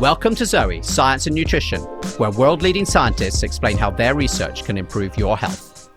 Welcome 0.00 0.34
to 0.34 0.44
Zoe, 0.44 0.82
Science 0.82 1.26
and 1.26 1.34
Nutrition, 1.34 1.80
where 2.18 2.30
world 2.30 2.60
leading 2.60 2.84
scientists 2.84 3.42
explain 3.42 3.78
how 3.78 3.90
their 3.90 4.14
research 4.14 4.62
can 4.62 4.76
improve 4.76 5.16
your 5.16 5.38
health. 5.38 5.88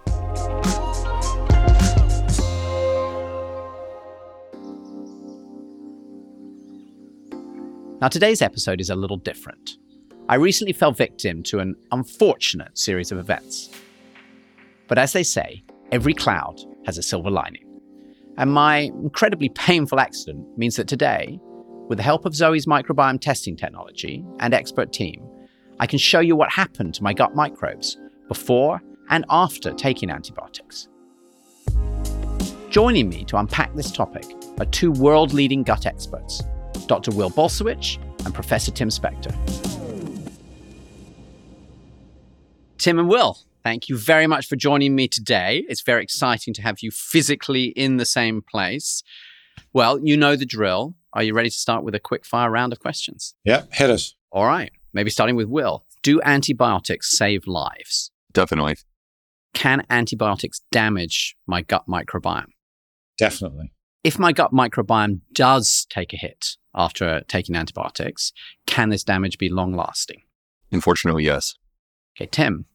Now, 7.99 8.07
today's 8.07 8.41
episode 8.41 8.79
is 8.79 8.89
a 8.89 8.95
little 8.95 9.17
different. 9.17 9.71
I 10.29 10.35
recently 10.35 10.71
fell 10.71 10.93
victim 10.93 11.43
to 11.43 11.59
an 11.59 11.75
unfortunate 11.91 12.77
series 12.77 13.11
of 13.11 13.17
events. 13.17 13.69
But 14.87 14.97
as 14.97 15.11
they 15.11 15.23
say, 15.23 15.65
every 15.91 16.13
cloud 16.13 16.57
has 16.85 16.97
a 16.97 17.03
silver 17.03 17.29
lining. 17.29 17.65
And 18.37 18.53
my 18.53 18.77
incredibly 18.77 19.49
painful 19.49 19.99
accident 19.99 20.57
means 20.57 20.77
that 20.77 20.87
today, 20.87 21.37
with 21.89 21.97
the 21.97 22.03
help 22.03 22.25
of 22.25 22.35
Zoe's 22.35 22.67
microbiome 22.67 23.19
testing 23.19 23.57
technology 23.57 24.23
and 24.39 24.53
expert 24.53 24.93
team, 24.93 25.27
I 25.79 25.87
can 25.87 25.97
show 25.97 26.19
you 26.19 26.35
what 26.35 26.51
happened 26.51 26.93
to 26.93 27.03
my 27.03 27.13
gut 27.13 27.35
microbes 27.35 27.97
before 28.27 28.81
and 29.09 29.25
after 29.29 29.73
taking 29.73 30.11
antibiotics. 30.11 30.87
Joining 32.69 33.09
me 33.09 33.25
to 33.25 33.37
unpack 33.37 33.75
this 33.75 33.91
topic 33.91 34.23
are 34.59 34.65
two 34.67 34.91
world 34.91 35.33
leading 35.33 35.63
gut 35.63 35.87
experts, 35.87 36.43
Dr. 36.85 37.09
Will 37.11 37.31
Bulsiewicz 37.31 37.97
and 38.23 38.35
Professor 38.35 38.71
Tim 38.71 38.89
Spector. 38.89 39.33
Tim 42.77 42.99
and 42.99 43.09
Will, 43.09 43.39
thank 43.63 43.89
you 43.89 43.97
very 43.97 44.27
much 44.27 44.45
for 44.45 44.55
joining 44.55 44.93
me 44.93 45.07
today. 45.07 45.65
It's 45.67 45.81
very 45.81 46.03
exciting 46.03 46.53
to 46.53 46.61
have 46.61 46.81
you 46.81 46.91
physically 46.91 47.65
in 47.65 47.97
the 47.97 48.05
same 48.05 48.43
place. 48.43 49.01
Well, 49.73 49.99
you 50.03 50.15
know 50.15 50.35
the 50.35 50.45
drill. 50.45 50.93
Are 51.13 51.23
you 51.23 51.33
ready 51.33 51.49
to 51.49 51.55
start 51.55 51.83
with 51.83 51.95
a 51.95 51.99
quick 51.99 52.25
fire 52.25 52.51
round 52.51 52.71
of 52.71 52.79
questions? 52.79 53.33
Yeah, 53.43 53.63
hit 53.71 53.89
us. 53.89 54.15
All 54.31 54.45
right. 54.45 54.71
Maybe 54.93 55.09
starting 55.09 55.35
with 55.35 55.47
Will. 55.47 55.85
Do 56.03 56.21
antibiotics 56.21 57.17
save 57.17 57.47
lives? 57.47 58.11
Definitely. 58.31 58.77
Can 59.53 59.85
antibiotics 59.89 60.61
damage 60.71 61.35
my 61.47 61.61
gut 61.61 61.85
microbiome? 61.87 62.51
Definitely. 63.17 63.71
If 64.03 64.17
my 64.17 64.31
gut 64.31 64.51
microbiome 64.51 65.21
does 65.33 65.85
take 65.89 66.13
a 66.13 66.17
hit 66.17 66.57
after 66.73 67.21
taking 67.27 67.55
antibiotics, 67.55 68.31
can 68.65 68.89
this 68.89 69.03
damage 69.03 69.37
be 69.37 69.49
long 69.49 69.75
lasting? 69.75 70.21
Unfortunately, 70.71 71.25
yes. 71.25 71.55
Okay, 72.15 72.29
Tim, 72.31 72.65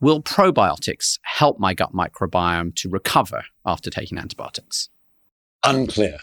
will 0.00 0.22
probiotics 0.22 1.18
help 1.22 1.60
my 1.60 1.74
gut 1.74 1.92
microbiome 1.92 2.74
to 2.76 2.88
recover 2.88 3.44
after 3.64 3.90
taking 3.90 4.18
antibiotics? 4.18 4.88
Unclear. 5.64 6.18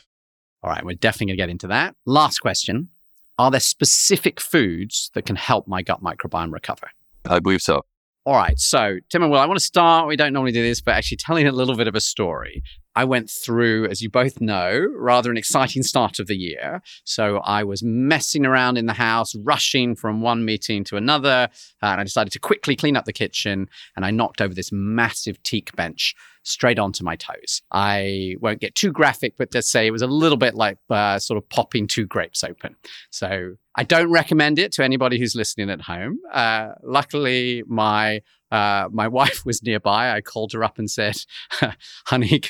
All 0.64 0.70
right, 0.70 0.86
we're 0.86 0.96
definitely 0.96 1.28
going 1.28 1.38
to 1.38 1.42
get 1.42 1.50
into 1.50 1.68
that. 1.68 1.96
Last 2.06 2.40
question 2.40 2.90
Are 3.38 3.52
there 3.52 3.60
specific 3.60 4.40
foods 4.40 5.12
that 5.16 5.26
can 5.26 5.36
help 5.36 5.68
my 5.68 5.82
gut 5.82 6.04
microbiome 6.04 6.52
recover? 6.52 6.92
I 7.26 7.40
believe 7.40 7.62
so. 7.62 7.82
All 8.24 8.36
right, 8.36 8.60
so 8.60 8.98
Tim 9.10 9.24
and 9.24 9.32
Will, 9.32 9.40
I 9.40 9.48
want 9.48 9.60
to 9.60 9.66
start. 9.66 10.08
We 10.08 10.16
don't 10.16 10.34
normally 10.34 10.52
do 10.52 10.62
this, 10.62 10.80
but 10.80 10.94
actually 10.94 11.18
telling 11.18 11.48
a 11.48 11.52
little 11.52 11.76
bit 11.76 11.88
of 11.88 11.96
a 11.96 12.02
story. 12.02 12.62
I 12.96 13.06
went 13.06 13.30
through, 13.30 13.88
as 13.88 14.02
you 14.02 14.10
both 14.10 14.42
know, 14.42 14.86
rather 14.96 15.32
an 15.32 15.38
exciting 15.38 15.84
start 15.84 16.20
of 16.20 16.28
the 16.28 16.36
year. 16.36 16.82
So 17.04 17.38
I 17.38 17.64
was 17.64 17.82
messing 17.84 18.46
around 18.46 18.78
in 18.78 18.86
the 18.86 18.94
house, 18.94 19.34
rushing 19.36 19.96
from 19.96 20.22
one 20.22 20.44
meeting 20.44 20.84
to 20.86 20.98
another. 20.98 21.50
Uh, 21.82 21.86
and 21.86 22.02
I 22.02 22.04
decided 22.04 22.34
to 22.34 22.40
quickly 22.40 22.76
clean 22.76 22.98
up 22.98 23.06
the 23.06 23.14
kitchen 23.14 23.70
and 23.96 24.06
I 24.06 24.12
knocked 24.12 24.42
over 24.42 24.54
this 24.54 24.72
massive 24.72 25.42
teak 25.44 25.76
bench 25.76 26.16
straight 26.44 26.80
onto 26.80 27.04
my 27.04 27.16
toes. 27.16 27.62
I 27.72 28.36
won't 28.40 28.60
get 28.60 28.76
too 28.76 28.92
graphic, 28.92 29.36
but 29.38 29.52
just 29.52 29.70
say 29.70 29.88
it 29.88 29.92
was 29.92 30.02
a 30.02 30.08
little 30.08 30.38
bit 30.38 30.56
like 30.56 30.78
uh, 30.90 31.20
sort 31.20 31.38
of 31.38 31.48
popping 31.50 31.88
two 31.88 32.06
grapes 32.06 32.44
open. 32.44 32.76
So 33.12 33.56
I 33.76 33.84
don't 33.84 34.12
recommend 34.12 34.60
it 34.60 34.72
to 34.74 34.84
anybody 34.84 35.20
who's 35.20 35.36
listening 35.36 35.70
at 35.70 35.82
home. 35.82 36.20
Uh, 36.34 36.70
luckily, 36.84 37.64
my 37.68 38.22
uh, 38.52 38.90
my 38.92 39.08
wife 39.20 39.46
was 39.46 39.64
nearby. 39.64 40.12
I 40.12 40.22
called 40.22 40.54
her 40.54 40.64
up 40.64 40.78
and 40.78 40.90
said, 40.90 41.18
"Honey, 42.06 42.42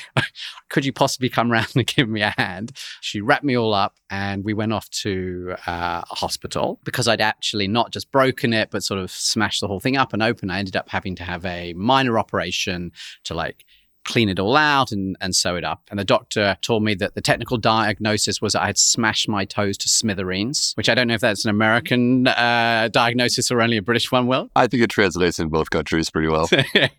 could 0.68 0.84
you 0.84 0.92
possibly 0.92 1.28
come 1.28 1.50
round 1.50 1.68
and 1.74 1.86
give 1.86 2.08
me 2.08 2.22
a 2.22 2.34
hand?" 2.36 2.72
She 3.00 3.20
wrapped 3.20 3.44
me 3.44 3.56
all 3.56 3.74
up, 3.74 3.96
and 4.10 4.44
we 4.44 4.54
went 4.54 4.72
off 4.72 4.88
to 4.90 5.54
uh, 5.66 6.02
a 6.10 6.14
hospital 6.14 6.80
because 6.84 7.08
I'd 7.08 7.20
actually 7.20 7.68
not 7.68 7.92
just 7.92 8.10
broken 8.10 8.52
it, 8.52 8.70
but 8.70 8.82
sort 8.82 9.00
of 9.00 9.10
smashed 9.10 9.60
the 9.60 9.68
whole 9.68 9.80
thing 9.80 9.96
up 9.96 10.12
and 10.12 10.22
open. 10.22 10.50
I 10.50 10.58
ended 10.58 10.76
up 10.76 10.88
having 10.88 11.14
to 11.16 11.24
have 11.24 11.44
a 11.44 11.72
minor 11.74 12.18
operation 12.18 12.92
to 13.24 13.34
like 13.34 13.64
clean 14.04 14.28
it 14.28 14.38
all 14.38 14.56
out 14.56 14.92
and, 14.92 15.16
and 15.20 15.34
sew 15.34 15.56
it 15.56 15.64
up. 15.64 15.82
And 15.90 15.98
the 15.98 16.04
doctor 16.04 16.56
told 16.62 16.82
me 16.82 16.94
that 16.96 17.14
the 17.14 17.20
technical 17.20 17.56
diagnosis 17.56 18.40
was 18.40 18.54
I 18.54 18.66
had 18.66 18.78
smashed 18.78 19.28
my 19.28 19.44
toes 19.44 19.76
to 19.78 19.88
smithereens, 19.88 20.72
which 20.76 20.88
I 20.88 20.94
don't 20.94 21.08
know 21.08 21.14
if 21.14 21.20
that's 21.20 21.44
an 21.44 21.50
American 21.50 22.26
uh, 22.26 22.88
diagnosis 22.92 23.50
or 23.50 23.60
only 23.60 23.76
a 23.76 23.82
British 23.82 24.10
one, 24.10 24.26
Will. 24.26 24.50
I 24.56 24.66
think 24.66 24.82
it 24.82 24.90
translates 24.90 25.38
in 25.38 25.48
both 25.48 25.70
countries 25.70 26.10
pretty 26.10 26.28
well. 26.28 26.48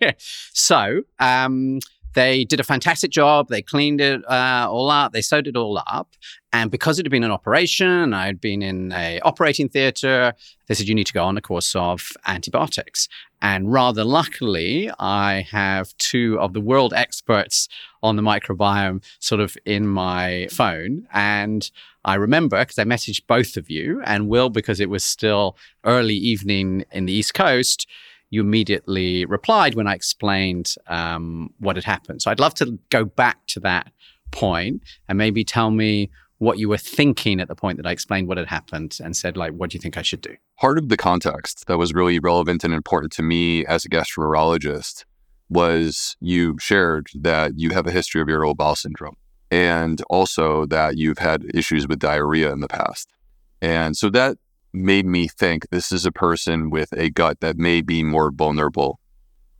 so, 0.17 1.01
um, 1.19 1.79
they 2.13 2.45
did 2.45 2.59
a 2.59 2.63
fantastic 2.63 3.11
job. 3.11 3.47
They 3.49 3.61
cleaned 3.61 4.01
it 4.01 4.21
uh, 4.29 4.67
all 4.69 4.89
up. 4.89 5.13
They 5.13 5.21
sewed 5.21 5.47
it 5.47 5.55
all 5.55 5.81
up. 5.87 6.15
And 6.51 6.69
because 6.69 6.99
it 6.99 7.05
had 7.05 7.11
been 7.11 7.23
an 7.23 7.31
operation, 7.31 8.13
I'd 8.13 8.39
been 8.39 8.61
in 8.61 8.91
a 8.91 9.19
operating 9.21 9.69
theater. 9.69 10.33
They 10.67 10.75
said 10.75 10.87
you 10.87 10.93
need 10.93 11.07
to 11.07 11.13
go 11.13 11.23
on 11.23 11.37
a 11.37 11.41
course 11.41 11.75
of 11.75 12.11
antibiotics. 12.27 13.07
And 13.41 13.73
rather 13.73 14.03
luckily, 14.03 14.91
I 14.99 15.47
have 15.51 15.97
two 15.97 16.39
of 16.39 16.53
the 16.53 16.61
world 16.61 16.93
experts 16.93 17.67
on 18.03 18.15
the 18.15 18.21
microbiome 18.21 19.03
sort 19.19 19.41
of 19.41 19.57
in 19.65 19.87
my 19.87 20.47
phone. 20.51 21.07
And 21.11 21.69
I 22.05 22.15
remember 22.15 22.59
because 22.59 22.77
I 22.77 22.83
messaged 22.83 23.23
both 23.27 23.57
of 23.57 23.69
you 23.69 24.01
and 24.05 24.27
Will 24.27 24.49
because 24.49 24.79
it 24.79 24.89
was 24.89 25.03
still 25.03 25.57
early 25.83 26.15
evening 26.15 26.85
in 26.91 27.05
the 27.05 27.13
East 27.13 27.33
Coast 27.33 27.87
you 28.33 28.41
immediately 28.41 29.25
replied 29.25 29.75
when 29.75 29.87
I 29.87 29.93
explained 29.93 30.73
um, 30.87 31.53
what 31.59 31.75
had 31.75 31.85
happened. 31.85 32.21
So 32.21 32.31
I'd 32.31 32.39
love 32.39 32.55
to 32.55 32.79
go 32.89 33.05
back 33.05 33.45
to 33.47 33.59
that 33.59 33.91
point 34.31 34.81
and 35.07 35.17
maybe 35.17 35.43
tell 35.43 35.69
me 35.69 36.09
what 36.39 36.57
you 36.57 36.67
were 36.67 36.77
thinking 36.77 37.39
at 37.39 37.47
the 37.47 37.55
point 37.55 37.77
that 37.77 37.85
I 37.85 37.91
explained 37.91 38.27
what 38.27 38.37
had 38.39 38.47
happened 38.47 38.97
and 39.03 39.15
said, 39.15 39.37
like, 39.37 39.53
what 39.53 39.69
do 39.69 39.75
you 39.75 39.79
think 39.79 39.97
I 39.97 40.01
should 40.01 40.21
do? 40.21 40.35
Part 40.59 40.79
of 40.79 40.89
the 40.89 40.97
context 40.97 41.67
that 41.67 41.77
was 41.77 41.93
really 41.93 42.17
relevant 42.17 42.63
and 42.63 42.73
important 42.73 43.13
to 43.13 43.21
me 43.21 43.65
as 43.67 43.85
a 43.85 43.89
gastroenterologist 43.89 45.05
was 45.47 46.17
you 46.19 46.57
shared 46.59 47.07
that 47.13 47.53
you 47.55 47.69
have 47.69 47.85
a 47.85 47.91
history 47.91 48.19
of 48.19 48.27
irritable 48.27 48.55
bowel 48.55 48.75
syndrome 48.75 49.15
and 49.51 50.01
also 50.09 50.65
that 50.65 50.97
you've 50.97 51.19
had 51.19 51.45
issues 51.53 51.87
with 51.87 51.99
diarrhea 51.99 52.51
in 52.51 52.61
the 52.61 52.67
past. 52.67 53.13
And 53.61 53.95
so 53.95 54.09
that 54.09 54.37
made 54.73 55.05
me 55.05 55.27
think 55.27 55.69
this 55.69 55.91
is 55.91 56.05
a 56.05 56.11
person 56.11 56.69
with 56.69 56.91
a 56.93 57.09
gut 57.09 57.39
that 57.41 57.57
may 57.57 57.81
be 57.81 58.03
more 58.03 58.31
vulnerable. 58.31 58.99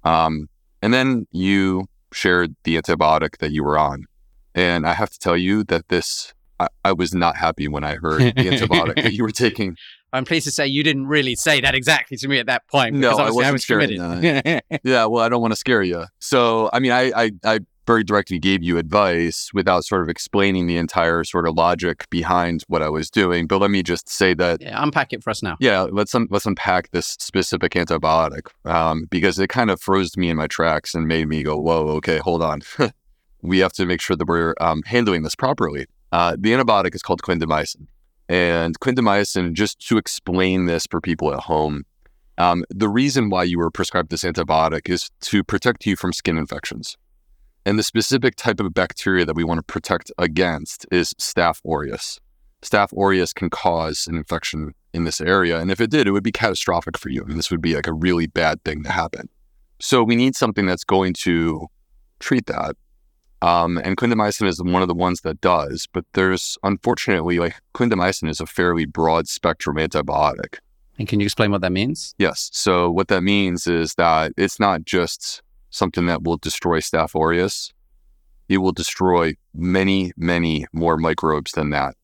Um, 0.03 0.49
and 0.81 0.93
then 0.93 1.27
you 1.31 1.85
shared 2.11 2.55
the 2.63 2.79
antibiotic 2.79 3.37
that 3.37 3.51
you 3.51 3.63
were 3.63 3.77
on. 3.77 4.05
And 4.55 4.87
I 4.87 4.93
have 4.93 5.09
to 5.09 5.19
tell 5.19 5.37
you 5.37 5.63
that 5.65 5.87
this, 5.89 6.33
I, 6.59 6.67
I 6.83 6.93
was 6.93 7.13
not 7.13 7.37
happy 7.37 7.67
when 7.67 7.83
I 7.83 7.95
heard 7.95 8.21
the 8.21 8.31
antibiotic 8.33 8.95
that 9.01 9.13
you 9.13 9.23
were 9.23 9.31
taking. 9.31 9.77
I'm 10.13 10.25
pleased 10.25 10.45
to 10.45 10.51
say 10.51 10.67
you 10.67 10.83
didn't 10.83 11.07
really 11.07 11.35
say 11.35 11.59
that 11.61 11.73
exactly 11.73 12.17
to 12.17 12.27
me 12.27 12.37
at 12.37 12.45
that 12.45 12.67
point. 12.67 12.95
No, 12.95 13.17
I 13.17 13.31
wasn't 13.31 13.45
I 13.45 13.51
was 13.51 13.65
committed. 13.65 14.61
yeah, 14.83 15.05
well, 15.05 15.23
I 15.23 15.29
don't 15.29 15.41
want 15.41 15.53
to 15.53 15.55
scare 15.55 15.81
you. 15.81 16.05
So, 16.19 16.69
I 16.71 16.79
mean, 16.79 16.91
I, 16.91 17.11
I, 17.15 17.31
I 17.43 17.59
very 17.85 18.03
directly 18.03 18.39
gave 18.39 18.63
you 18.63 18.77
advice 18.77 19.49
without 19.53 19.85
sort 19.85 20.01
of 20.01 20.09
explaining 20.09 20.67
the 20.67 20.77
entire 20.77 21.23
sort 21.23 21.47
of 21.47 21.55
logic 21.55 22.09
behind 22.09 22.63
what 22.67 22.81
I 22.81 22.89
was 22.89 23.09
doing. 23.09 23.47
But 23.47 23.59
let 23.59 23.71
me 23.71 23.83
just 23.83 24.09
say 24.09 24.33
that 24.35 24.61
yeah, 24.61 24.81
unpack 24.81 25.13
it 25.13 25.23
for 25.23 25.29
us 25.29 25.43
now. 25.43 25.57
Yeah, 25.59 25.81
let's 25.91 26.15
un- 26.15 26.27
let's 26.29 26.45
unpack 26.45 26.91
this 26.91 27.17
specific 27.19 27.73
antibiotic 27.73 28.47
um, 28.65 29.05
because 29.09 29.39
it 29.39 29.47
kind 29.47 29.69
of 29.69 29.81
froze 29.81 30.15
me 30.17 30.29
in 30.29 30.37
my 30.37 30.47
tracks 30.47 30.95
and 30.95 31.07
made 31.07 31.27
me 31.27 31.43
go, 31.43 31.57
"Whoa, 31.57 31.87
okay, 31.97 32.17
hold 32.17 32.41
on, 32.41 32.61
we 33.41 33.59
have 33.59 33.73
to 33.73 33.85
make 33.85 34.01
sure 34.01 34.15
that 34.15 34.27
we're 34.27 34.53
um, 34.61 34.83
handling 34.85 35.23
this 35.23 35.35
properly." 35.35 35.87
Uh, 36.11 36.35
the 36.39 36.51
antibiotic 36.51 36.95
is 36.95 37.01
called 37.01 37.21
clindamycin, 37.21 37.87
and 38.29 38.79
clindamycin. 38.79 39.53
Just 39.53 39.85
to 39.87 39.97
explain 39.97 40.65
this 40.65 40.85
for 40.89 41.01
people 41.01 41.33
at 41.33 41.41
home, 41.41 41.85
um, 42.37 42.63
the 42.69 42.89
reason 42.89 43.29
why 43.29 43.43
you 43.43 43.57
were 43.57 43.71
prescribed 43.71 44.09
this 44.09 44.23
antibiotic 44.23 44.89
is 44.89 45.09
to 45.21 45.43
protect 45.43 45.85
you 45.85 45.95
from 45.95 46.13
skin 46.13 46.37
infections. 46.37 46.97
And 47.65 47.79
the 47.79 47.83
specific 47.83 48.35
type 48.35 48.59
of 48.59 48.73
bacteria 48.73 49.25
that 49.25 49.35
we 49.35 49.43
want 49.43 49.59
to 49.59 49.63
protect 49.63 50.11
against 50.17 50.85
is 50.91 51.13
Staph 51.13 51.61
aureus. 51.65 52.19
Staph 52.61 52.93
aureus 52.97 53.33
can 53.33 53.49
cause 53.49 54.07
an 54.07 54.15
infection 54.15 54.73
in 54.93 55.03
this 55.03 55.19
area. 55.21 55.59
And 55.59 55.71
if 55.71 55.81
it 55.81 55.89
did, 55.89 56.07
it 56.07 56.11
would 56.11 56.23
be 56.23 56.31
catastrophic 56.31 56.97
for 56.97 57.09
you. 57.09 57.21
I 57.21 57.25
mean, 57.25 57.37
this 57.37 57.51
would 57.51 57.61
be 57.61 57.75
like 57.75 57.87
a 57.87 57.93
really 57.93 58.27
bad 58.27 58.63
thing 58.63 58.83
to 58.83 58.91
happen. 58.91 59.29
So 59.79 60.03
we 60.03 60.15
need 60.15 60.35
something 60.35 60.65
that's 60.65 60.83
going 60.83 61.13
to 61.19 61.67
treat 62.19 62.45
that. 62.45 62.75
Um, 63.41 63.77
and 63.77 63.97
clindamycin 63.97 64.47
is 64.47 64.63
one 64.63 64.81
of 64.81 64.87
the 64.87 64.93
ones 64.93 65.19
that 65.21 65.41
does, 65.41 65.85
but 65.91 66.05
there's 66.13 66.57
unfortunately 66.63 67.39
like 67.39 67.59
clindamycin 67.73 68.29
is 68.29 68.39
a 68.39 68.45
fairly 68.45 68.85
broad 68.85 69.27
spectrum 69.27 69.75
antibiotic. 69.75 70.59
And 70.97 71.09
can 71.09 71.19
you 71.19 71.25
explain 71.25 71.51
what 71.51 71.59
that 71.61 71.73
means? 71.73 72.15
Yes. 72.17 72.49
So 72.53 72.89
what 72.89 73.09
that 73.09 73.21
means 73.21 73.67
is 73.67 73.95
that 73.95 74.31
it's 74.37 74.61
not 74.61 74.85
just 74.85 75.42
something 75.73 76.05
that 76.05 76.23
will 76.23 76.37
destroy 76.37 76.79
Staph 76.79 77.19
aureus. 77.19 77.73
It 78.47 78.59
will 78.59 78.71
destroy 78.71 79.33
many, 79.53 80.11
many 80.15 80.65
more 80.71 80.97
microbes 80.97 81.51
than 81.51 81.71
that. 81.71 81.95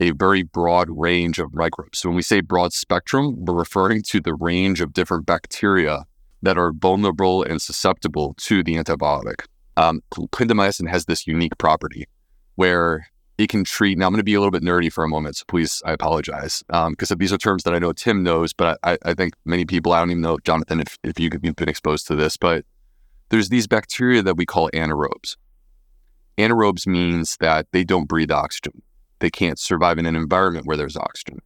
a 0.00 0.10
very 0.10 0.42
broad 0.42 0.88
range 0.90 1.38
of 1.38 1.54
microbes. 1.54 2.00
So 2.00 2.08
when 2.08 2.16
we 2.16 2.22
say 2.22 2.40
broad 2.40 2.72
spectrum, 2.72 3.44
we're 3.44 3.54
referring 3.54 4.02
to 4.08 4.20
the 4.20 4.34
range 4.34 4.80
of 4.80 4.92
different 4.92 5.24
bacteria 5.24 6.04
that 6.42 6.58
are 6.58 6.72
vulnerable 6.72 7.44
and 7.44 7.62
susceptible 7.62 8.34
to 8.38 8.62
the 8.64 8.74
antibiotic. 8.74 9.46
Um, 9.76 10.02
clindamycin 10.10 10.88
has 10.90 11.06
this 11.06 11.26
unique 11.26 11.56
property 11.58 12.06
where 12.56 13.06
it 13.38 13.48
can 13.48 13.64
treat. 13.64 13.96
Now, 13.96 14.06
I'm 14.06 14.12
going 14.12 14.18
to 14.18 14.24
be 14.24 14.34
a 14.34 14.40
little 14.40 14.50
bit 14.50 14.62
nerdy 14.62 14.92
for 14.92 15.04
a 15.04 15.08
moment, 15.08 15.36
so 15.36 15.44
please, 15.48 15.80
I 15.84 15.92
apologize. 15.92 16.62
Because 16.68 17.10
um, 17.10 17.18
these 17.18 17.32
are 17.32 17.38
terms 17.38 17.62
that 17.62 17.74
I 17.74 17.78
know 17.78 17.92
Tim 17.92 18.22
knows, 18.22 18.52
but 18.52 18.78
I, 18.82 18.98
I, 19.04 19.14
think 19.14 19.34
many 19.44 19.64
people, 19.64 19.92
I 19.92 20.00
don't 20.00 20.10
even 20.10 20.22
know, 20.22 20.38
Jonathan, 20.44 20.80
if, 20.80 20.98
if 21.02 21.18
you've 21.18 21.40
been 21.56 21.68
exposed 21.68 22.06
to 22.08 22.16
this, 22.16 22.36
but 22.36 22.64
there's 23.34 23.48
these 23.48 23.66
bacteria 23.66 24.22
that 24.22 24.36
we 24.36 24.46
call 24.46 24.70
anaerobes. 24.70 25.36
Anaerobes 26.38 26.86
means 26.86 27.36
that 27.40 27.66
they 27.72 27.82
don't 27.82 28.06
breathe 28.06 28.30
oxygen. 28.30 28.80
They 29.18 29.28
can't 29.28 29.58
survive 29.58 29.98
in 29.98 30.06
an 30.06 30.14
environment 30.14 30.66
where 30.66 30.76
there's 30.76 30.96
oxygen. 30.96 31.40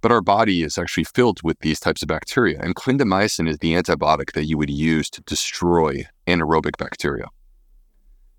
But 0.00 0.10
our 0.10 0.22
body 0.22 0.62
is 0.62 0.78
actually 0.78 1.04
filled 1.04 1.42
with 1.42 1.58
these 1.58 1.78
types 1.78 2.00
of 2.00 2.08
bacteria, 2.08 2.58
and 2.62 2.74
clindamycin 2.74 3.46
is 3.46 3.58
the 3.58 3.74
antibiotic 3.74 4.32
that 4.32 4.46
you 4.46 4.56
would 4.56 4.70
use 4.70 5.10
to 5.10 5.20
destroy 5.24 6.06
anaerobic 6.26 6.78
bacteria. 6.78 7.26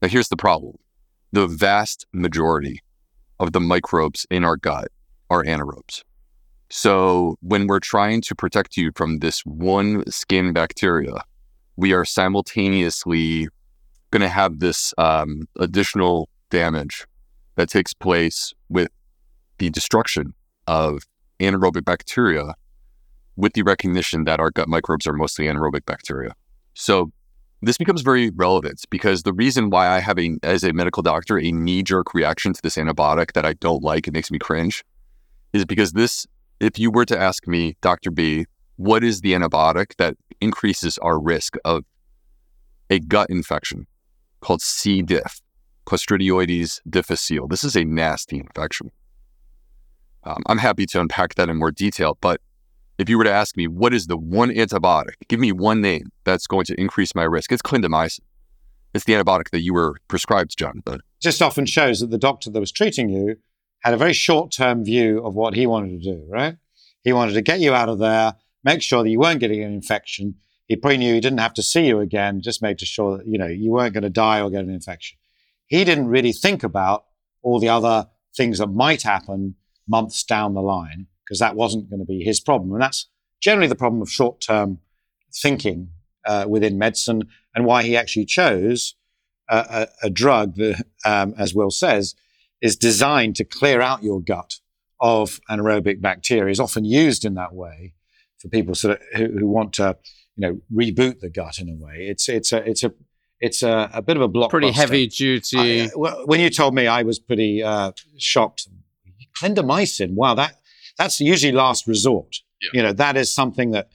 Now, 0.02 0.08
here's 0.08 0.30
the 0.30 0.36
problem 0.36 0.80
the 1.32 1.46
vast 1.46 2.08
majority 2.12 2.80
of 3.40 3.52
the 3.52 3.62
microbes 3.62 4.26
in 4.32 4.44
our 4.44 4.58
gut 4.58 4.88
are 5.30 5.44
anaerobes. 5.44 6.02
So, 6.72 7.38
when 7.42 7.68
we're 7.68 7.80
trying 7.80 8.22
to 8.22 8.34
protect 8.34 8.78
you 8.78 8.92
from 8.96 9.20
this 9.20 9.42
one 9.42 10.10
skin 10.10 10.54
bacteria, 10.54 11.24
we 11.76 11.94
are 11.94 12.06
simultaneously 12.06 13.48
going 14.12 14.22
to 14.22 14.30
have 14.30 14.60
this 14.60 14.94
um, 14.98 15.48
additional 15.60 16.30
damage 16.50 17.06
that 17.56 17.70
takes 17.70 17.94
place 17.94 18.54
with 18.70 18.90
the 19.58 19.70
destruction 19.70 20.34
of 20.68 21.04
anaerobic 21.40 21.84
bacteria 21.84 22.54
with 23.36 23.54
the 23.54 23.64
recognition 23.64 24.26
that 24.26 24.40
our 24.40 24.52
gut 24.52 24.68
microbes 24.68 25.08
are 25.08 25.14
mostly 25.14 25.46
anaerobic 25.46 25.86
bacteria. 25.86 26.36
So 26.74 27.12
this 27.62 27.78
becomes 27.78 28.02
very 28.02 28.30
relevant 28.30 28.84
because 28.90 29.24
the 29.24 29.34
reason 29.34 29.70
why 29.70 29.88
I 29.88 30.00
have 30.00 30.20
a, 30.20 30.38
as 30.44 30.64
a 30.64 30.74
medical 30.74 31.02
doctor, 31.02 31.40
a 31.40 31.52
knee 31.52 31.82
jerk 31.82 32.14
reaction 32.14 32.54
to 32.54 32.62
this 32.62 32.76
antibiotic 32.76 33.34
that 33.34 33.46
I 33.46 33.54
don't 33.54 33.84
like, 33.84 34.08
it 34.08 34.14
makes 34.14 34.30
me 34.30 34.38
cringe, 34.38 34.84
is 35.54 35.66
because 35.66 35.94
this, 35.94 36.28
if 36.60 36.78
you 36.78 36.92
were 36.92 37.06
to 37.06 37.18
ask 37.18 37.48
me, 37.48 37.76
Dr. 37.82 38.12
B, 38.12 38.46
what 38.76 39.04
is 39.04 39.22
the 39.22 39.34
antibiotic 39.34 39.96
that 39.98 40.16
increases 40.44 40.98
our 41.00 41.20
risk 41.20 41.56
of 41.66 41.84
a 42.90 43.00
gut 43.00 43.30
infection? 43.30 43.88
called 44.44 44.62
C. 44.62 45.02
diff, 45.02 45.42
Clostridioides 45.88 46.82
difficile. 46.88 47.48
This 47.48 47.64
is 47.64 47.76
a 47.76 47.84
nasty 47.84 48.38
infection. 48.38 48.92
Um, 50.24 50.44
I'm 50.48 50.60
happy 50.60 50.86
to 50.88 51.00
unpack 51.00 51.36
that 51.36 51.50
in 51.50 51.58
more 51.58 51.72
detail, 51.72 52.18
but 52.22 52.40
if 52.98 53.10
you 53.10 53.18
were 53.18 53.24
to 53.24 53.32
ask 53.32 53.58
me, 53.58 53.68
what 53.68 53.94
is 53.94 54.08
the 54.08 54.18
one 54.18 54.50
antibiotic? 54.50 55.16
Give 55.28 55.40
me 55.40 55.52
one 55.52 55.82
name 55.82 56.12
that's 56.24 56.46
going 56.46 56.66
to 56.66 56.80
increase 56.80 57.16
my 57.16 57.24
risk. 57.24 57.52
It's 57.52 57.62
clindamycin. 57.62 58.20
It's 58.94 59.06
the 59.06 59.14
antibiotic 59.14 59.50
that 59.50 59.62
you 59.62 59.74
were 59.74 59.96
prescribed, 60.08 60.56
John. 60.58 60.82
But 60.86 60.96
it 60.96 61.22
just 61.22 61.42
often 61.42 61.66
shows 61.66 62.02
that 62.02 62.12
the 62.12 62.20
doctor 62.20 62.52
that 62.52 62.60
was 62.60 62.72
treating 62.72 63.10
you 63.10 63.38
had 63.80 63.94
a 63.94 63.98
very 63.98 64.14
short-term 64.14 64.86
view 64.86 65.26
of 65.26 65.36
what 65.36 65.56
he 65.56 65.66
wanted 65.66 66.02
to 66.02 66.14
do. 66.14 66.26
Right? 66.30 66.58
He 67.04 67.12
wanted 67.12 67.34
to 67.34 67.42
get 67.42 67.60
you 67.60 67.74
out 67.74 67.90
of 67.90 67.98
there, 67.98 68.36
make 68.64 68.82
sure 68.82 69.04
that 69.04 69.10
you 69.10 69.20
weren't 69.20 69.40
getting 69.40 69.64
an 69.64 69.74
infection, 69.74 70.36
he 70.68 70.76
probably 70.76 70.98
knew 70.98 71.14
he 71.14 71.20
didn't 71.20 71.40
have 71.40 71.54
to 71.56 71.64
see 71.64 71.86
you 71.86 72.00
again, 72.00 72.42
just 72.42 72.62
made 72.62 72.80
sure 72.80 73.18
that, 73.18 73.28
you 73.28 73.38
know, 73.38 73.48
you 73.48 73.72
weren't 73.72 73.94
going 73.94 74.04
to 74.04 74.10
die 74.10 74.42
or 74.42 74.50
get 74.50 74.64
an 74.64 74.70
infection. 74.70 75.18
He 75.68 75.84
didn't 75.84 76.08
really 76.08 76.32
think 76.32 76.64
about 76.64 77.06
all 77.42 77.60
the 77.60 77.70
other 77.70 78.08
things 78.36 78.60
that 78.60 78.68
might 78.68 79.04
happen 79.04 79.56
months 79.88 80.24
down 80.24 80.54
the 80.54 80.62
line 80.62 81.08
because 81.24 81.40
that 81.40 81.56
wasn't 81.56 81.90
going 81.90 82.00
to 82.00 82.06
be 82.06 82.24
his 82.24 82.40
problem. 82.40 82.72
And 82.72 82.82
that's 82.82 83.08
generally 83.42 83.68
the 83.68 83.76
problem 83.76 84.02
of 84.02 84.10
short 84.10 84.42
term 84.42 84.80
thinking 85.34 85.90
uh, 86.26 86.46
within 86.48 86.78
medicine 86.78 87.24
and 87.54 87.66
why 87.66 87.84
he 87.84 87.98
actually 87.98 88.26
chose 88.26 88.96
a, 89.50 89.58
a, 90.04 90.08
a 90.08 90.10
drug 90.10 90.56
that, 90.56 90.86
um, 91.06 91.34
as 91.38 91.54
Will 91.54 91.72
says, 91.72 92.16
is 92.62 92.78
designed 92.78 93.36
to 93.36 93.44
clear 93.44 93.82
out 93.82 94.04
your 94.04 94.22
gut 94.22 94.60
of 95.02 95.42
anaerobic 95.50 96.00
bacteria, 96.00 96.50
is 96.50 96.62
often 96.62 96.86
used 96.86 97.26
in 97.26 97.34
that 97.34 97.54
way 97.54 97.94
for 98.44 98.50
people 98.50 98.76
sort 98.76 99.00
of 99.00 99.08
who, 99.16 99.40
who 99.40 99.48
want 99.48 99.74
to 99.74 99.98
you 100.36 100.42
know 100.48 100.60
reboot 100.72 101.22
the 101.22 101.30
gut 101.32 101.58
in 101.58 101.70
a 101.70 101.76
way. 101.84 102.08
It's 102.08 102.30
it's 102.30 102.52
a 102.52 102.58
it's 102.70 102.84
a 102.84 102.94
it's 103.40 103.64
a, 103.64 103.90
a 103.94 104.02
bit 104.02 104.16
of 104.16 104.22
a 104.22 104.28
block. 104.28 104.52
Pretty 104.52 104.72
heavy 104.72 105.08
duty. 105.08 105.82
I, 105.84 105.90
well, 105.96 106.26
when 106.28 106.40
you 106.40 106.50
told 106.50 106.76
me, 106.76 106.88
I 106.88 107.04
was 107.04 107.20
pretty 107.20 107.64
uh, 107.64 107.92
shocked. 108.18 108.68
Clindamycin. 109.42 110.14
Wow, 110.14 110.36
that 110.36 110.60
that's 110.98 111.20
usually 111.20 111.52
last 111.52 111.88
resort. 111.88 112.36
Yeah. 112.62 112.70
You 112.74 112.84
know, 112.84 112.94
that 112.94 113.18
is 113.18 113.34
something 113.34 113.72
that 113.72 113.90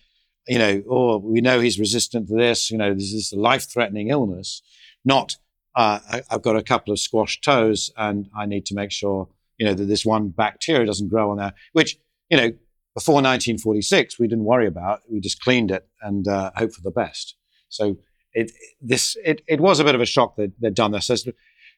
you 0.48 0.58
know. 0.58 0.82
Oh, 0.90 1.18
we 1.18 1.40
know 1.40 1.60
he's 1.60 1.78
resistant 1.78 2.28
to 2.28 2.34
this. 2.34 2.70
You 2.70 2.78
know, 2.78 2.92
this 2.92 3.12
is 3.12 3.32
a 3.32 3.38
life-threatening 3.38 4.08
illness. 4.08 4.62
Not, 5.04 5.36
uh, 5.76 6.00
I, 6.10 6.22
I've 6.30 6.42
got 6.42 6.56
a 6.56 6.62
couple 6.62 6.92
of 6.92 6.98
squashed 6.98 7.44
toes, 7.44 7.92
and 7.96 8.28
I 8.36 8.46
need 8.46 8.66
to 8.66 8.74
make 8.74 8.90
sure 8.90 9.28
you 9.58 9.66
know 9.66 9.74
that 9.74 9.84
this 9.84 10.04
one 10.04 10.28
bacteria 10.28 10.84
doesn't 10.84 11.08
grow 11.08 11.30
on 11.30 11.38
there. 11.38 11.54
Which 11.72 11.98
you 12.28 12.36
know, 12.36 12.50
before 12.94 13.14
1946, 13.14 14.18
we 14.18 14.28
didn't 14.28 14.44
worry 14.44 14.66
about. 14.66 15.00
We 15.08 15.20
just 15.20 15.40
cleaned 15.40 15.70
it 15.70 15.88
and 16.02 16.26
uh, 16.26 16.50
hope 16.56 16.72
for 16.72 16.82
the 16.82 16.90
best. 16.90 17.36
So 17.68 17.98
it 18.32 18.52
this 18.80 19.16
it, 19.24 19.42
it 19.46 19.60
was 19.60 19.80
a 19.80 19.84
bit 19.84 19.94
of 19.94 20.00
a 20.00 20.06
shock 20.06 20.36
that 20.36 20.52
they'd 20.60 20.74
done 20.74 20.92
this. 20.92 21.08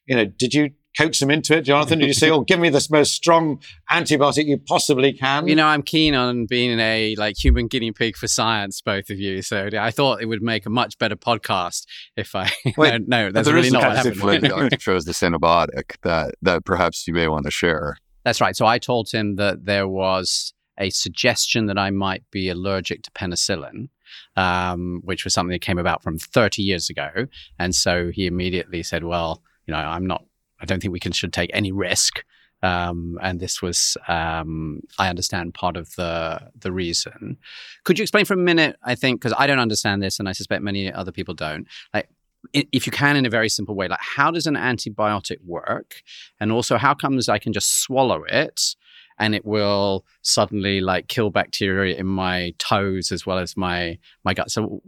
you 0.07 0.17
know, 0.17 0.25
did 0.25 0.55
you 0.55 0.71
coach 0.99 1.21
them 1.21 1.31
into 1.31 1.57
it, 1.57 1.63
Jonathan? 1.63 1.99
Did 1.99 2.09
you 2.09 2.15
say, 2.15 2.31
"Oh, 2.31 2.41
give 2.41 2.59
me 2.59 2.69
this 2.69 2.91
most 2.91 3.15
strong 3.15 3.63
antibiotic 3.91 4.47
you 4.47 4.59
possibly 4.59 5.13
can"? 5.13 5.47
You 5.47 5.55
know, 5.55 5.67
I'm 5.67 5.83
keen 5.83 6.15
on 6.15 6.47
being 6.47 6.79
a 6.81 7.15
like 7.17 7.37
human 7.43 7.69
guinea 7.69 7.93
pig 7.93 8.17
for 8.17 8.27
science, 8.27 8.81
both 8.81 9.11
of 9.11 9.19
you. 9.19 9.43
So 9.43 9.71
I 9.79 9.91
thought 9.91 10.21
it 10.21 10.27
would 10.27 10.43
make 10.43 10.67
a 10.67 10.71
much 10.71 10.99
better 10.99 11.17
podcast 11.17 11.87
if 12.17 12.35
I. 12.35 12.51
Wait, 12.77 13.09
no, 13.09 13.27
no, 13.27 13.33
that's 13.33 13.51
really 13.51 13.71
not 13.71 13.83
what 13.83 13.97
happened. 13.97 14.21
When 14.23 14.43
Doctor 14.43 14.77
chose 14.77 15.05
this 15.05 15.21
antibiotic 15.21 15.97
that 16.03 16.35
that 16.43 16.65
perhaps 16.65 17.07
you 17.07 17.15
may 17.15 17.29
want 17.29 17.45
to 17.45 17.51
share. 17.51 17.97
That's 18.25 18.41
right. 18.41 18.55
So 18.55 18.67
I 18.67 18.79
told 18.79 19.11
him 19.11 19.37
that 19.37 19.65
there 19.65 19.89
was 19.89 20.53
a 20.81 20.91
suggestion 20.91 21.67
that 21.67 21.79
I 21.79 21.91
might 21.91 22.29
be 22.31 22.49
allergic 22.49 23.03
to 23.03 23.11
penicillin, 23.13 23.89
um, 24.37 25.03
which 25.05 25.25
was 25.25 25.35
something 25.35 25.53
that 25.53 25.61
came 25.61 25.79
about 25.79 26.03
from 26.03 26.19
30 26.19 26.63
years 26.63 26.91
ago. 26.91 27.27
And 27.59 27.75
so 27.75 28.11
he 28.11 28.27
immediately 28.27 28.83
said, 28.83 29.05
well, 29.05 29.43
you 29.67 29.73
know, 29.73 29.79
I'm 29.79 30.07
not, 30.07 30.25
I 30.61 30.65
don't 30.65 30.81
think 30.81 30.93
we 30.93 31.01
can 31.01 31.13
should 31.13 31.33
take 31.33 31.51
any 31.53 31.71
risk. 31.71 32.25
Um, 32.63 33.19
and 33.23 33.41
this 33.41 33.63
was, 33.63 33.97
um, 34.09 34.81
I 34.99 35.09
understand, 35.09 35.55
part 35.55 35.77
of 35.77 35.95
the 35.95 36.51
the 36.59 36.73
reason. 36.73 37.39
Could 37.85 37.99
you 37.99 38.03
explain 38.03 38.27
for 38.27 38.35
a 38.35 38.39
minute? 38.39 38.77
I 38.83 38.95
think 38.95 39.21
because 39.21 39.35
I 39.39 39.47
don't 39.47 39.59
understand 39.59 40.03
this, 40.03 40.19
and 40.19 40.29
I 40.29 40.33
suspect 40.33 40.63
many 40.63 40.93
other 40.93 41.11
people 41.11 41.33
don't. 41.33 41.67
Like, 41.95 42.11
if 42.53 42.87
you 42.87 42.93
can, 42.93 43.17
in 43.17 43.25
a 43.25 43.31
very 43.31 43.49
simple 43.49 43.75
way, 43.75 43.89
like 43.89 44.01
how 44.03 44.31
does 44.31 44.47
an 44.47 44.57
antibiotic 44.57 45.39
work, 45.43 46.03
and 46.39 46.53
also 46.53 46.77
how 46.77 46.93
comes 46.93 47.31
I 47.31 47.39
can 47.39 47.55
just 47.55 47.81
swallow 47.83 48.25
it 48.25 48.77
and 49.21 49.35
it 49.35 49.45
will 49.45 50.05
suddenly 50.23 50.81
like 50.81 51.07
kill 51.07 51.31
bacteria 51.31 51.95
in 51.95 52.07
my 52.07 52.55
toes 52.59 53.13
as 53.13 53.25
well 53.27 53.39
as 53.39 53.57
my 53.57 53.99
my 54.25 54.35
gut. 54.35 54.51
So 54.51 54.83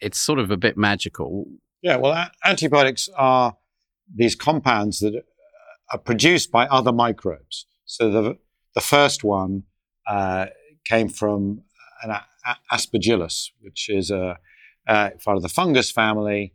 it's 0.00 0.18
sort 0.18 0.38
of 0.40 0.50
a 0.50 0.56
bit 0.56 0.76
magical. 0.76 1.46
Yeah, 1.82 1.96
well, 1.96 2.12
a- 2.12 2.32
antibiotics 2.44 3.08
are 3.16 3.56
these 4.12 4.34
compounds 4.34 5.00
that 5.00 5.22
are 5.92 5.98
produced 5.98 6.50
by 6.50 6.66
other 6.66 6.92
microbes. 6.92 7.66
So 7.84 8.10
the 8.10 8.38
the 8.74 8.80
first 8.80 9.22
one 9.22 9.64
uh, 10.08 10.46
came 10.84 11.08
from 11.08 11.62
an 12.02 12.10
a- 12.10 12.56
aspergillus, 12.72 13.50
which 13.60 13.88
is 13.88 14.10
a, 14.10 14.38
a 14.88 15.10
part 15.22 15.36
of 15.36 15.42
the 15.42 15.48
fungus 15.48 15.90
family, 15.92 16.54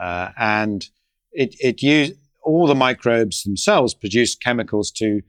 uh, 0.00 0.30
and 0.38 0.86
it 1.32 1.56
it 1.58 1.82
used 1.82 2.14
all 2.44 2.68
the 2.68 2.74
microbes 2.74 3.42
themselves 3.42 3.94
produce 3.94 4.36
chemicals 4.36 4.92
to 4.92 5.22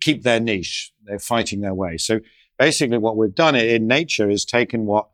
keep 0.00 0.22
their 0.22 0.40
niche. 0.40 0.92
They're 1.04 1.18
fighting 1.18 1.60
their 1.60 1.74
way. 1.74 1.96
So 1.96 2.20
basically, 2.58 2.98
what 2.98 3.16
we've 3.16 3.34
done 3.34 3.54
in 3.54 3.86
nature 3.86 4.28
is 4.28 4.44
taken 4.44 4.86
what 4.86 5.08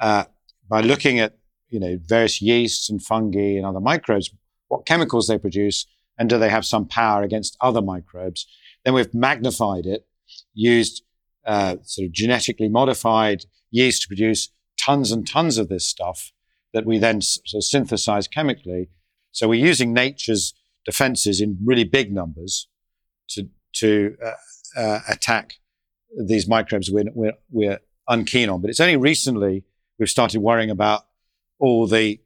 uh, 0.00 0.24
by 0.68 0.80
looking 0.80 1.18
at 1.18 1.38
you 1.68 1.80
know 1.80 1.98
various 2.04 2.40
yeasts 2.40 2.90
and 2.90 3.02
fungi 3.02 3.56
and 3.56 3.66
other 3.66 3.80
microbes, 3.80 4.30
what 4.68 4.86
chemicals 4.86 5.26
they 5.26 5.38
produce, 5.38 5.86
and 6.18 6.28
do 6.28 6.38
they 6.38 6.48
have 6.48 6.64
some 6.64 6.86
power 6.86 7.22
against 7.22 7.56
other 7.60 7.82
microbes? 7.82 8.46
Then 8.84 8.94
we've 8.94 9.12
magnified 9.14 9.86
it, 9.86 10.06
used 10.54 11.02
uh, 11.46 11.76
sort 11.82 12.06
of 12.06 12.12
genetically 12.12 12.68
modified 12.68 13.44
yeast 13.70 14.02
to 14.02 14.08
produce 14.08 14.50
tons 14.78 15.12
and 15.12 15.26
tons 15.26 15.58
of 15.58 15.68
this 15.68 15.86
stuff 15.86 16.32
that 16.72 16.84
we 16.84 16.98
then 16.98 17.20
sort 17.20 17.60
of 17.60 17.64
synthesize 17.64 18.28
chemically. 18.28 18.88
So 19.32 19.48
we're 19.48 19.64
using 19.64 19.92
nature's 19.92 20.54
defenses 20.84 21.40
in 21.40 21.58
really 21.64 21.84
big 21.84 22.12
numbers 22.12 22.68
to 23.30 23.48
to 23.80 24.16
uh, 24.24 24.80
uh, 24.80 25.00
attack 25.08 25.54
these 26.26 26.48
microbes 26.48 26.90
we're, 26.90 27.04
we're, 27.14 27.34
we're 27.50 27.80
unkeen 28.08 28.52
on. 28.52 28.60
But 28.60 28.70
it's 28.70 28.80
only 28.80 28.96
recently 28.96 29.64
we've 29.98 30.08
started 30.08 30.40
worrying 30.40 30.70
about 30.70 31.02
all 31.58 31.86
the 31.86 32.20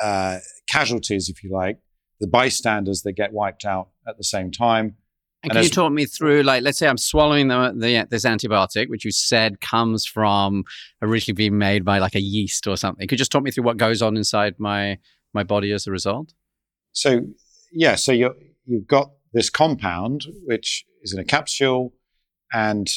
uh, 0.00 0.38
casualties, 0.68 1.28
if 1.28 1.42
you 1.42 1.52
like, 1.52 1.78
the 2.20 2.26
bystanders 2.26 3.02
that 3.02 3.12
get 3.12 3.32
wiped 3.32 3.64
out 3.64 3.88
at 4.06 4.16
the 4.16 4.24
same 4.24 4.50
time. 4.50 4.96
And 5.44 5.50
And 5.50 5.52
can 5.52 5.62
you 5.64 5.70
talk 5.70 5.92
me 5.92 6.04
through, 6.04 6.42
like, 6.42 6.62
let's 6.62 6.78
say 6.78 6.86
I'm 6.86 6.98
swallowing 6.98 7.48
the, 7.48 7.74
the 7.76 8.06
this 8.08 8.24
antibiotic, 8.24 8.88
which 8.88 9.04
you 9.04 9.10
said 9.10 9.60
comes 9.60 10.06
from 10.06 10.62
originally 11.00 11.34
being 11.34 11.58
made 11.58 11.84
by 11.84 11.98
like 11.98 12.14
a 12.14 12.20
yeast 12.20 12.68
or 12.68 12.76
something. 12.76 13.08
Could 13.08 13.16
you 13.16 13.18
just 13.18 13.32
talk 13.32 13.42
me 13.42 13.50
through 13.50 13.64
what 13.64 13.76
goes 13.76 14.02
on 14.02 14.16
inside 14.16 14.54
my 14.58 14.98
my 15.34 15.42
body 15.42 15.72
as 15.72 15.86
a 15.88 15.90
result? 15.90 16.32
So 16.92 17.22
yeah, 17.72 17.96
so 17.96 18.12
you 18.12 18.34
you've 18.66 18.86
got 18.86 19.10
this 19.32 19.50
compound 19.50 20.26
which 20.44 20.84
is 21.02 21.12
in 21.12 21.18
a 21.18 21.24
capsule, 21.24 21.94
and 22.52 22.88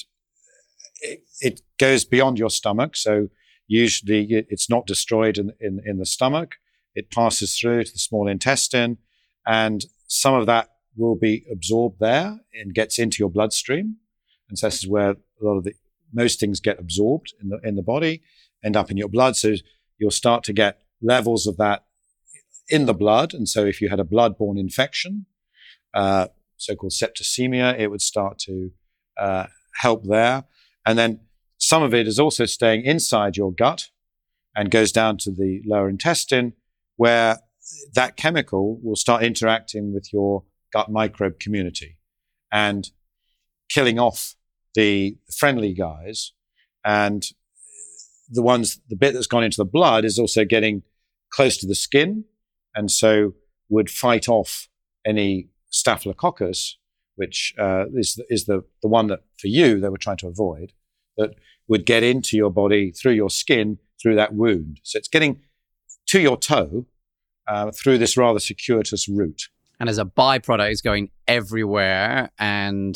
it, 1.01 1.23
it 1.41 1.61
goes 1.77 2.05
beyond 2.05 2.39
your 2.39 2.49
stomach. 2.49 2.95
So 2.95 3.29
usually 3.67 4.23
it- 4.31 4.47
it's 4.49 4.69
not 4.69 4.87
destroyed 4.87 5.37
in, 5.37 5.51
in 5.59 5.81
in 5.85 5.97
the 5.97 6.05
stomach. 6.05 6.55
It 6.93 7.11
passes 7.11 7.57
through 7.57 7.83
to 7.83 7.91
the 7.91 7.99
small 7.99 8.27
intestine, 8.27 8.97
and 9.45 9.85
some 10.07 10.33
of 10.33 10.45
that 10.45 10.69
will 10.95 11.15
be 11.15 11.45
absorbed 11.51 11.99
there 11.99 12.39
and 12.53 12.73
gets 12.73 12.97
into 12.97 13.17
your 13.19 13.29
bloodstream. 13.29 13.97
And 14.47 14.57
so 14.57 14.67
this 14.67 14.83
is 14.83 14.87
where 14.87 15.11
a 15.11 15.17
lot 15.41 15.57
of 15.57 15.63
the 15.65 15.73
most 16.13 16.39
things 16.39 16.59
get 16.61 16.79
absorbed 16.79 17.33
in 17.41 17.49
the 17.49 17.59
in 17.63 17.75
the 17.75 17.83
body, 17.83 18.21
end 18.63 18.77
up 18.77 18.91
in 18.91 18.97
your 18.97 19.09
blood. 19.09 19.35
So 19.35 19.55
you'll 19.97 20.11
start 20.11 20.43
to 20.45 20.53
get 20.53 20.81
levels 21.01 21.47
of 21.47 21.57
that 21.57 21.85
in 22.69 22.85
the 22.85 22.93
blood. 22.93 23.33
And 23.33 23.47
so 23.49 23.65
if 23.65 23.81
you 23.81 23.89
had 23.89 23.99
a 23.99 24.03
blood-borne 24.05 24.57
infection, 24.57 25.25
uh, 25.93 26.27
so-called 26.57 26.93
septicemia, 26.93 27.77
it 27.79 27.89
would 27.89 28.01
start 28.01 28.39
to 28.39 28.71
uh, 29.19 29.47
help 29.75 30.03
there. 30.05 30.45
And 30.85 30.97
then 30.97 31.21
some 31.57 31.83
of 31.83 31.93
it 31.93 32.07
is 32.07 32.19
also 32.19 32.45
staying 32.45 32.83
inside 32.83 33.37
your 33.37 33.51
gut 33.51 33.89
and 34.55 34.71
goes 34.71 34.91
down 34.91 35.17
to 35.17 35.31
the 35.31 35.61
lower 35.65 35.89
intestine, 35.89 36.53
where 36.95 37.39
that 37.93 38.15
chemical 38.15 38.79
will 38.81 38.95
start 38.95 39.23
interacting 39.23 39.93
with 39.93 40.13
your 40.13 40.43
gut 40.71 40.89
microbe 40.89 41.39
community 41.39 41.97
and 42.51 42.89
killing 43.69 43.99
off 43.99 44.35
the 44.75 45.17
friendly 45.35 45.73
guys. 45.73 46.33
And 46.83 47.25
the 48.29 48.41
ones, 48.41 48.79
the 48.89 48.95
bit 48.95 49.13
that's 49.13 49.27
gone 49.27 49.43
into 49.43 49.57
the 49.57 49.65
blood 49.65 50.05
is 50.05 50.19
also 50.19 50.45
getting 50.45 50.83
close 51.31 51.57
to 51.57 51.67
the 51.67 51.75
skin 51.75 52.25
and 52.73 52.91
so 52.91 53.33
would 53.69 53.89
fight 53.89 54.29
off 54.29 54.67
any 55.05 55.49
staphylococcus, 55.75 56.77
which 57.15 57.53
uh, 57.59 57.85
is, 57.93 58.19
is 58.29 58.45
the, 58.45 58.63
the 58.81 58.87
one 58.87 59.07
that 59.07 59.21
for 59.39 59.47
you 59.47 59.79
they 59.79 59.89
were 59.89 59.97
trying 59.97 60.17
to 60.17 60.27
avoid, 60.27 60.73
that 61.17 61.35
would 61.67 61.85
get 61.85 62.03
into 62.03 62.37
your 62.37 62.51
body 62.51 62.91
through 62.91 63.13
your 63.13 63.29
skin 63.29 63.77
through 64.01 64.15
that 64.15 64.33
wound. 64.33 64.79
So 64.83 64.97
it's 64.97 65.07
getting 65.07 65.41
to 66.07 66.19
your 66.19 66.37
toe 66.37 66.85
uh, 67.47 67.71
through 67.71 67.97
this 67.97 68.17
rather 68.17 68.39
circuitous 68.39 69.07
route. 69.07 69.49
And 69.79 69.89
as 69.89 69.97
a 69.97 70.05
byproduct, 70.05 70.71
it's 70.71 70.81
going 70.81 71.09
everywhere. 71.27 72.31
And 72.39 72.95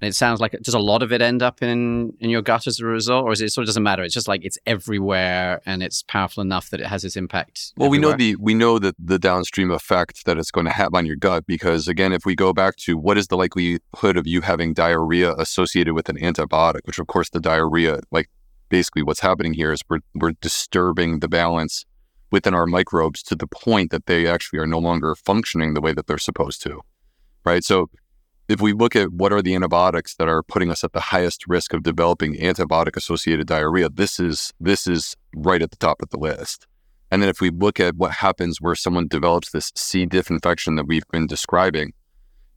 it 0.00 0.14
sounds 0.14 0.40
like 0.40 0.52
does 0.62 0.74
a 0.74 0.78
lot 0.78 1.02
of 1.02 1.12
it 1.12 1.20
end 1.20 1.42
up 1.42 1.62
in 1.62 2.14
in 2.20 2.30
your 2.30 2.42
gut 2.42 2.66
as 2.66 2.80
a 2.80 2.86
result, 2.86 3.24
or 3.24 3.32
is 3.32 3.40
it 3.40 3.50
sort 3.50 3.64
of 3.64 3.68
doesn't 3.68 3.82
matter? 3.82 4.02
It's 4.02 4.14
just 4.14 4.28
like 4.28 4.44
it's 4.44 4.58
everywhere, 4.66 5.60
and 5.66 5.82
it's 5.82 6.02
powerful 6.02 6.40
enough 6.40 6.70
that 6.70 6.80
it 6.80 6.86
has 6.86 7.04
its 7.04 7.16
impact. 7.16 7.72
Well, 7.76 7.90
we 7.90 7.98
know 7.98 8.16
the 8.16 8.36
we 8.36 8.54
know 8.54 8.78
that 8.78 8.94
the 8.98 9.18
downstream 9.18 9.70
effect 9.70 10.24
that 10.24 10.38
it's 10.38 10.50
going 10.50 10.66
to 10.66 10.72
have 10.72 10.94
on 10.94 11.04
your 11.04 11.16
gut 11.16 11.46
because 11.46 11.86
again, 11.86 12.12
if 12.12 12.24
we 12.24 12.34
go 12.34 12.52
back 12.52 12.76
to 12.76 12.96
what 12.96 13.18
is 13.18 13.28
the 13.28 13.36
likelihood 13.36 14.16
of 14.16 14.26
you 14.26 14.40
having 14.40 14.72
diarrhea 14.72 15.34
associated 15.34 15.92
with 15.94 16.08
an 16.08 16.16
antibiotic, 16.16 16.80
which 16.84 16.98
of 16.98 17.06
course 17.06 17.28
the 17.30 17.40
diarrhea, 17.40 18.00
like 18.10 18.30
basically 18.70 19.02
what's 19.02 19.20
happening 19.20 19.52
here 19.52 19.72
is 19.72 19.82
we're 19.88 20.00
we're 20.14 20.32
disturbing 20.40 21.20
the 21.20 21.28
balance 21.28 21.84
within 22.30 22.54
our 22.54 22.66
microbes 22.66 23.22
to 23.24 23.34
the 23.34 23.46
point 23.46 23.90
that 23.90 24.06
they 24.06 24.26
actually 24.26 24.58
are 24.58 24.66
no 24.66 24.78
longer 24.78 25.14
functioning 25.14 25.74
the 25.74 25.80
way 25.80 25.92
that 25.92 26.06
they're 26.06 26.16
supposed 26.16 26.62
to. 26.62 26.80
Right? 27.44 27.64
So 27.64 27.90
if 28.50 28.60
we 28.60 28.72
look 28.72 28.96
at 28.96 29.12
what 29.12 29.32
are 29.32 29.42
the 29.42 29.54
antibiotics 29.54 30.16
that 30.16 30.28
are 30.28 30.42
putting 30.42 30.72
us 30.72 30.82
at 30.82 30.92
the 30.92 30.98
highest 30.98 31.46
risk 31.46 31.72
of 31.72 31.84
developing 31.84 32.34
antibiotic 32.34 32.96
associated 32.96 33.46
diarrhea, 33.46 33.88
this 33.88 34.18
is 34.18 34.52
this 34.58 34.88
is 34.88 35.16
right 35.36 35.62
at 35.62 35.70
the 35.70 35.76
top 35.76 36.02
of 36.02 36.08
the 36.10 36.18
list. 36.18 36.66
And 37.12 37.22
then 37.22 37.28
if 37.28 37.40
we 37.40 37.50
look 37.50 37.78
at 37.78 37.94
what 37.94 38.10
happens 38.10 38.60
where 38.60 38.74
someone 38.74 39.06
develops 39.06 39.52
this 39.52 39.70
C. 39.76 40.04
diff 40.04 40.30
infection 40.30 40.74
that 40.74 40.88
we've 40.88 41.06
been 41.12 41.28
describing, 41.28 41.92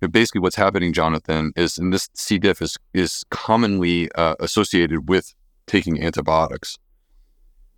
basically 0.09 0.41
what's 0.41 0.55
happening, 0.55 0.93
Jonathan, 0.93 1.53
is 1.55 1.77
and 1.77 1.93
this 1.93 2.09
C. 2.15 2.39
diff 2.39 2.59
is 2.59 2.75
is 2.95 3.23
commonly 3.29 4.11
uh, 4.13 4.33
associated 4.39 5.07
with 5.07 5.35
taking 5.67 6.03
antibiotics. 6.03 6.79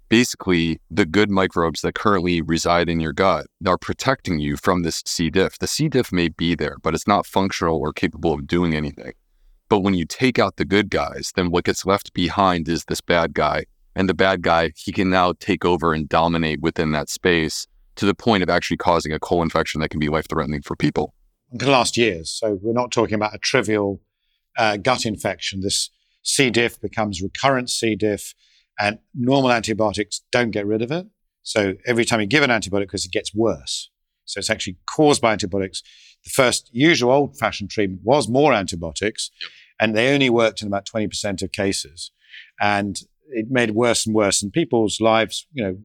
Basically, 0.09 0.79
the 0.89 1.05
good 1.05 1.29
microbes 1.29 1.81
that 1.81 1.95
currently 1.95 2.41
reside 2.41 2.89
in 2.89 2.99
your 2.99 3.13
gut 3.13 3.47
are 3.65 3.77
protecting 3.77 4.39
you 4.39 4.55
from 4.55 4.83
this 4.83 5.01
C. 5.05 5.29
diff. 5.29 5.57
The 5.57 5.67
C. 5.67 5.89
diff 5.89 6.11
may 6.11 6.29
be 6.29 6.55
there, 6.55 6.77
but 6.81 6.93
it's 6.93 7.07
not 7.07 7.25
functional 7.25 7.77
or 7.77 7.91
capable 7.91 8.33
of 8.33 8.47
doing 8.47 8.75
anything. 8.75 9.13
But 9.67 9.79
when 9.79 9.95
you 9.95 10.05
take 10.05 10.37
out 10.37 10.57
the 10.57 10.65
good 10.65 10.89
guys, 10.89 11.31
then 11.35 11.49
what 11.49 11.63
gets 11.63 11.85
left 11.85 12.13
behind 12.13 12.69
is 12.69 12.85
this 12.85 13.01
bad 13.01 13.33
guy 13.33 13.65
and 13.95 14.09
the 14.09 14.13
bad 14.13 14.41
guy, 14.41 14.71
he 14.75 14.91
can 14.91 15.09
now 15.09 15.33
take 15.39 15.63
over 15.63 15.93
and 15.93 16.07
dominate 16.07 16.59
within 16.61 16.91
that 16.91 17.09
space 17.09 17.65
to 17.95 18.05
the 18.05 18.13
point 18.13 18.43
of 18.43 18.49
actually 18.49 18.77
causing 18.77 19.13
a 19.13 19.19
co-infection 19.19 19.79
that 19.79 19.89
can 19.89 19.99
be 19.99 20.09
life-threatening 20.09 20.61
for 20.61 20.75
people. 20.75 21.13
It 21.53 21.59
can 21.59 21.69
last 21.69 21.95
years. 21.95 22.29
So 22.29 22.59
we're 22.61 22.73
not 22.73 22.91
talking 22.91 23.15
about 23.15 23.33
a 23.33 23.37
trivial 23.37 24.01
uh, 24.57 24.77
gut 24.77 25.05
infection. 25.05 25.61
This 25.61 25.89
C. 26.23 26.49
diff 26.49 26.79
becomes 26.81 27.21
recurrent 27.21 27.69
C. 27.69 27.95
diff, 27.95 28.33
and 28.79 28.99
normal 29.13 29.51
antibiotics 29.51 30.21
don't 30.31 30.51
get 30.51 30.65
rid 30.65 30.81
of 30.81 30.91
it. 30.91 31.07
So 31.43 31.75
every 31.85 32.05
time 32.05 32.21
you 32.21 32.27
give 32.27 32.43
an 32.43 32.49
antibiotic, 32.49 32.87
because 32.87 33.05
it 33.05 33.11
gets 33.11 33.33
worse. 33.33 33.89
So 34.25 34.39
it's 34.39 34.49
actually 34.49 34.77
caused 34.89 35.21
by 35.21 35.31
antibiotics. 35.31 35.83
The 36.23 36.31
first 36.31 36.69
usual 36.71 37.11
old 37.11 37.37
fashioned 37.37 37.69
treatment 37.69 38.01
was 38.03 38.27
more 38.27 38.53
antibiotics, 38.53 39.29
and 39.79 39.95
they 39.95 40.13
only 40.13 40.29
worked 40.29 40.61
in 40.61 40.67
about 40.67 40.85
20% 40.87 41.43
of 41.43 41.51
cases. 41.51 42.11
And 42.59 42.99
it 43.29 43.47
made 43.49 43.71
worse 43.71 44.05
and 44.05 44.15
worse. 44.15 44.41
And 44.41 44.51
people's 44.51 44.99
lives, 44.99 45.47
you 45.53 45.63
know, 45.63 45.77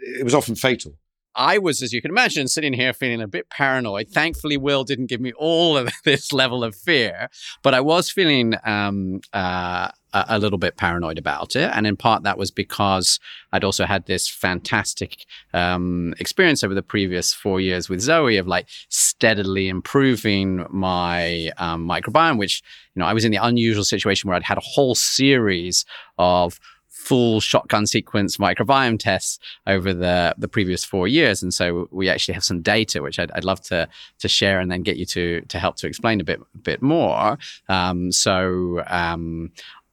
it 0.00 0.24
was 0.24 0.34
often 0.34 0.54
fatal. 0.54 0.98
I 1.36 1.58
was, 1.58 1.82
as 1.82 1.92
you 1.92 2.00
can 2.00 2.10
imagine, 2.10 2.48
sitting 2.48 2.72
here 2.72 2.92
feeling 2.92 3.20
a 3.20 3.28
bit 3.28 3.50
paranoid. 3.50 4.08
Thankfully, 4.08 4.56
Will 4.56 4.84
didn't 4.84 5.06
give 5.06 5.20
me 5.20 5.32
all 5.34 5.76
of 5.76 5.90
this 6.04 6.32
level 6.32 6.64
of 6.64 6.74
fear, 6.74 7.28
but 7.62 7.74
I 7.74 7.80
was 7.80 8.10
feeling 8.10 8.54
um, 8.64 9.20
uh, 9.32 9.90
a, 10.12 10.38
little 10.38 10.58
bit 10.58 10.76
paranoid 10.76 11.18
about 11.18 11.56
it. 11.56 11.70
And 11.74 11.86
in 11.86 11.96
part, 11.96 12.22
that 12.22 12.38
was 12.38 12.50
because 12.50 13.20
I'd 13.52 13.64
also 13.64 13.84
had 13.84 14.06
this 14.06 14.28
fantastic 14.28 15.26
um, 15.52 16.14
experience 16.18 16.64
over 16.64 16.74
the 16.74 16.82
previous 16.82 17.34
four 17.34 17.60
years 17.60 17.88
with 17.88 18.00
Zoe 18.00 18.36
of 18.36 18.46
like 18.46 18.66
steadily 18.88 19.68
improving 19.68 20.66
my 20.70 21.50
um, 21.58 21.86
microbiome, 21.86 22.38
which, 22.38 22.62
you 22.94 23.00
know, 23.00 23.06
I 23.06 23.12
was 23.12 23.24
in 23.24 23.32
the 23.32 23.44
unusual 23.44 23.84
situation 23.84 24.28
where 24.28 24.36
I'd 24.36 24.42
had 24.42 24.58
a 24.58 24.62
whole 24.62 24.94
series 24.94 25.84
of 26.18 26.58
full 27.06 27.40
shotgun 27.40 27.86
sequence 27.86 28.36
microbiome 28.38 28.98
tests 28.98 29.38
over 29.66 29.94
the 29.94 30.34
the 30.36 30.48
previous 30.48 30.84
four 30.84 31.06
years, 31.06 31.42
and 31.42 31.54
so 31.54 31.88
we 31.92 32.08
actually 32.08 32.34
have 32.34 32.44
some 32.44 32.60
data 32.62 33.00
which 33.00 33.18
I'd, 33.20 33.30
I'd 33.32 33.44
love 33.44 33.60
to 33.62 33.88
to 34.18 34.28
share 34.28 34.58
and 34.58 34.70
then 34.70 34.82
get 34.82 34.96
you 34.96 35.06
to 35.06 35.40
to 35.42 35.58
help 35.58 35.76
to 35.76 35.86
explain 35.86 36.20
a 36.20 36.24
bit 36.24 36.40
bit 36.62 36.82
more. 36.82 37.38
Um, 37.68 38.10
so. 38.12 38.82
Um, 38.88 39.52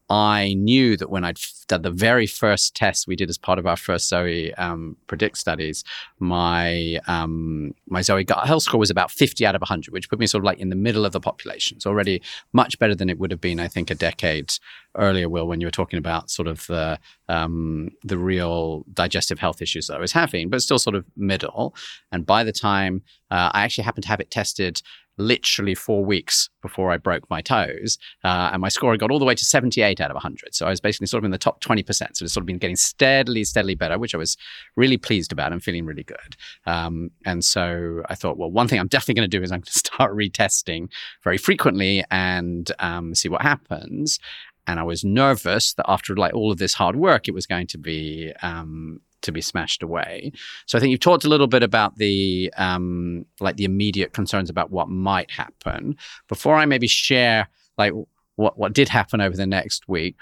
I 0.10 0.54
knew 0.56 0.98
that 0.98 1.10
when 1.10 1.24
I'd 1.24 1.38
f- 1.38 1.66
done 1.68 1.82
the 1.82 1.90
very 1.90 2.28
first 2.28 2.76
test 2.76 3.08
we 3.08 3.16
did 3.16 3.30
as 3.30 3.38
part 3.38 3.58
of 3.58 3.66
our 3.66 3.78
first 3.78 4.10
Zoe 4.10 4.54
um, 4.56 4.98
predict 5.08 5.38
studies, 5.38 5.84
my 6.20 7.00
um, 7.08 7.74
my 7.88 8.02
Zoe 8.02 8.24
gut 8.24 8.46
health 8.46 8.64
score 8.64 8.80
was 8.80 8.90
about 8.90 9.12
50 9.12 9.46
out 9.46 9.56
of 9.56 9.62
100, 9.62 9.92
which 9.94 10.10
put 10.10 10.20
me 10.20 10.28
sort 10.28 10.42
of 10.42 10.46
like 10.46 10.60
in 10.60 10.70
the 10.70 10.76
middle 10.76 11.06
of 11.06 11.14
the 11.14 11.20
population. 11.20 11.80
So 11.80 11.90
already 11.90 12.22
much 12.52 12.78
better 12.80 12.96
than 12.96 13.10
it 13.10 13.18
would 13.18 13.32
have 13.32 13.42
been, 13.42 13.60
I 13.60 13.68
think, 13.68 13.90
a 13.90 13.96
decade 13.96 14.54
earlier, 14.96 15.30
Will, 15.30 15.48
when 15.48 15.62
you 15.62 15.68
were 15.68 15.72
talking 15.72 15.98
about 15.98 16.30
sort 16.30 16.48
of 16.48 16.68
the 16.68 17.00
um, 17.30 17.90
the 18.04 18.18
real 18.18 18.86
digestive 18.94 19.40
health 19.40 19.62
issues 19.62 19.88
that 19.88 19.98
I 19.98 20.00
was 20.00 20.12
having, 20.12 20.50
but 20.50 20.62
still 20.62 20.80
sort 20.80 20.96
of 20.96 21.06
middle. 21.16 21.76
And 22.12 22.26
by 22.26 22.44
the 22.44 22.52
time 22.52 23.02
uh, 23.32 23.50
I 23.54 23.64
actually 23.64 23.86
happened 23.86 24.04
to 24.04 24.10
have 24.10 24.20
it 24.20 24.30
tested 24.30 24.82
literally 25.18 25.76
four 25.76 26.04
weeks 26.04 26.50
before 26.62 26.92
I 26.92 26.98
broke 26.98 27.30
my 27.30 27.42
toes, 27.42 27.98
uh, 28.24 28.50
and 28.52 28.62
my 28.62 28.70
score 28.70 28.96
got 28.98 29.12
all 29.12 29.20
the 29.20 29.26
way 29.26 29.36
to 29.36 29.46
78 29.46 30.02
out 30.02 30.10
of 30.10 30.16
100. 30.16 30.56
So 30.56 30.66
I 30.66 30.70
was 30.70 30.82
basically 30.82 31.08
sort 31.08 31.22
of 31.22 31.26
in 31.26 31.32
the 31.32 31.38
top 31.38 31.62
20%. 31.62 31.86
So 31.88 32.26
it's 32.26 32.34
sort 32.34 32.42
of 32.42 32.46
been 32.46 32.58
getting 32.58 32.76
steadily, 32.76 33.44
steadily 33.44 33.76
better, 33.76 34.00
which 34.00 34.16
I 34.16 34.18
was 34.18 34.38
really 34.76 34.98
pleased 34.98 35.32
about 35.32 35.52
and 35.52 35.64
feeling 35.64 35.86
really 35.86 36.04
good. 36.04 36.36
Um, 36.66 37.12
and 37.26 37.44
so 37.44 38.04
I 38.10 38.16
thought, 38.16 38.38
well, 38.38 38.52
one 38.52 38.68
thing 38.68 38.80
I'm 38.80 38.88
definitely 38.88 39.16
going 39.16 39.30
to 39.30 39.38
do 39.38 39.44
is 39.44 39.52
I'm 39.52 39.60
going 39.60 39.64
to 39.66 39.74
start 39.74 40.14
retesting 40.14 40.90
very 41.24 41.38
frequently 41.38 42.04
and 42.10 42.72
um, 42.80 43.16
see 43.16 43.30
what 43.30 43.42
happens 43.42 44.20
and 44.66 44.80
I 44.80 44.84
was 44.84 45.04
nervous 45.04 45.74
that 45.74 45.86
after 45.90 46.16
like 46.16 46.34
all 46.34 46.52
of 46.52 46.58
this 46.58 46.74
hard 46.74 46.96
work, 46.96 47.28
it 47.28 47.34
was 47.34 47.46
going 47.46 47.68
to 47.68 47.78
be 47.78 48.32
um, 48.42 49.02
to 49.24 49.32
be 49.32 49.42
smashed 49.42 49.84
away. 49.84 50.32
So 50.66 50.78
I 50.78 50.82
think 50.82 50.92
you've 50.92 51.00
talked 51.00 51.26
a 51.26 51.30
little 51.30 51.48
bit 51.48 51.64
about 51.64 51.98
the 51.98 52.54
um, 52.58 53.26
like 53.40 53.58
the 53.58 53.66
immediate 53.66 54.14
concerns 54.14 54.50
about 54.50 54.72
what 54.72 54.90
might 54.90 55.32
happen. 55.32 55.98
Before 56.28 56.56
I 56.56 56.66
maybe 56.66 56.88
share 56.88 57.48
like 57.78 57.94
what 58.36 58.58
what 58.58 58.74
did 58.74 58.90
happen 58.90 59.22
over 59.22 59.36
the 59.36 59.48
next 59.48 59.88
week, 59.88 60.16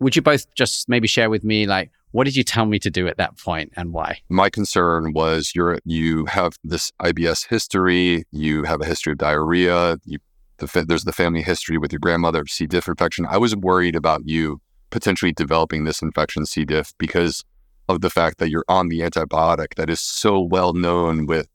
would 0.00 0.16
you 0.16 0.22
both 0.22 0.52
just 0.54 0.88
maybe 0.88 1.08
share 1.08 1.30
with 1.30 1.44
me 1.44 1.66
like 1.66 1.90
what 2.10 2.24
did 2.24 2.36
you 2.36 2.44
tell 2.44 2.66
me 2.66 2.78
to 2.78 2.90
do 2.90 3.08
at 3.08 3.16
that 3.16 3.38
point 3.38 3.72
and 3.74 3.92
why? 3.92 4.20
My 4.28 4.50
concern 4.50 5.14
was 5.14 5.52
you're 5.54 5.78
you 5.84 6.26
have 6.26 6.56
this 6.62 6.92
IBS 7.00 7.48
history, 7.48 8.24
you 8.30 8.64
have 8.64 8.80
a 8.82 8.84
history 8.84 9.12
of 9.12 9.18
diarrhea, 9.18 9.98
you 10.04 10.18
the 10.58 10.84
there's 10.86 11.04
the 11.04 11.12
family 11.12 11.42
history 11.42 11.78
with 11.78 11.92
your 11.92 11.98
grandmother 11.98 12.46
C. 12.46 12.66
diff 12.66 12.88
infection. 12.88 13.26
I 13.28 13.38
was 13.38 13.56
worried 13.56 13.96
about 13.96 14.22
you 14.26 14.60
potentially 14.90 15.32
developing 15.32 15.84
this 15.84 16.02
infection, 16.02 16.46
C. 16.46 16.64
diff, 16.64 16.92
because 16.98 17.44
of 17.92 18.00
the 18.00 18.10
fact 18.10 18.38
that 18.38 18.50
you're 18.50 18.64
on 18.68 18.88
the 18.88 19.00
antibiotic 19.00 19.74
that 19.76 19.88
is 19.88 20.00
so 20.00 20.40
well 20.40 20.72
known 20.72 21.26
with 21.26 21.48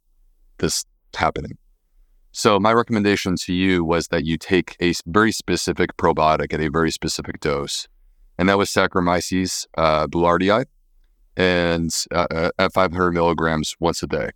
this 0.59 0.85
happening. 1.15 1.57
So 2.31 2.59
my 2.59 2.71
recommendation 2.71 3.35
to 3.45 3.53
you 3.53 3.83
was 3.83 4.09
that 4.09 4.25
you 4.25 4.37
take 4.37 4.75
a 4.81 4.93
very 5.07 5.31
specific 5.31 5.97
probiotic 5.97 6.53
at 6.53 6.61
a 6.61 6.69
very 6.69 6.91
specific 6.91 7.39
dose, 7.39 7.87
and 8.37 8.47
that 8.47 8.57
was 8.57 8.69
Saccharomyces 8.69 9.65
uh, 9.77 10.07
boulardii, 10.07 10.65
and 11.35 11.91
uh, 12.11 12.27
uh 12.31 12.51
at 12.59 12.73
500 12.73 13.11
milligrams 13.11 13.75
once 13.79 14.03
a 14.03 14.07
day. 14.07 14.29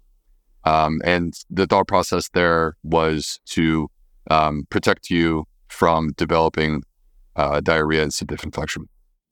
Um, 0.64 1.02
and 1.04 1.34
the 1.50 1.66
thought 1.68 1.88
process 1.88 2.30
there 2.30 2.76
was 2.84 3.40
to 3.48 3.90
um, 4.30 4.66
protect 4.70 5.10
you 5.10 5.46
from 5.68 6.12
developing 6.18 6.84
uh, 7.36 7.62
diarrhea 7.62 8.04
and 8.04 8.14
C. 8.14 8.26
diff 8.26 8.44
infection. 8.44 8.88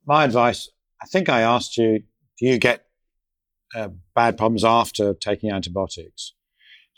My 0.05 0.23
advice, 0.23 0.69
I 1.01 1.05
think 1.05 1.29
I 1.29 1.41
asked 1.41 1.77
you, 1.77 2.01
do 2.39 2.48
you 2.48 2.58
get 2.58 2.86
uh, 3.75 3.89
bad 4.15 4.38
problems 4.38 4.63
after 4.63 5.13
taking 5.13 5.51
antibiotics? 5.51 6.34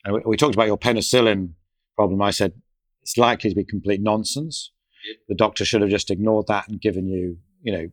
And 0.04 0.16
we, 0.16 0.22
we, 0.26 0.38
talked 0.38 0.56
about 0.56 0.68
your 0.68 0.78
penicillin 0.78 1.54
problem. 1.96 2.22
I 2.22 2.32
said 2.32 2.54
it's 3.02 3.18
likely 3.18 3.50
to 3.50 3.56
be 3.56 3.66
complete 3.66 4.02
nonsense. 4.02 4.72
The 5.28 5.36
doctor 5.36 5.66
should 5.66 5.82
have 5.82 5.90
just 5.90 6.12
ignored 6.12 6.48
that 6.48 6.68
and 6.68 6.80
given 6.80 7.08
you, 7.08 7.38
you 7.62 7.72
know, 7.72 7.88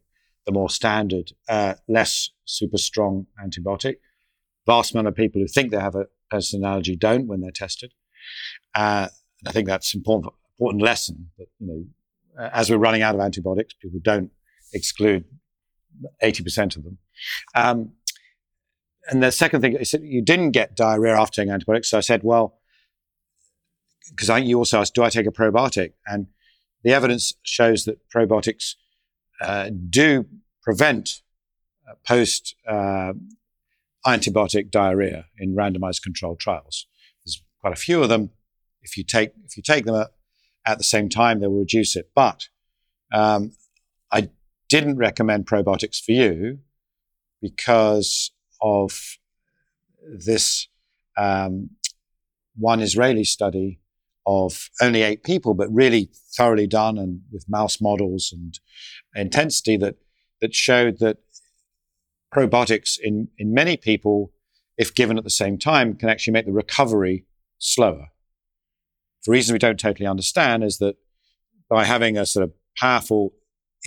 the 0.46 0.52
more 0.52 0.70
standard, 0.70 1.32
uh, 1.48 1.74
less 1.88 2.30
super 2.44 2.78
strong 2.78 3.26
antibiotic. 3.42 3.96
Vast 4.66 4.92
amount 4.92 5.08
of 5.08 5.14
people 5.14 5.40
who 5.40 5.48
think 5.48 5.70
they 5.70 5.80
have 5.80 5.94
a 5.94 6.06
penicillin 6.32 6.66
allergy 6.66 6.96
don't 6.96 7.26
when 7.26 7.40
they're 7.40 7.50
tested. 7.50 7.92
Uh, 8.74 9.08
I 9.46 9.52
think 9.52 9.66
that's 9.66 9.94
important 9.94 10.34
important 10.58 10.82
lesson 10.82 11.30
that 11.38 11.46
you 11.60 11.66
know 11.66 11.84
as 12.52 12.70
we're 12.70 12.76
running 12.76 13.02
out 13.02 13.14
of 13.14 13.20
antibiotics, 13.20 13.74
people 13.74 14.00
don't 14.02 14.30
exclude 14.72 15.24
eighty 16.20 16.42
percent 16.42 16.76
of 16.76 16.84
them. 16.84 16.98
Um, 17.54 17.92
and 19.10 19.22
the 19.22 19.32
second 19.32 19.60
thing 19.62 19.74
is 19.74 19.90
that 19.90 20.02
you 20.02 20.22
didn't 20.22 20.50
get 20.50 20.76
diarrhea 20.76 21.18
after 21.18 21.40
taking 21.40 21.52
antibiotics. 21.52 21.90
So 21.90 21.98
I 21.98 22.02
said, 22.02 22.22
well, 22.22 22.58
because 24.10 24.30
I 24.30 24.36
think 24.36 24.48
you 24.48 24.58
also 24.58 24.80
asked, 24.80 24.94
do 24.94 25.02
I 25.02 25.10
take 25.10 25.26
a 25.26 25.30
probiotic? 25.30 25.92
And 26.06 26.26
the 26.84 26.92
evidence 26.92 27.34
shows 27.42 27.84
that 27.84 27.98
probiotics 28.08 28.74
uh, 29.40 29.70
do 29.90 30.26
prevent 30.62 31.22
uh, 31.88 31.94
post 32.06 32.54
uh, 32.66 33.12
antibiotic 34.06 34.70
diarrhea 34.70 35.26
in 35.38 35.54
randomized 35.54 36.02
controlled 36.02 36.40
trials. 36.40 36.86
There's 37.24 37.42
quite 37.60 37.72
a 37.72 37.80
few 37.80 38.02
of 38.02 38.08
them. 38.08 38.30
If 38.82 38.96
you 38.96 39.04
take 39.04 39.32
if 39.44 39.56
you 39.56 39.62
take 39.62 39.84
them 39.86 39.96
at, 39.96 40.08
at 40.64 40.78
the 40.78 40.84
same 40.84 41.08
time, 41.08 41.40
they 41.40 41.46
will 41.46 41.60
reduce 41.60 41.96
it. 41.96 42.10
But 42.14 42.48
um, 43.12 43.52
didn't 44.68 44.96
recommend 44.96 45.46
probiotics 45.46 46.02
for 46.02 46.12
you 46.12 46.58
because 47.40 48.32
of 48.60 49.18
this 50.02 50.68
um, 51.16 51.70
one 52.56 52.80
Israeli 52.80 53.24
study 53.24 53.80
of 54.26 54.68
only 54.82 55.02
eight 55.02 55.24
people, 55.24 55.54
but 55.54 55.72
really 55.72 56.10
thoroughly 56.36 56.66
done 56.66 56.98
and 56.98 57.22
with 57.32 57.48
mouse 57.48 57.80
models 57.80 58.30
and 58.32 58.58
intensity 59.14 59.76
that 59.76 59.96
that 60.40 60.54
showed 60.54 60.98
that 61.00 61.18
probiotics 62.34 62.98
in, 63.02 63.28
in 63.38 63.52
many 63.52 63.76
people, 63.76 64.32
if 64.76 64.94
given 64.94 65.18
at 65.18 65.24
the 65.24 65.30
same 65.30 65.58
time, 65.58 65.94
can 65.94 66.08
actually 66.08 66.32
make 66.32 66.46
the 66.46 66.52
recovery 66.52 67.24
slower. 67.58 68.08
The 69.24 69.32
reason 69.32 69.52
we 69.52 69.58
don't 69.58 69.80
totally 69.80 70.06
understand 70.06 70.62
is 70.62 70.78
that 70.78 70.96
by 71.68 71.84
having 71.84 72.16
a 72.16 72.26
sort 72.26 72.44
of 72.44 72.52
powerful 72.78 73.32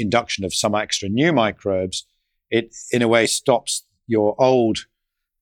induction 0.01 0.43
of 0.43 0.53
some 0.53 0.75
extra 0.75 1.09
new 1.09 1.31
microbes, 1.31 2.05
it 2.49 2.75
in 2.91 3.01
a 3.01 3.07
way 3.07 3.25
stops 3.27 3.85
your 4.07 4.35
old 4.41 4.79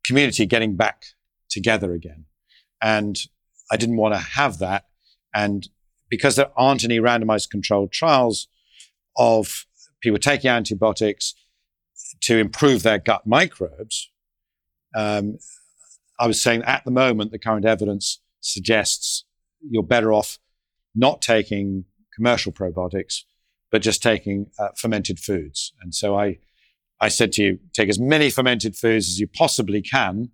community 0.06 0.46
getting 0.46 0.76
back 0.76 1.04
together 1.50 1.94
again. 1.94 2.26
And 2.82 3.18
I 3.72 3.78
didn't 3.78 3.98
want 3.98 4.14
to 4.14 4.20
have 4.20 4.60
that. 4.60 4.86
And 5.34 5.68
because 6.10 6.36
there 6.36 6.52
aren't 6.58 6.84
any 6.84 7.00
randomized 7.00 7.50
controlled 7.50 7.92
trials 7.92 8.48
of 9.18 9.66
people 10.02 10.20
taking 10.20 10.50
antibiotics 10.50 11.36
to 12.22 12.38
improve 12.38 12.84
their 12.84 13.00
gut 13.00 13.28
microbes. 13.28 14.10
Um, 14.96 15.38
I 16.20 16.28
was 16.28 16.42
saying 16.42 16.64
at 16.64 16.84
the 16.84 16.92
moment, 16.92 17.32
the 17.32 17.40
current 17.40 17.66
evidence 17.66 18.22
suggests 18.40 19.26
you're 19.62 19.84
better 19.84 20.12
off 20.12 20.40
not 20.96 21.22
taking 21.22 21.86
commercial 22.16 22.52
probiotics, 22.52 23.24
but 23.72 23.82
just 23.82 24.02
taking 24.02 24.48
uh, 24.58 24.70
fermented 24.76 25.20
foods. 25.20 25.74
And 25.82 25.94
so 25.94 26.18
I, 26.18 26.40
I 27.00 27.08
said 27.08 27.32
to 27.34 27.44
you, 27.44 27.60
take 27.74 27.90
as 27.90 28.00
many 28.00 28.30
fermented 28.30 28.76
foods 28.76 29.08
as 29.08 29.20
you 29.20 29.28
possibly 29.28 29.82
can, 29.82 30.32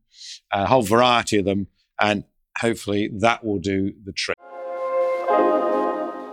a 0.51 0.65
whole 0.65 0.81
variety 0.81 1.37
of 1.37 1.45
them, 1.45 1.67
and 1.99 2.23
hopefully 2.59 3.09
that 3.19 3.43
will 3.43 3.59
do 3.59 3.93
the 4.03 4.13
trick. 4.13 4.37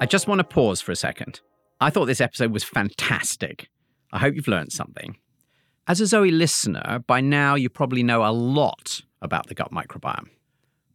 I 0.01 0.07
just 0.09 0.27
want 0.27 0.41
to 0.41 0.45
pause 0.45 0.81
for 0.81 0.93
a 0.93 0.97
second. 0.97 1.41
I 1.81 1.91
thought 1.91 2.07
this 2.07 2.21
episode 2.21 2.53
was 2.53 2.65
fantastic. 2.65 3.69
I 4.13 4.19
hope 4.19 4.35
you've 4.35 4.49
learned 4.49 4.73
something. 4.73 5.17
As 5.89 6.01
a 6.01 6.07
Zoe 6.07 6.31
listener, 6.31 7.03
by 7.07 7.21
now 7.21 7.55
you 7.57 7.69
probably 7.69 8.03
know 8.03 8.25
a 8.25 8.31
lot 8.31 9.01
about 9.21 9.49
the 9.49 9.55
gut 9.55 9.73
microbiome. 9.73 10.29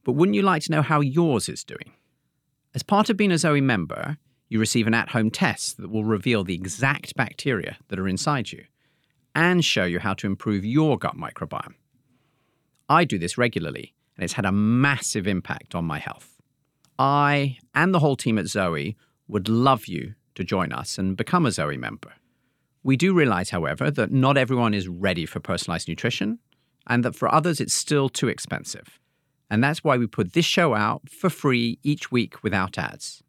But 0.04 0.14
wouldn't 0.14 0.36
you 0.36 0.44
like 0.44 0.64
to 0.64 0.72
know 0.72 0.82
how 0.82 1.02
yours 1.02 1.50
is 1.50 1.64
doing? 1.66 1.94
As 2.74 2.84
part 2.84 3.10
of 3.10 3.18
being 3.18 3.32
a 3.32 3.38
Zoe 3.38 3.60
member, 3.60 4.18
you 4.50 4.60
receive 4.60 4.88
an 4.88 4.94
at 4.94 5.10
home 5.10 5.30
test 5.30 5.78
that 5.78 5.90
will 5.90 6.04
reveal 6.04 6.44
the 6.44 6.56
exact 6.56 7.16
bacteria 7.16 7.78
that 7.90 8.00
are 8.00 8.08
inside 8.08 8.52
you 8.52 8.64
and 9.36 9.64
show 9.64 9.84
you 9.84 10.00
how 10.00 10.14
to 10.16 10.28
improve 10.28 10.66
your 10.66 10.98
gut 10.98 11.16
microbiome. 11.16 11.76
I 12.90 13.04
do 13.04 13.20
this 13.20 13.38
regularly, 13.38 13.94
and 14.16 14.24
it's 14.24 14.34
had 14.34 14.46
a 14.46 14.52
massive 14.52 15.28
impact 15.28 15.76
on 15.76 15.86
my 15.86 16.00
health. 16.00 16.42
I 16.98 17.58
and 17.76 17.94
the 17.94 18.00
whole 18.00 18.16
team 18.16 18.38
at 18.38 18.48
Zoe 18.48 18.98
would 19.28 19.50
love 19.50 19.88
you 19.88 20.16
to 20.36 20.44
join 20.44 20.72
us 20.72 20.98
and 20.98 21.18
become 21.18 21.46
a 21.46 21.52
Zoe 21.52 21.78
member. 21.78 22.14
We 22.84 22.96
do 22.96 23.14
realize, 23.14 23.50
however, 23.50 23.92
that 23.92 24.12
not 24.12 24.38
everyone 24.38 24.74
is 24.74 24.88
ready 24.88 25.26
for 25.26 25.40
personalized 25.40 25.90
nutrition 25.90 26.40
and 26.88 27.04
that 27.04 27.16
for 27.16 27.32
others 27.34 27.60
it's 27.60 27.74
still 27.74 28.08
too 28.08 28.30
expensive. 28.30 29.00
And 29.50 29.64
that's 29.64 29.84
why 29.84 29.98
we 29.98 30.08
put 30.08 30.34
this 30.34 30.46
show 30.46 30.74
out 30.74 31.10
for 31.10 31.30
free 31.30 31.80
each 31.84 32.12
week 32.12 32.44
without 32.44 32.78
ads. 32.78 33.24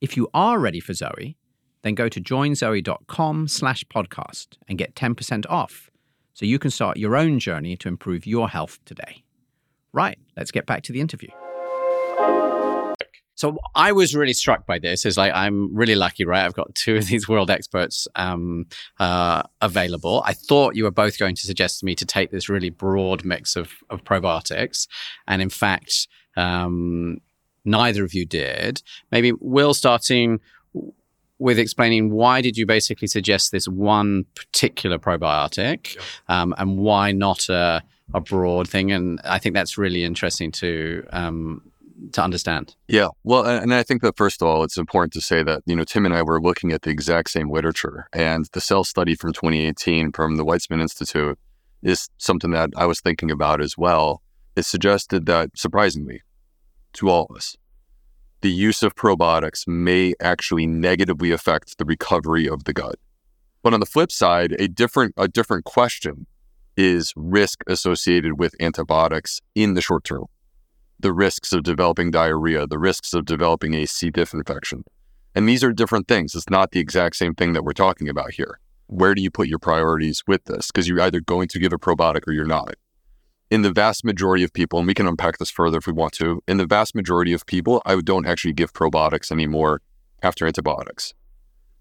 If 0.00 0.16
you 0.16 0.28
are 0.32 0.58
ready 0.58 0.80
for 0.80 0.94
Zoe, 0.94 1.36
then 1.82 1.94
go 1.94 2.08
to 2.08 2.20
joinzoe.com 2.20 3.48
slash 3.48 3.84
podcast 3.84 4.56
and 4.68 4.78
get 4.78 4.94
10% 4.94 5.44
off 5.48 5.90
so 6.34 6.46
you 6.46 6.58
can 6.58 6.70
start 6.70 6.98
your 6.98 7.16
own 7.16 7.40
journey 7.40 7.76
to 7.78 7.88
improve 7.88 8.26
your 8.26 8.48
health 8.48 8.78
today. 8.84 9.24
Right, 9.92 10.18
let's 10.36 10.52
get 10.52 10.66
back 10.66 10.82
to 10.84 10.92
the 10.92 11.00
interview. 11.00 11.30
So 13.34 13.56
I 13.74 13.92
was 13.92 14.16
really 14.16 14.32
struck 14.32 14.66
by 14.66 14.80
this. 14.80 15.06
Is 15.06 15.16
like 15.16 15.32
I'm 15.32 15.74
really 15.74 15.94
lucky, 15.94 16.24
right? 16.24 16.44
I've 16.44 16.54
got 16.54 16.74
two 16.74 16.96
of 16.96 17.06
these 17.06 17.28
world 17.28 17.50
experts 17.50 18.06
um, 18.16 18.66
uh, 18.98 19.42
available. 19.60 20.22
I 20.26 20.32
thought 20.32 20.74
you 20.74 20.84
were 20.84 20.90
both 20.90 21.18
going 21.18 21.36
to 21.36 21.42
suggest 21.42 21.80
to 21.80 21.86
me 21.86 21.94
to 21.96 22.04
take 22.04 22.30
this 22.30 22.48
really 22.48 22.70
broad 22.70 23.24
mix 23.24 23.54
of, 23.54 23.72
of 23.90 24.02
probiotics, 24.02 24.88
and 25.28 25.40
in 25.40 25.50
fact, 25.50 26.08
um, 26.36 27.18
neither 27.64 28.04
of 28.04 28.14
you 28.14 28.26
did. 28.26 28.82
Maybe 29.10 29.32
Will, 29.32 29.74
starting 29.74 30.40
with 31.38 31.58
explaining 31.58 32.10
why 32.10 32.40
did 32.40 32.56
you 32.56 32.66
basically 32.66 33.08
suggest 33.08 33.52
this 33.52 33.68
one 33.68 34.24
particular 34.34 34.98
probiotic, 34.98 35.96
um, 36.28 36.54
and 36.58 36.78
why 36.78 37.12
not 37.12 37.48
a, 37.48 37.82
a 38.12 38.20
broad 38.20 38.68
thing? 38.68 38.90
And 38.90 39.20
I 39.24 39.38
think 39.38 39.54
that's 39.54 39.78
really 39.78 40.04
interesting 40.04 40.50
to 40.52 41.06
um, 41.10 41.62
to 42.12 42.22
understand. 42.22 42.74
Yeah. 42.86 43.08
Well, 43.24 43.44
and 43.44 43.74
I 43.74 43.82
think 43.82 44.02
that 44.02 44.16
first 44.16 44.40
of 44.40 44.48
all, 44.48 44.62
it's 44.62 44.76
important 44.76 45.12
to 45.14 45.20
say 45.20 45.42
that, 45.42 45.62
you 45.66 45.74
know, 45.74 45.84
Tim 45.84 46.04
and 46.04 46.14
I 46.14 46.22
were 46.22 46.40
looking 46.40 46.72
at 46.72 46.82
the 46.82 46.90
exact 46.90 47.30
same 47.30 47.50
literature 47.50 48.08
and 48.12 48.46
the 48.52 48.60
cell 48.60 48.84
study 48.84 49.14
from 49.14 49.32
2018 49.32 50.12
from 50.12 50.36
the 50.36 50.44
Weizmann 50.44 50.80
Institute 50.80 51.38
is 51.82 52.08
something 52.18 52.50
that 52.52 52.70
I 52.76 52.86
was 52.86 53.00
thinking 53.00 53.30
about 53.30 53.60
as 53.60 53.76
well. 53.76 54.22
It 54.56 54.64
suggested 54.64 55.26
that 55.26 55.50
surprisingly 55.56 56.22
to 56.98 57.08
all 57.08 57.26
of 57.28 57.36
us, 57.36 57.56
the 58.40 58.50
use 58.50 58.82
of 58.82 58.94
probiotics 58.94 59.66
may 59.66 60.14
actually 60.20 60.66
negatively 60.66 61.32
affect 61.32 61.78
the 61.78 61.84
recovery 61.84 62.48
of 62.48 62.64
the 62.64 62.72
gut. 62.72 62.96
But 63.62 63.74
on 63.74 63.80
the 63.80 63.86
flip 63.86 64.12
side, 64.12 64.54
a 64.58 64.68
different 64.68 65.14
a 65.16 65.26
different 65.26 65.64
question 65.64 66.26
is 66.76 67.12
risk 67.16 67.64
associated 67.66 68.38
with 68.38 68.54
antibiotics 68.60 69.40
in 69.54 69.74
the 69.74 69.82
short 69.82 70.04
term 70.04 70.26
the 71.00 71.12
risks 71.12 71.52
of 71.52 71.62
developing 71.62 72.10
diarrhea, 72.10 72.66
the 72.66 72.78
risks 72.78 73.14
of 73.14 73.24
developing 73.24 73.74
a 73.74 73.86
C. 73.86 74.10
diff 74.10 74.34
infection. 74.34 74.84
And 75.34 75.48
these 75.48 75.62
are 75.62 75.72
different 75.72 76.08
things. 76.08 76.34
It's 76.34 76.50
not 76.50 76.72
the 76.72 76.80
exact 76.80 77.16
same 77.16 77.34
thing 77.34 77.52
that 77.52 77.62
we're 77.62 77.72
talking 77.72 78.08
about 78.08 78.32
here. 78.32 78.58
Where 78.88 79.14
do 79.14 79.22
you 79.22 79.30
put 79.30 79.46
your 79.46 79.60
priorities 79.60 80.24
with 80.26 80.44
this? 80.46 80.68
Because 80.68 80.88
you're 80.88 81.00
either 81.00 81.20
going 81.20 81.48
to 81.48 81.60
give 81.60 81.72
a 81.72 81.78
probiotic 81.78 82.26
or 82.26 82.32
you're 82.32 82.46
not. 82.46 82.74
In 83.50 83.62
the 83.62 83.72
vast 83.72 84.04
majority 84.04 84.44
of 84.44 84.52
people, 84.52 84.78
and 84.78 84.86
we 84.86 84.94
can 84.94 85.06
unpack 85.06 85.38
this 85.38 85.50
further 85.50 85.78
if 85.78 85.86
we 85.86 85.92
want 85.92 86.12
to, 86.14 86.42
in 86.46 86.58
the 86.58 86.66
vast 86.66 86.94
majority 86.94 87.32
of 87.32 87.46
people, 87.46 87.82
I 87.86 88.00
don't 88.00 88.26
actually 88.26 88.52
give 88.52 88.72
probiotics 88.72 89.32
anymore 89.32 89.80
after 90.22 90.46
antibiotics. 90.46 91.14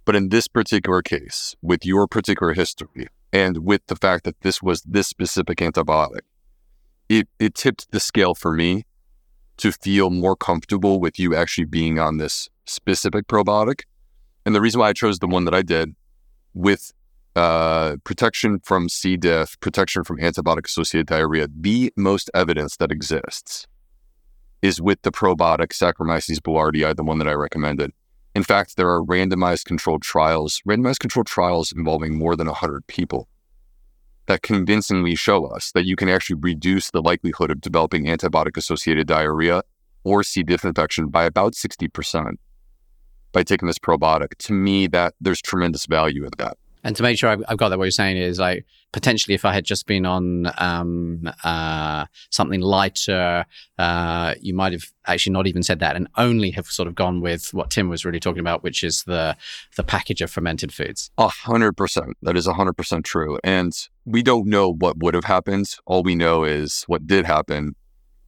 But 0.06 0.16
in 0.16 0.30
this 0.30 0.48
particular 0.48 1.02
case, 1.02 1.56
with 1.62 1.86
your 1.86 2.08
particular 2.08 2.54
history, 2.54 3.08
and 3.34 3.66
with 3.66 3.86
the 3.88 3.96
fact 3.96 4.24
that 4.24 4.40
this 4.42 4.62
was 4.62 4.82
this 4.84 5.08
specific 5.08 5.58
antibiotic, 5.58 6.22
it, 7.10 7.28
it 7.40 7.56
tipped 7.56 7.92
the 7.92 8.00
scale 8.00 8.34
for 8.34 8.54
me 8.54 8.86
to 9.58 9.72
feel 9.72 10.10
more 10.10 10.36
comfortable 10.36 11.00
with 11.00 11.20
you 11.20 11.36
actually 11.36 11.66
being 11.66 12.00
on 12.00 12.18
this 12.18 12.48
specific 12.66 13.28
probiotic. 13.28 13.82
And 14.46 14.56
the 14.56 14.62
reason 14.62 14.80
why 14.80 14.90
I 14.90 14.94
chose 14.94 15.20
the 15.20 15.28
one 15.28 15.44
that 15.46 15.54
I 15.54 15.62
did 15.62 15.96
with 16.54 16.94
uh, 17.38 17.98
protection 18.04 18.60
from 18.64 18.90
C. 18.90 19.16
diff, 19.16 19.60
protection 19.60 20.04
from 20.04 20.18
antibiotic 20.18 20.66
associated 20.66 21.08
diarrhea, 21.08 21.48
the 21.56 21.94
most 21.96 22.32
evidence 22.34 22.78
that 22.78 22.92
exists 22.92 23.68
is 24.64 24.82
with 24.82 25.02
the 25.04 25.12
probiotic 25.12 25.68
Saccharomyces 25.68 26.40
boulardii, 26.40 26.96
the 26.96 27.04
one 27.04 27.20
that 27.20 27.28
I 27.28 27.34
recommended. 27.34 27.92
In 28.34 28.42
fact, 28.42 28.76
there 28.76 28.90
are 28.90 29.04
randomized 29.04 29.66
controlled 29.66 30.02
trials, 30.02 30.62
randomized 30.68 31.00
controlled 31.00 31.28
trials 31.28 31.72
involving 31.72 32.18
more 32.18 32.36
than 32.36 32.48
100 32.48 32.88
people 32.88 33.28
that 34.26 34.42
convincingly 34.42 35.16
show 35.16 35.46
us 35.46 35.72
that 35.74 35.86
you 35.86 35.96
can 35.96 36.10
actually 36.10 36.40
reduce 36.42 36.92
the 36.92 37.02
likelihood 37.02 37.52
of 37.52 37.62
developing 37.62 38.06
antibiotic 38.06 38.58
associated 38.58 39.08
diarrhea 39.08 39.62
or 40.04 40.24
C. 40.24 40.42
diff 40.42 40.66
infection 40.66 41.10
by 41.10 41.24
about 41.24 41.54
60% 41.54 42.34
by 43.32 43.44
taking 43.44 43.68
this 43.68 43.80
probiotic. 43.80 44.36
To 44.40 44.54
me, 44.54 44.88
that 44.88 45.14
there's 45.22 45.42
tremendous 45.42 45.86
value 45.86 46.24
in 46.24 46.32
that. 46.40 46.58
And 46.84 46.96
to 46.96 47.04
make 47.04 47.18
sure 47.18 47.30
I've, 47.30 47.44
I've, 47.48 47.58
got 47.58 47.70
that, 47.70 47.78
what 47.78 47.86
you're 47.86 47.92
saying 47.92 48.18
is 48.18 48.40
like 48.40 48.66
potentially 48.92 49.36
if 49.36 49.46
I 49.46 49.54
had 49.54 49.66
just 49.66 49.86
been 49.86 50.06
on 50.06 50.52
um, 50.58 51.30
uh, 51.44 52.06
something 52.30 52.62
lighter, 52.62 53.46
uh, 53.78 54.36
you 54.40 54.54
might 54.54 54.74
have 54.74 54.86
actually 55.06 55.34
not 55.34 55.48
even 55.48 55.64
said 55.64 55.80
that 55.80 55.96
and 55.96 56.08
only 56.18 56.52
have 56.52 56.68
sort 56.68 56.88
of 56.88 56.96
gone 56.96 57.22
with 57.22 57.54
what 57.54 57.70
Tim 57.70 57.90
was 57.90 58.06
really 58.06 58.20
talking 58.20 58.40
about, 58.40 58.64
which 58.64 58.84
is 58.84 59.04
the 59.04 59.36
the 59.76 59.84
package 59.84 60.22
of 60.22 60.32
fermented 60.32 60.74
foods. 60.74 61.12
A 61.18 61.28
hundred 61.28 61.76
percent. 61.76 62.18
That 62.22 62.38
is 62.38 62.48
a 62.48 62.54
hundred 62.54 62.74
percent 62.74 63.06
true. 63.06 63.40
And 63.44 63.74
we 64.06 64.24
don't 64.24 64.48
know 64.48 64.74
what 64.74 64.98
would 65.00 65.14
have 65.14 65.26
happened. 65.26 65.76
All 65.86 66.04
we 66.04 66.16
know 66.16 66.44
is 66.44 66.84
what 66.88 67.06
did 67.08 67.26
happen. 67.26 67.76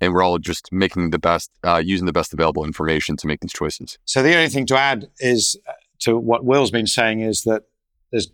And 0.01 0.13
we're 0.13 0.23
all 0.23 0.39
just 0.39 0.71
making 0.71 1.09
the 1.09 1.19
best, 1.19 1.51
uh, 1.65 1.81
using 1.83 2.05
the 2.05 2.13
best 2.13 2.33
available 2.33 2.63
information 2.63 3.17
to 3.17 3.27
make 3.27 3.41
these 3.41 3.51
choices. 3.51 3.97
So 4.05 4.23
the 4.23 4.33
only 4.33 4.47
thing 4.47 4.65
to 4.67 4.77
add 4.77 5.09
is 5.19 5.57
uh, 5.67 5.73
to 5.99 6.17
what 6.17 6.45
Will's 6.45 6.71
been 6.71 6.87
saying 6.87 7.19
is 7.19 7.43
that 7.43 7.63
there's 8.11 8.29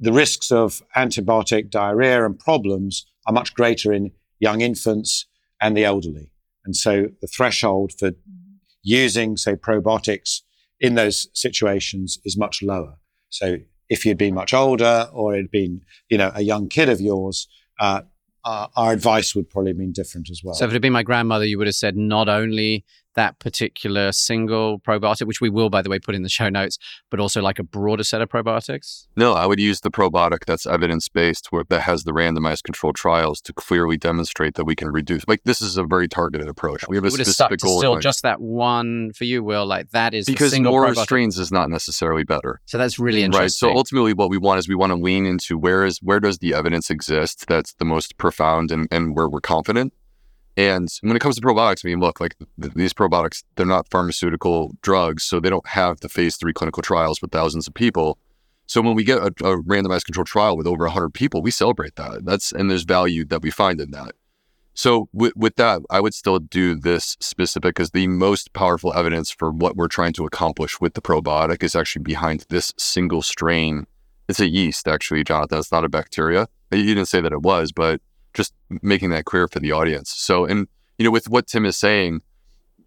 the 0.00 0.12
risks 0.12 0.50
of 0.50 0.82
antibiotic 0.96 1.70
diarrhea 1.70 2.24
and 2.24 2.38
problems 2.38 3.06
are 3.26 3.32
much 3.32 3.54
greater 3.54 3.92
in 3.92 4.10
young 4.38 4.60
infants 4.60 5.26
and 5.60 5.76
the 5.76 5.84
elderly. 5.84 6.30
And 6.64 6.74
so 6.76 7.06
the 7.20 7.26
threshold 7.26 7.92
for 7.98 8.12
using, 8.82 9.36
say, 9.36 9.54
probiotics 9.54 10.40
in 10.80 10.94
those 10.94 11.28
situations 11.32 12.18
is 12.24 12.36
much 12.36 12.62
lower. 12.62 12.98
So 13.30 13.58
if 13.88 14.04
you'd 14.04 14.18
been 14.18 14.34
much 14.34 14.52
older 14.52 15.08
or 15.12 15.34
it'd 15.34 15.50
been, 15.50 15.82
you 16.08 16.18
know, 16.18 16.32
a 16.34 16.42
young 16.42 16.68
kid 16.68 16.88
of 16.88 17.00
yours, 17.00 17.48
uh, 17.80 18.02
uh, 18.44 18.66
our 18.76 18.92
advice 18.92 19.34
would 19.34 19.48
probably 19.48 19.70
have 19.70 19.78
been 19.78 19.92
different 19.92 20.28
as 20.30 20.42
well. 20.44 20.54
So 20.54 20.66
if 20.66 20.70
it 20.70 20.74
had 20.74 20.82
been 20.82 20.92
my 20.92 21.02
grandmother, 21.02 21.46
you 21.46 21.56
would 21.58 21.66
have 21.66 21.76
said 21.76 21.96
not 21.96 22.28
only 22.28 22.84
that 23.14 23.38
particular 23.38 24.12
single 24.12 24.80
probiotic, 24.80 25.26
which 25.26 25.40
we 25.40 25.50
will, 25.50 25.70
by 25.70 25.82
the 25.82 25.90
way, 25.90 25.98
put 25.98 26.14
in 26.14 26.22
the 26.22 26.28
show 26.28 26.48
notes, 26.48 26.78
but 27.10 27.20
also 27.20 27.40
like 27.40 27.58
a 27.58 27.64
broader 27.64 28.04
set 28.04 28.20
of 28.20 28.28
probiotics? 28.28 29.06
No, 29.16 29.34
I 29.34 29.46
would 29.46 29.60
use 29.60 29.80
the 29.80 29.90
probiotic 29.90 30.44
that's 30.46 30.66
evidence 30.66 31.08
based, 31.08 31.48
that 31.68 31.80
has 31.80 32.04
the 32.04 32.12
randomized 32.12 32.64
controlled 32.64 32.96
trials 32.96 33.40
to 33.42 33.52
clearly 33.52 33.96
demonstrate 33.96 34.54
that 34.54 34.64
we 34.64 34.74
can 34.74 34.88
reduce. 34.88 35.26
Like 35.26 35.42
this 35.44 35.60
is 35.60 35.76
a 35.76 35.84
very 35.84 36.08
targeted 36.08 36.48
approach. 36.48 36.84
We 36.88 36.96
have 36.96 37.04
a 37.04 37.10
specific 37.10 37.60
goal. 37.60 37.78
Still, 37.78 37.98
just 37.98 38.22
that 38.22 38.40
one 38.40 39.12
for 39.12 39.24
you, 39.24 39.42
Will. 39.42 39.66
Like 39.66 39.90
that 39.90 40.14
is 40.14 40.26
because 40.26 40.58
more 40.58 40.86
probiotic. 40.86 41.04
strains 41.04 41.38
is 41.38 41.52
not 41.52 41.70
necessarily 41.70 42.24
better. 42.24 42.60
So 42.66 42.78
that's 42.78 42.98
really 42.98 43.22
interesting. 43.22 43.68
Right. 43.68 43.74
So 43.74 43.76
ultimately, 43.76 44.12
what 44.12 44.30
we 44.30 44.38
want 44.38 44.58
is 44.58 44.68
we 44.68 44.74
want 44.74 44.90
to 44.90 44.96
lean 44.96 45.26
into 45.26 45.58
where 45.58 45.84
is 45.84 45.98
where 46.02 46.20
does 46.20 46.38
the 46.38 46.54
evidence 46.54 46.90
exist 46.90 47.46
that's 47.46 47.74
the 47.74 47.84
most 47.84 48.18
profound 48.18 48.70
and, 48.70 48.88
and 48.90 49.16
where 49.16 49.28
we're 49.28 49.40
confident 49.40 49.92
and 50.56 50.88
when 51.00 51.16
it 51.16 51.20
comes 51.20 51.36
to 51.36 51.42
probiotics, 51.42 51.84
I 51.84 51.88
mean, 51.88 52.00
look, 52.00 52.20
like 52.20 52.36
th- 52.60 52.74
these 52.74 52.92
probiotics, 52.92 53.42
they're 53.56 53.66
not 53.66 53.90
pharmaceutical 53.90 54.76
drugs, 54.82 55.24
so 55.24 55.40
they 55.40 55.50
don't 55.50 55.66
have 55.66 56.00
the 56.00 56.08
phase 56.08 56.36
three 56.36 56.52
clinical 56.52 56.82
trials 56.82 57.20
with 57.20 57.32
thousands 57.32 57.66
of 57.66 57.74
people. 57.74 58.18
So 58.66 58.80
when 58.80 58.94
we 58.94 59.04
get 59.04 59.18
a, 59.18 59.26
a 59.26 59.62
randomized 59.62 60.04
controlled 60.04 60.28
trial 60.28 60.56
with 60.56 60.66
over 60.66 60.84
100 60.84 61.10
people, 61.12 61.42
we 61.42 61.50
celebrate 61.50 61.96
that. 61.96 62.24
That's 62.24 62.52
and 62.52 62.70
there's 62.70 62.84
value 62.84 63.24
that 63.26 63.42
we 63.42 63.50
find 63.50 63.80
in 63.80 63.90
that. 63.90 64.12
So 64.74 65.08
with, 65.12 65.36
with 65.36 65.56
that, 65.56 65.82
I 65.90 66.00
would 66.00 66.14
still 66.14 66.40
do 66.40 66.74
this 66.74 67.16
specific 67.20 67.76
because 67.76 67.90
the 67.90 68.08
most 68.08 68.52
powerful 68.52 68.92
evidence 68.92 69.30
for 69.30 69.50
what 69.50 69.76
we're 69.76 69.88
trying 69.88 70.12
to 70.14 70.26
accomplish 70.26 70.80
with 70.80 70.94
the 70.94 71.02
probiotic 71.02 71.62
is 71.62 71.76
actually 71.76 72.02
behind 72.02 72.44
this 72.48 72.72
single 72.76 73.22
strain. 73.22 73.86
It's 74.28 74.40
a 74.40 74.48
yeast, 74.48 74.88
actually, 74.88 75.22
Jonathan. 75.22 75.58
It's 75.58 75.70
not 75.70 75.84
a 75.84 75.88
bacteria. 75.88 76.48
You 76.72 76.82
didn't 76.82 77.06
say 77.06 77.20
that 77.20 77.32
it 77.32 77.42
was, 77.42 77.70
but 77.70 78.00
just 78.34 78.52
making 78.82 79.10
that 79.10 79.24
clear 79.24 79.48
for 79.48 79.60
the 79.60 79.72
audience. 79.72 80.10
So, 80.10 80.44
and 80.44 80.68
you 80.98 81.04
know, 81.04 81.10
with 81.10 81.28
what 81.28 81.46
Tim 81.46 81.64
is 81.64 81.76
saying, 81.76 82.20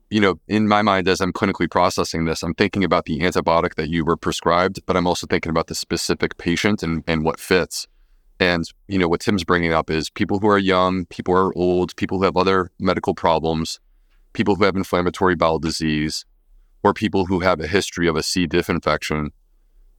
you 0.09 0.21
know, 0.21 0.39
in 0.47 0.67
my 0.67 0.81
mind, 0.81 1.07
as 1.07 1.19
I'm 1.19 1.33
clinically 1.33 1.69
processing 1.69 2.25
this, 2.25 2.43
I'm 2.43 2.53
thinking 2.53 2.83
about 2.83 3.05
the 3.05 3.19
antibiotic 3.19 3.75
that 3.75 3.89
you 3.89 4.05
were 4.05 4.15
prescribed, 4.15 4.79
but 4.85 4.95
I'm 4.95 5.07
also 5.07 5.27
thinking 5.27 5.49
about 5.49 5.67
the 5.67 5.75
specific 5.75 6.37
patient 6.37 6.81
and, 6.83 7.03
and 7.07 7.25
what 7.25 7.39
fits. 7.39 7.87
And, 8.39 8.63
you 8.87 8.99
know, 8.99 9.07
what 9.07 9.19
Tim's 9.19 9.43
bringing 9.43 9.73
up 9.73 9.89
is 9.89 10.09
people 10.09 10.39
who 10.39 10.47
are 10.47 10.57
young, 10.59 11.05
people 11.07 11.33
who 11.33 11.41
are 11.41 11.57
old, 11.57 11.95
people 11.97 12.19
who 12.19 12.23
have 12.23 12.37
other 12.37 12.71
medical 12.79 13.15
problems, 13.15 13.79
people 14.33 14.55
who 14.55 14.63
have 14.63 14.75
inflammatory 14.75 15.35
bowel 15.35 15.59
disease, 15.59 16.23
or 16.83 16.93
people 16.93 17.25
who 17.25 17.39
have 17.39 17.59
a 17.59 17.67
history 17.67 18.07
of 18.07 18.15
a 18.15 18.23
C. 18.23 18.45
diff 18.47 18.69
infection. 18.69 19.31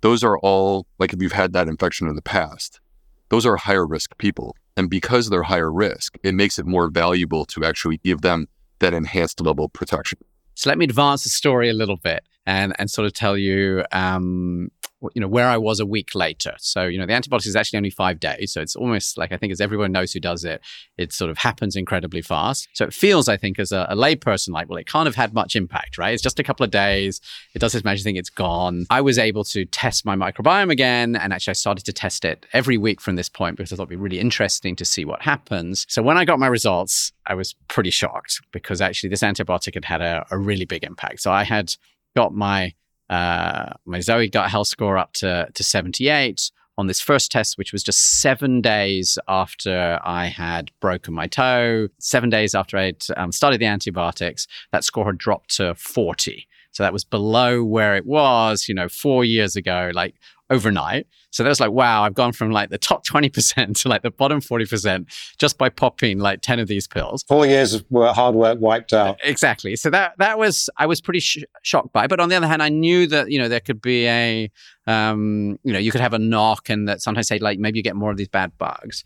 Those 0.01 0.23
are 0.23 0.39
all, 0.39 0.87
like 0.99 1.13
if 1.13 1.21
you've 1.21 1.33
had 1.33 1.53
that 1.53 1.69
infection 1.69 2.09
in 2.09 2.15
the 2.15 2.23
past, 2.23 2.81
those 3.29 3.45
are 3.45 3.57
higher 3.57 3.85
risk 3.85 4.17
people. 4.17 4.57
And 4.79 4.89
because 4.89 5.29
they're 5.29 5.43
higher 5.43 5.73
risk, 5.73 6.19
it 6.23 6.35
makes 6.35 6.57
it 6.57 6.65
more 6.65 6.89
valuable 6.89 7.45
to 7.47 7.65
actually 7.65 7.99
give 7.99 8.21
them 8.21 8.47
that 8.79 8.95
enhanced 8.95 9.41
level 9.41 9.65
of 9.65 9.73
protection. 9.73 10.21
So 10.55 10.71
let 10.71 10.79
me 10.79 10.85
advance 10.85 11.25
the 11.25 11.31
story 11.31 11.69
a 11.69 11.73
little 11.73 11.97
bit 11.97 12.23
and, 12.47 12.77
and 12.79 12.89
sort 12.89 13.07
of 13.07 13.13
tell 13.13 13.37
you 13.37 13.85
um, 13.91 14.71
you 15.15 15.21
know, 15.21 15.29
where 15.29 15.49
I 15.49 15.57
was 15.57 15.81
a 15.81 15.87
week 15.87 16.15
later. 16.15 16.55
So, 16.59 16.85
you 16.85 16.99
know, 16.99 17.07
the 17.07 17.13
antibiotics 17.13 17.47
is 17.47 17.57
actually 17.57 17.77
only 17.77 17.91
five 17.91 18.19
days. 18.19 18.53
So 18.53 18.61
it's 18.61 18.75
almost 18.75 19.17
like 19.17 19.31
I 19.31 19.37
think 19.37 19.53
as 19.53 19.61
everyone 19.61 19.93
knows 19.93 20.13
who 20.13 20.21
does 20.21 20.45
it, 20.45 20.61
it 20.97 21.13
sort 21.13 21.31
of 21.31 21.39
happens 21.39 21.77
incredibly 21.77 22.23
fast. 22.23 22.69
So 22.73 22.85
it 22.85 22.93
feels, 22.93 23.29
I 23.29 23.37
think, 23.37 23.59
as 23.59 23.71
a, 23.71 23.87
a 23.89 23.95
layperson, 23.95 24.51
like, 24.51 24.69
well, 24.69 24.79
it 24.79 24.89
can't 24.89 25.07
have 25.07 25.15
had 25.15 25.35
much 25.35 25.55
impact, 25.55 25.99
right? 25.99 26.13
It's 26.13 26.23
just 26.23 26.41
a 26.41 26.43
couple 26.43 26.65
of 26.65 26.71
days. 26.71 27.21
It 27.55 27.61
does 27.61 27.75
its 27.75 27.85
magic 27.85 28.05
thing, 28.05 28.17
it's 28.17 28.31
gone. 28.31 28.87
I 28.91 29.01
was 29.01 29.19
able 29.19 29.45
to 29.45 29.65
test 29.67 30.05
my 30.05 30.17
microbiome 30.17 30.71
again. 30.71 31.15
And 31.15 31.33
actually, 31.33 31.53
I 31.53 31.55
started 31.55 31.85
to 31.85 31.93
test 31.93 32.25
it 32.25 32.47
every 32.53 32.77
week 32.77 33.01
from 33.01 33.17
this 33.17 33.29
point 33.29 33.57
because 33.57 33.73
I 33.73 33.77
thought 33.77 33.85
it'd 33.85 33.91
be 33.91 33.97
really 33.97 34.19
interesting 34.19 34.75
to 34.77 34.85
see 34.85 35.05
what 35.05 35.23
happens. 35.23 35.87
So 35.89 36.03
when 36.03 36.19
I 36.19 36.25
got 36.25 36.39
my 36.39 36.49
results, 36.49 37.13
I 37.27 37.35
was 37.35 37.55
pretty 37.69 37.91
shocked 37.91 38.41
because 38.53 38.81
actually 38.81 39.11
this 39.11 39.23
antibiotic 39.23 39.75
had 39.75 39.85
had 39.85 40.01
a, 40.01 40.27
a 40.31 40.39
really 40.39 40.65
big 40.65 40.83
impact. 40.83 41.21
So 41.21 41.31
I 41.31 41.45
had 41.45 41.75
got 42.17 42.35
my 42.35 42.75
uh, 43.11 43.75
my 43.85 44.01
Zoe 44.01 44.29
gut 44.29 44.51
health 44.51 44.69
score 44.69 44.99
up 44.99 45.13
to, 45.15 45.49
to 45.53 45.65
78 45.65 46.51
on 46.79 46.87
this 46.87 47.01
first 47.01 47.33
test, 47.33 47.59
which 47.59 47.73
was 47.73 47.83
just 47.83 48.21
seven 48.21 48.61
days 48.61 49.19
after 49.27 49.99
I 50.05 50.27
had 50.27 50.71
broken 50.81 51.13
my 51.13 51.27
toe, 51.27 51.89
seven 51.99 52.31
days 52.31 52.55
after 52.55 52.77
I'd 52.77 53.03
um, 53.17 53.33
started 53.33 53.61
the 53.61 53.67
antibiotics, 53.67 54.47
that 54.71 54.85
score 54.85 55.07
had 55.07 55.19
dropped 55.19 55.57
to 55.57 55.75
40. 55.75 56.47
So 56.71 56.85
that 56.85 56.93
was 56.93 57.05
below 57.05 57.65
where 57.65 57.97
it 57.97 58.07
was, 58.07 58.69
you 58.69 58.75
know, 58.75 58.89
four 58.89 59.25
years 59.25 59.57
ago, 59.57 59.91
like 59.93 60.15
overnight. 60.51 61.07
So 61.31 61.43
that 61.43 61.49
was 61.49 61.61
like, 61.61 61.71
wow, 61.71 62.05
I've 62.05 62.15
gone 62.15 62.33
from 62.33 62.51
like 62.51 62.71
the 62.71 62.79
top 62.79 63.07
20% 63.07 63.81
to 63.83 63.89
like 63.89 64.03
the 64.03 64.11
bottom 64.11 64.41
40% 64.41 65.07
just 65.39 65.59
by 65.59 65.69
popping 65.69 66.19
like 66.19 66.41
10 66.41 66.59
of 66.59 66.69
these 66.69 66.87
pills. 66.87 67.25
Four 67.29 67.47
years 67.47 67.75
of 67.75 67.85
hard 67.91 68.35
work 68.35 68.59
wiped 68.61 68.93
out. 68.93 69.19
Exactly. 69.23 69.77
So 69.77 69.91
that, 69.91 70.15
that 70.19 70.39
was, 70.39 70.71
I 70.79 70.87
was 70.87 71.01
pretty 71.01 71.21
sh- 71.21 71.45
shocked 71.63 71.93
by. 71.93 72.07
But 72.07 72.21
on 72.21 72.29
the 72.29 72.37
other 72.37 72.49
hand, 72.49 72.63
I 72.63 72.69
knew 72.69 73.07
that, 73.09 73.31
you 73.31 73.39
know, 73.39 73.49
there 73.49 73.61
could 73.61 73.83
be 73.83 74.07
a, 74.07 74.51
um, 74.87 75.59
you 75.65 75.73
know, 75.73 75.79
you 75.79 75.91
could 75.91 76.01
have 76.01 76.15
a 76.15 76.19
knock 76.19 76.71
and 76.71 76.89
that 76.89 77.03
sometimes 77.03 77.29
say 77.29 77.39
like 77.39 77.59
maybe 77.59 77.79
you 77.79 77.83
get 77.83 77.97
more 77.97 78.11
of 78.11 78.17
these 78.17 78.29
bad 78.29 78.57
bugs. 78.59 79.05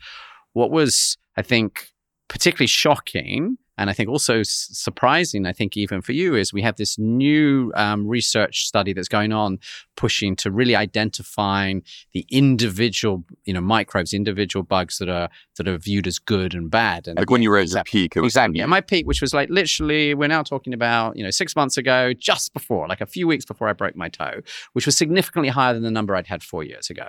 What 0.53 0.71
was, 0.71 1.17
I 1.37 1.43
think, 1.43 1.89
particularly 2.29 2.69
shocking 2.69 3.59
and 3.79 3.91
I 3.91 3.93
think 3.93 4.09
also 4.09 4.41
s- 4.41 4.69
surprising, 4.73 5.47
I 5.47 5.53
think 5.53 5.77
even 5.77 6.03
for 6.03 6.13
you, 6.13 6.35
is 6.35 6.53
we 6.53 6.63
have 6.63 6.77
this 6.77 6.99
new 6.99 7.73
um, 7.75 8.07
research 8.07 8.67
study 8.67 8.93
that's 8.93 9.09
going 9.09 9.33
on, 9.33 9.59
pushing 9.97 10.37
to 10.37 10.51
really 10.51 10.77
identifying 10.77 11.83
the 12.13 12.27
individual, 12.31 13.25
you 13.45 13.55
know, 13.55 13.61
microbes, 13.61 14.13
individual 14.13 14.63
bugs 14.63 14.99
that 14.99 15.09
are 15.09 15.29
that 15.57 15.69
are 15.69 15.79
viewed 15.79 16.07
as 16.07 16.19
good 16.19 16.55
and 16.55 16.71
bad. 16.71 17.09
And 17.09 17.19
Like 17.19 17.31
when 17.31 17.43
you 17.43 17.51
were 17.51 17.59
at 17.59 17.69
your 17.71 17.85
peak, 17.85 18.17
Exactly. 18.17 18.61
At 18.61 18.69
my 18.69 18.81
peak, 18.81 19.07
which 19.07 19.21
was 19.21 19.35
like 19.35 19.49
literally, 19.51 20.15
we're 20.15 20.29
now 20.29 20.43
talking 20.43 20.75
about, 20.75 21.17
you 21.17 21.23
know, 21.23 21.31
six 21.31 21.55
months 21.57 21.77
ago, 21.77 22.13
just 22.13 22.53
before, 22.53 22.89
like 22.89 23.01
a 23.01 23.07
few 23.07 23.27
weeks 23.27 23.45
before 23.45 23.69
I 23.69 23.73
broke 23.73 23.97
my 23.97 24.09
toe, 24.09 24.41
which 24.73 24.87
was 24.87 24.97
significantly 24.97 25.49
higher 25.49 25.75
than 25.75 25.83
the 25.83 25.91
number 25.91 26.15
I'd 26.15 26.27
had 26.27 26.43
four 26.43 26.63
years 26.65 26.91
ago. 26.91 27.09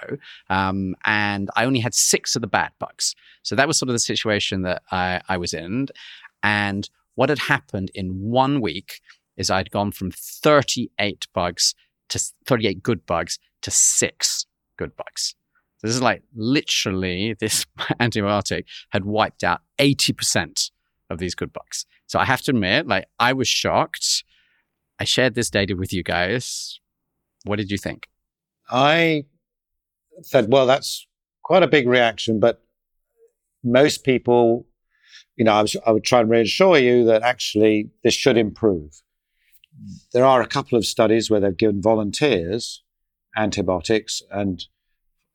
Um, 0.50 0.96
and 1.06 1.50
I 1.56 1.66
only 1.66 1.80
had 1.80 1.94
six 1.94 2.36
of 2.36 2.42
the 2.42 2.48
bad 2.48 2.72
bugs. 2.80 3.16
So 3.44 3.56
that 3.56 3.68
was 3.68 3.78
sort 3.78 3.90
of 3.90 3.94
the 3.94 4.00
situation 4.00 4.62
that 4.62 4.84
I, 4.92 5.22
I 5.28 5.38
was 5.38 5.54
in. 5.54 5.88
And 6.44 6.90
what 7.16 7.30
had 7.30 7.40
happened 7.40 7.90
in 7.96 8.20
one 8.20 8.62
week 8.62 9.00
is 9.38 9.50
I'd 9.50 9.72
gone 9.72 9.92
from 9.92 10.12
38 10.12 11.28
bugs 11.34 11.74
to 12.10 12.20
38 12.46 12.84
good 12.84 13.06
bugs 13.06 13.40
to 13.62 13.72
six 13.72 14.46
good 14.78 14.96
bugs. 14.96 15.36
So 15.78 15.88
this 15.88 15.96
is 15.96 16.02
like 16.02 16.24
literally 16.36 17.34
this 17.40 17.66
antibiotic 18.00 18.66
had 18.90 19.06
wiped 19.06 19.44
out 19.44 19.62
80% 19.80 20.72
of 21.10 21.18
these 21.18 21.36
good 21.36 21.52
bugs. 21.54 21.86
So 22.08 22.20
I 22.20 22.26
have 22.26 22.42
to 22.44 22.52
admit, 22.52 22.88
like 22.88 23.06
I 23.20 23.34
was 23.34 23.48
shocked. 23.48 24.24
I 25.00 25.06
shared 25.06 25.36
this 25.36 25.50
data 25.50 25.76
with 25.76 25.92
you 25.92 26.04
guys. 26.04 26.80
What 27.46 27.58
did 27.58 27.72
you 27.72 27.78
think? 27.78 28.08
I 28.70 29.26
said, 30.22 30.52
well, 30.52 30.66
that's 30.66 31.08
quite 31.44 31.64
a 31.64 31.68
big 31.68 31.88
reaction, 31.88 32.40
but 32.40 32.62
most 33.64 34.04
people, 34.04 34.66
you 35.36 35.46
know, 35.46 35.54
I, 35.54 35.62
was, 35.62 35.76
I 35.86 35.92
would 35.92 36.04
try 36.04 36.22
and 36.22 36.30
reassure 36.30 36.78
you 36.78 37.06
that 37.06 37.24
actually 37.24 37.90
this 38.04 38.14
should 38.14 38.38
improve. 38.38 39.02
There 40.14 40.26
are 40.26 40.42
a 40.42 40.48
couple 40.48 40.78
of 40.78 40.86
studies 40.86 41.30
where 41.30 41.40
they've 41.40 41.58
given 41.58 41.82
volunteers 41.82 42.84
antibiotics 43.36 44.22
and 44.30 44.64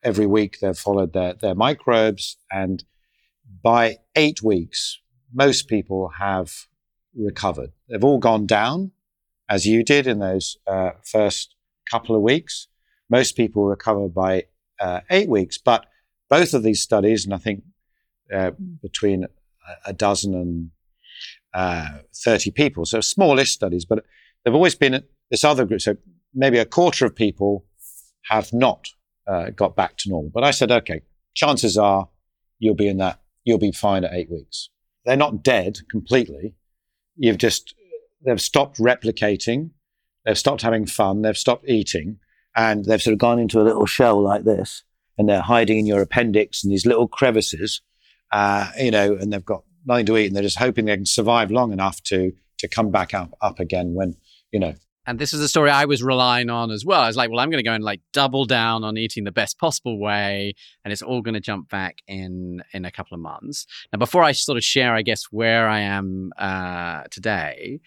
every 0.03 0.27
week 0.27 0.59
they've 0.61 0.79
followed 0.79 1.13
their, 1.13 1.35
their 1.35 1.55
microbes. 1.55 2.37
And 2.51 2.85
by 3.63 3.99
eight 4.15 4.43
weeks, 4.43 5.01
most 5.33 5.69
people 5.69 6.13
have 6.19 6.53
recovered. 7.15 7.73
They've 7.89 8.05
all 8.05 8.19
gone 8.19 8.47
down 8.47 8.93
as 9.49 9.67
you 9.67 9.83
did 9.83 10.07
in 10.07 10.19
those 10.19 10.57
uh, 10.67 10.91
first 11.05 11.55
couple 11.91 12.15
of 12.15 12.23
weeks. 12.23 12.69
Most 13.11 13.37
people 13.37 13.65
recover 13.65 14.09
by 14.09 14.45
uh, 14.79 15.01
eight 15.11 15.29
weeks, 15.29 15.59
but 15.59 15.87
both 16.29 16.53
of 16.55 16.63
these 16.63 16.83
studies, 16.83 17.25
and 17.25 17.35
I 17.35 17.39
think 17.39 17.65
uh, 18.33 18.51
between 18.83 19.27
a, 19.87 19.93
dozen 19.93 20.35
and 20.35 20.71
uh, 21.55 21.99
30 22.25 22.51
people, 22.53 22.85
so 22.85 23.01
smallish 23.01 23.53
studies, 23.53 23.85
but 23.85 24.05
they've 24.45 24.55
always 24.55 24.75
been 24.75 25.03
this 25.31 25.45
other 25.45 25.65
group. 25.65 25.81
So 25.81 25.97
maybe 26.35 26.59
a 26.59 26.65
quarter 26.65 27.07
of 27.07 27.15
people 27.15 27.65
have 28.25 28.53
not 28.53 28.89
uh, 29.27 29.51
got 29.51 29.77
back 29.77 29.97
to 29.99 30.09
normal. 30.09 30.31
But 30.33 30.45
I 30.45 30.51
said, 30.51 30.71
okay, 30.71 31.03
chances 31.35 31.77
are 31.77 32.09
you'll 32.59 32.75
be 32.75 32.89
in 32.89 32.99
that, 32.99 33.21
you'll 33.45 33.59
be 33.59 33.73
fine 33.73 34.05
at 34.05 34.13
eight 34.13 34.31
weeks. 34.31 34.71
They're 35.05 35.17
not 35.17 35.43
dead 35.43 35.79
completely. 35.91 36.55
You've 37.17 37.39
just, 37.39 37.75
they've 38.25 38.41
stopped 38.41 38.79
replicating, 38.79 39.71
they've 40.25 40.39
stopped 40.39 40.63
having 40.63 40.87
fun, 40.87 41.23
they've 41.23 41.37
stopped 41.37 41.69
eating, 41.69 42.19
and 42.57 42.85
they've 42.85 43.03
sort 43.03 43.13
of 43.13 43.19
gone 43.19 43.39
into 43.39 43.61
a 43.61 43.65
little 43.65 43.87
shell 43.87 44.21
like 44.21 44.45
this, 44.45 44.85
and 45.17 45.29
they're 45.29 45.41
hiding 45.41 45.79
in 45.79 45.87
your 45.87 46.03
appendix 46.03 46.63
and 46.63 46.73
these 46.73 46.87
little 46.87 47.09
crevices, 47.09 47.83
uh, 48.33 48.71
you 48.79 48.91
know, 48.91 49.15
and 49.15 49.33
they've 49.33 49.45
got 49.45 49.65
nothing 49.87 50.07
to 50.07 50.17
eat, 50.17 50.27
and 50.27 50.37
they're 50.37 50.43
just 50.43 50.59
hoping 50.59 50.85
they 50.85 50.97
can 50.97 51.07
survive 51.07 51.51
long 51.51 51.73
enough 51.73 52.03
to 52.05 52.33
to 52.59 52.69
come 52.69 52.91
back 52.91 53.15
up 53.15 53.33
up 53.41 53.61
again 53.61 53.95
when, 53.95 54.17
you 54.51 54.59
know, 54.59 54.75
And 55.09 55.19
this 55.19 55.33
is 55.33 55.41
the 55.41 55.49
story 55.49 55.71
I 55.71 55.87
was 55.87 56.03
relying 56.03 56.51
on 56.51 56.71
as 56.71 56.85
well. 56.85 57.01
I 57.01 57.07
was 57.07 57.17
like, 57.17 57.31
well, 57.31 57.41
I'm 57.41 57.49
going 57.49 57.65
to 57.65 57.67
go 57.67 57.73
and 57.73 57.83
like 57.83 58.03
double 58.13 58.45
down 58.45 58.85
on 58.85 58.99
eating 58.99 59.25
the 59.25 59.33
best 59.33 59.59
possible 59.59 59.99
way, 59.99 60.53
and 60.85 60.93
it's 60.93 61.01
all 61.01 61.23
going 61.23 61.33
to 61.33 61.41
jump 61.41 61.71
back 61.71 62.01
in 62.07 62.63
in 62.75 62.85
a 62.85 62.91
couple 62.91 63.15
of 63.15 63.21
months. 63.23 63.67
Now, 63.91 63.99
before 63.99 64.23
I 64.23 64.33
sort 64.33 64.59
of 64.59 64.65
share, 64.65 64.95
I 64.95 65.01
guess 65.01 65.25
where 65.31 65.67
I 65.67 65.81
am 65.81 66.31
uh, 66.37 67.05
today, 67.11 67.81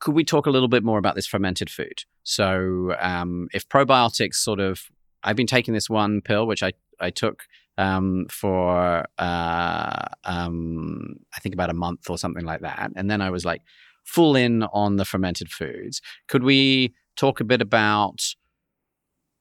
could 0.00 0.14
we 0.14 0.24
talk 0.24 0.46
a 0.46 0.50
little 0.50 0.68
bit 0.68 0.82
more 0.82 0.96
about 0.96 1.16
this 1.16 1.26
fermented 1.26 1.68
food? 1.68 2.04
So, 2.22 2.96
um, 2.98 3.48
if 3.52 3.68
probiotics 3.68 4.36
sort 4.36 4.58
of, 4.58 4.80
I've 5.22 5.36
been 5.36 5.46
taking 5.46 5.74
this 5.74 5.90
one 5.90 6.22
pill, 6.22 6.46
which 6.46 6.62
I 6.62 6.72
I 6.98 7.10
took 7.10 7.42
um, 7.78 8.26
for 8.30 9.04
uh, 9.18 10.04
um, 10.24 11.16
I 11.34 11.40
think 11.40 11.54
about 11.54 11.70
a 11.70 11.74
month 11.74 12.10
or 12.10 12.18
something 12.18 12.44
like 12.44 12.60
that, 12.60 12.90
and 12.96 13.10
then 13.10 13.20
I 13.20 13.30
was 13.30 13.44
like 13.44 13.62
full 14.04 14.36
in 14.36 14.62
on 14.64 14.96
the 14.96 15.04
fermented 15.04 15.50
foods. 15.50 16.00
Could 16.28 16.42
we 16.42 16.94
talk 17.16 17.40
a 17.40 17.44
bit 17.44 17.62
about 17.62 18.20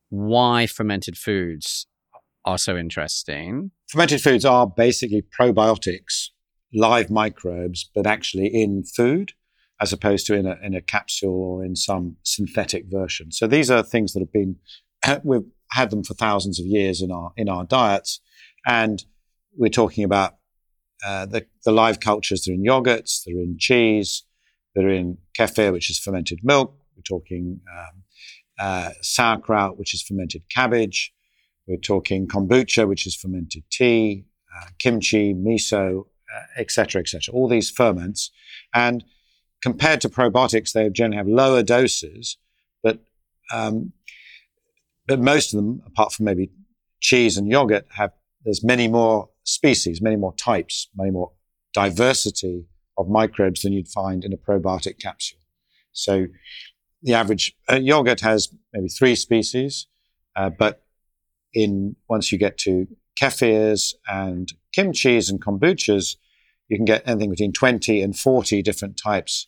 why 0.10 0.68
fermented 0.68 1.18
foods 1.18 1.88
are 2.46 2.58
so 2.58 2.78
interesting? 2.78 3.72
fermented 3.92 4.22
foods 4.22 4.46
are 4.46 4.66
basically 4.66 5.22
probiotics, 5.22 6.30
live 6.74 7.10
microbes, 7.10 7.90
but 7.94 8.08
actually 8.08 8.48
in 8.48 8.84
food 8.84 9.34
as 9.82 9.92
opposed 9.92 10.28
to 10.28 10.36
in 10.36 10.46
a, 10.46 10.58
in 10.64 10.76
a 10.76 10.82
capsule 10.82 11.44
or 11.44 11.66
in 11.66 11.76
some 11.76 12.16
synthetic 12.24 12.86
version. 12.88 13.32
So 13.32 13.48
these 13.48 13.70
are 13.72 13.84
things 13.84 14.14
that 14.14 14.20
have 14.20 14.32
been, 14.32 14.56
we've 15.24 15.42
had 15.72 15.90
them 15.90 16.04
for 16.04 16.14
thousands 16.14 16.60
of 16.60 16.66
years 16.66 17.02
in 17.02 17.12
our, 17.12 17.32
in 17.38 17.50
our 17.50 17.66
diets. 17.66 18.20
And 18.66 19.04
we're 19.56 19.70
talking 19.70 20.04
about 20.04 20.36
uh, 21.06 21.26
the, 21.26 21.46
the 21.66 21.72
live 21.72 22.00
cultures 22.00 22.44
that 22.44 22.52
are 22.52 22.56
in 22.56 22.64
yogurts, 22.64 23.24
that 23.24 23.34
are 23.34 23.42
in 23.42 23.58
cheese, 23.58 24.24
that 24.76 24.84
are 24.84 24.90
in 24.90 25.18
kefir, 25.38 25.72
which 25.72 25.90
is 25.90 26.00
fermented 26.00 26.40
milk. 26.44 26.76
We're 26.96 27.04
talking 27.04 27.62
um, 27.72 28.04
uh, 28.60 28.92
sauerkraut, 29.02 29.78
which 29.78 29.94
is 29.94 30.02
fermented 30.02 30.44
cabbage. 30.50 31.14
We're 31.68 31.78
talking 31.78 32.28
kombucha, 32.28 32.88
which 32.88 33.08
is 33.08 33.16
fermented 33.16 33.64
tea, 33.72 34.26
uh, 34.56 34.68
kimchi, 34.78 35.34
miso, 35.34 36.06
etc., 36.58 37.02
etc. 37.02 37.34
all 37.34 37.48
these 37.48 37.70
ferments. 37.70 38.32
And 38.74 39.04
compared 39.62 40.02
to 40.02 40.10
probiotics, 40.10 40.74
they 40.74 40.90
generally 40.90 41.18
have 41.18 41.28
lower 41.28 41.64
doses, 41.64 42.38
but 42.84 43.00
um, 43.54 43.94
but 45.12 45.20
most 45.20 45.54
of 45.54 45.58
them, 45.58 45.82
apart 45.86 46.14
from 46.14 46.24
maybe 46.24 46.50
cheese 47.02 47.36
and 47.36 47.46
yogurt, 47.46 47.86
have 47.98 48.12
there's 48.46 48.64
many 48.64 48.88
more 48.88 49.28
species, 49.44 50.02
many 50.02 50.16
more 50.16 50.34
types, 50.36 50.88
many 50.96 51.12
more 51.12 51.34
diversity 51.74 52.64
of 52.98 53.10
microbes 53.10 53.62
than 53.62 53.74
you'd 53.74 53.90
find 53.90 54.24
in 54.24 54.32
a 54.32 54.38
probiotic 54.38 55.00
capsule. 55.00 55.40
So 55.92 56.28
the 57.04 57.14
average 57.14 57.54
uh, 57.70 57.76
yogurt 57.76 58.22
has 58.22 58.56
maybe 58.72 58.88
three 58.88 59.16
species, 59.16 59.88
uh, 60.38 60.50
but 60.50 60.86
in 61.54 61.98
once 62.08 62.32
you 62.32 62.38
get 62.38 62.58
to 62.60 62.88
kefirs 63.22 63.94
and 64.08 64.48
kimchis 64.74 65.30
and 65.30 65.42
kombuchas, 65.42 66.16
you 66.70 66.78
can 66.78 66.86
get 66.86 67.06
anything 67.06 67.32
between 67.32 67.52
20 67.52 68.02
and 68.02 68.18
40 68.18 68.62
different 68.62 68.96
types 68.96 69.48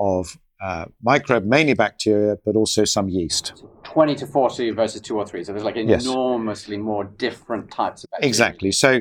of 0.00 0.36
uh, 0.60 0.86
microbe, 1.02 1.44
mainly 1.44 1.74
bacteria, 1.74 2.36
but 2.44 2.56
also 2.56 2.84
some 2.84 3.08
yeast. 3.08 3.64
20 3.84 4.14
to 4.16 4.26
40 4.26 4.70
versus 4.70 5.00
two 5.00 5.16
or 5.16 5.26
three. 5.26 5.44
So 5.44 5.52
there's 5.52 5.64
like 5.64 5.76
Yes. 5.76 6.04
enormously 6.06 6.76
more 6.76 7.04
different 7.04 7.70
types 7.70 8.04
of 8.04 8.10
bacteria. 8.10 8.28
Exactly. 8.28 8.72
So 8.72 9.00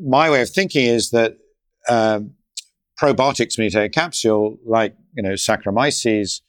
my 0.00 0.30
way 0.30 0.42
of 0.42 0.50
thinking 0.50 0.86
is 0.86 1.10
that 1.10 1.36
um, 1.88 2.32
probiotics, 3.00 3.56
when 3.56 3.64
you 3.64 3.70
take 3.70 3.86
a 3.86 3.88
capsule, 3.88 4.58
like 4.64 4.94
you 5.16 5.22
know 5.22 5.32
Saccharomyces, 5.32 6.42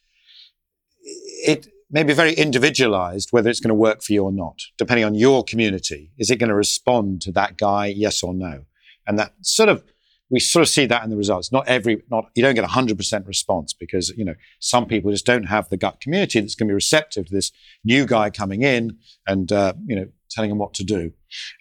it 1.01 1.67
may 1.89 2.03
be 2.03 2.13
very 2.13 2.33
individualized 2.33 3.29
whether 3.31 3.49
it's 3.49 3.59
going 3.59 3.69
to 3.69 3.75
work 3.75 4.03
for 4.03 4.13
you 4.13 4.23
or 4.23 4.31
not, 4.31 4.59
depending 4.77 5.05
on 5.05 5.15
your 5.15 5.43
community. 5.43 6.11
Is 6.17 6.29
it 6.29 6.37
going 6.37 6.49
to 6.49 6.55
respond 6.55 7.21
to 7.21 7.31
that 7.31 7.57
guy, 7.57 7.87
yes 7.87 8.21
or 8.21 8.33
no? 8.33 8.65
And 9.07 9.17
that 9.17 9.33
sort 9.41 9.69
of 9.69 9.83
we 10.29 10.39
sort 10.39 10.61
of 10.61 10.69
see 10.69 10.85
that 10.85 11.03
in 11.03 11.09
the 11.09 11.17
results. 11.17 11.51
Not 11.51 11.67
every, 11.67 12.03
not 12.09 12.29
you 12.35 12.43
don't 12.43 12.55
get 12.55 12.63
a 12.63 12.67
hundred 12.67 12.97
percent 12.97 13.25
response 13.25 13.73
because 13.73 14.09
you 14.09 14.23
know 14.23 14.35
some 14.59 14.85
people 14.85 15.11
just 15.11 15.25
don't 15.25 15.45
have 15.45 15.69
the 15.69 15.77
gut 15.77 15.99
community 16.01 16.39
that's 16.39 16.55
going 16.55 16.67
to 16.67 16.71
be 16.71 16.75
receptive 16.75 17.27
to 17.27 17.33
this 17.33 17.51
new 17.83 18.05
guy 18.05 18.29
coming 18.29 18.61
in 18.61 18.97
and 19.27 19.51
uh, 19.51 19.73
you 19.85 19.95
know 19.95 20.07
telling 20.29 20.49
them 20.49 20.59
what 20.59 20.73
to 20.75 20.83
do. 20.83 21.11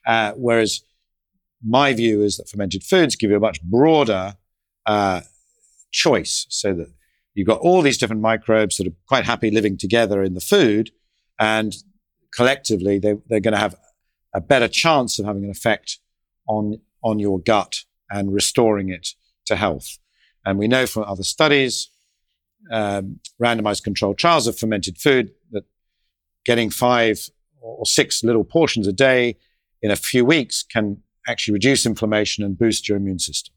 Uh, 0.06 0.32
whereas 0.36 0.82
my 1.66 1.92
view 1.92 2.22
is 2.22 2.36
that 2.36 2.48
fermented 2.48 2.84
foods 2.84 3.16
give 3.16 3.30
you 3.30 3.36
a 3.36 3.40
much 3.40 3.62
broader 3.62 4.36
uh, 4.86 5.22
choice, 5.90 6.46
so 6.50 6.74
that 6.74 6.88
you've 7.34 7.48
got 7.48 7.60
all 7.60 7.80
these 7.80 7.98
different 7.98 8.22
microbes 8.22 8.76
that 8.76 8.86
are 8.86 8.96
quite 9.06 9.24
happy 9.24 9.50
living 9.50 9.78
together 9.78 10.22
in 10.22 10.34
the 10.34 10.40
food, 10.40 10.90
and 11.38 11.74
collectively 12.34 12.98
they, 12.98 13.14
they're 13.28 13.40
going 13.40 13.54
to 13.54 13.58
have 13.58 13.74
a 14.34 14.40
better 14.42 14.68
chance 14.68 15.18
of 15.18 15.24
having 15.24 15.44
an 15.44 15.50
effect 15.50 15.98
on 16.46 16.80
on 17.02 17.18
your 17.18 17.38
gut 17.38 17.84
and 18.10 18.32
restoring 18.32 18.88
it 18.88 19.08
to 19.46 19.56
health. 19.56 19.98
And 20.44 20.58
we 20.58 20.68
know 20.68 20.86
from 20.86 21.04
other 21.04 21.22
studies, 21.22 21.90
um, 22.70 23.20
randomized 23.40 23.84
controlled 23.84 24.18
trials 24.18 24.46
of 24.46 24.58
fermented 24.58 24.98
food, 24.98 25.32
that 25.52 25.64
getting 26.44 26.70
five 26.70 27.28
or 27.60 27.86
six 27.86 28.22
little 28.24 28.44
portions 28.44 28.86
a 28.86 28.92
day 28.92 29.36
in 29.82 29.90
a 29.90 29.96
few 29.96 30.24
weeks 30.24 30.62
can 30.62 31.02
actually 31.26 31.54
reduce 31.54 31.84
inflammation 31.86 32.44
and 32.44 32.58
boost 32.58 32.88
your 32.88 32.96
immune 32.96 33.18
system. 33.18 33.54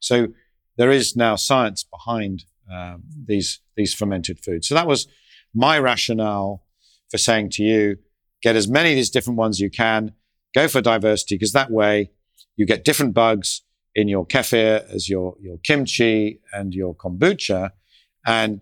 So 0.00 0.28
there 0.76 0.90
is 0.90 1.16
now 1.16 1.36
science 1.36 1.84
behind 1.84 2.44
um, 2.70 3.02
these 3.26 3.60
these 3.76 3.94
fermented 3.94 4.38
foods. 4.40 4.68
So 4.68 4.74
that 4.74 4.86
was 4.86 5.06
my 5.54 5.78
rationale 5.78 6.64
for 7.10 7.18
saying 7.18 7.50
to 7.50 7.62
you, 7.62 7.96
get 8.42 8.56
as 8.56 8.68
many 8.68 8.90
of 8.90 8.96
these 8.96 9.10
different 9.10 9.38
ones 9.38 9.60
you 9.60 9.70
can, 9.70 10.12
go 10.54 10.68
for 10.68 10.80
diversity, 10.80 11.36
because 11.36 11.52
that 11.52 11.70
way 11.70 12.10
you 12.56 12.66
get 12.66 12.84
different 12.84 13.14
bugs 13.14 13.62
in 13.96 14.08
your 14.08 14.26
kefir 14.26 14.88
as 14.94 15.08
your, 15.08 15.34
your 15.40 15.56
kimchi 15.64 16.40
and 16.52 16.74
your 16.74 16.94
kombucha. 16.94 17.70
And 18.26 18.60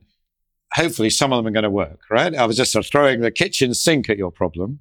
hopefully 0.72 1.10
some 1.10 1.32
of 1.32 1.38
them 1.38 1.48
are 1.48 1.52
going 1.54 1.64
to 1.64 1.70
work, 1.70 2.02
right? 2.08 2.34
I 2.34 2.46
was 2.46 2.56
just 2.56 2.70
sort 2.70 2.84
of 2.84 2.90
throwing 2.90 3.20
the 3.20 3.32
kitchen 3.32 3.74
sink 3.74 4.08
at 4.08 4.16
your 4.16 4.30
problem 4.30 4.78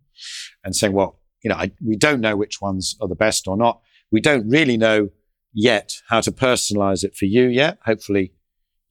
and 0.63 0.76
saying, 0.76 0.94
well, 0.94 1.20
you 1.44 1.50
know, 1.50 1.56
I, 1.56 1.72
we 1.84 1.98
don't 1.98 2.22
know 2.22 2.38
which 2.38 2.62
ones 2.62 2.96
are 3.02 3.08
the 3.08 3.16
best 3.16 3.48
or 3.48 3.58
not. 3.58 3.82
We 4.12 4.22
don't 4.22 4.48
really 4.48 4.78
know 4.78 5.10
yet 5.54 5.96
how 6.08 6.22
to 6.22 6.32
personalize 6.32 7.04
it 7.04 7.16
for 7.16 7.26
you 7.26 7.48
yet. 7.48 7.80
Hopefully 7.86 8.34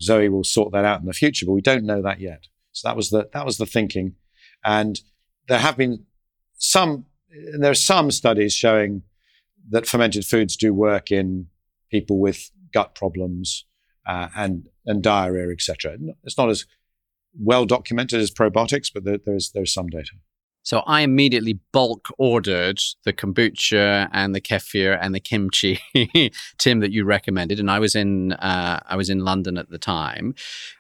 Zoe 0.02 0.28
will 0.28 0.44
sort 0.44 0.72
that 0.72 0.84
out 0.84 1.00
in 1.00 1.06
the 1.06 1.12
future, 1.12 1.46
but 1.46 1.52
we 1.52 1.60
don't 1.60 1.84
know 1.84 2.02
that 2.02 2.20
yet. 2.20 2.48
So 2.72 2.88
that 2.88 2.96
was 2.96 3.10
the, 3.10 3.28
that 3.32 3.46
was 3.46 3.58
the 3.58 3.66
thinking. 3.66 4.16
And 4.64 5.00
there 5.46 5.60
have 5.60 5.76
been 5.76 6.06
some, 6.54 7.06
there 7.56 7.70
are 7.70 7.74
some 7.74 8.10
studies 8.10 8.52
showing 8.52 9.02
that 9.70 9.86
fermented 9.86 10.24
foods 10.24 10.56
do 10.56 10.74
work 10.74 11.12
in 11.12 11.46
people 11.92 12.18
with 12.18 12.50
gut 12.72 12.96
problems 12.96 13.66
uh, 14.06 14.28
and 14.36 14.68
and 14.84 15.02
diarrhea, 15.02 15.52
etc. 15.52 15.96
It's 16.24 16.36
not 16.36 16.50
as 16.50 16.66
well 17.38 17.64
documented 17.64 18.20
as 18.20 18.30
probiotics, 18.30 18.90
but 18.92 19.04
there, 19.04 19.18
there's 19.24 19.52
there's 19.52 19.72
some 19.72 19.86
data. 19.86 20.12
So 20.64 20.78
I 20.86 21.00
immediately 21.00 21.58
bulk 21.72 22.08
ordered 22.18 22.78
the 23.04 23.12
kombucha 23.12 24.08
and 24.12 24.32
the 24.32 24.40
kefir 24.40 24.96
and 25.00 25.12
the 25.12 25.20
kimchi, 25.20 25.80
Tim, 26.58 26.78
that 26.80 26.92
you 26.92 27.04
recommended, 27.04 27.58
and 27.58 27.70
I 27.70 27.78
was 27.78 27.94
in 27.94 28.32
uh, 28.34 28.80
I 28.86 28.96
was 28.96 29.10
in 29.10 29.20
London 29.20 29.58
at 29.58 29.70
the 29.70 29.78
time. 29.78 30.34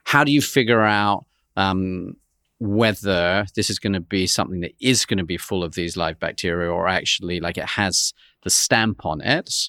How 0.04 0.24
do 0.24 0.32
you 0.32 0.40
figure 0.40 0.82
out 0.82 1.26
um, 1.56 2.16
whether 2.60 3.44
this 3.56 3.70
is 3.70 3.80
going 3.80 3.92
to 3.92 4.00
be 4.00 4.26
something 4.26 4.60
that 4.60 4.74
is 4.80 5.04
going 5.04 5.18
to 5.18 5.24
be 5.24 5.36
full 5.36 5.64
of 5.64 5.74
these 5.74 5.96
live 5.96 6.20
bacteria, 6.20 6.70
or 6.70 6.86
actually 6.86 7.40
like 7.40 7.58
it 7.58 7.70
has 7.70 8.12
the 8.44 8.50
stamp 8.50 9.04
on 9.04 9.20
it? 9.20 9.68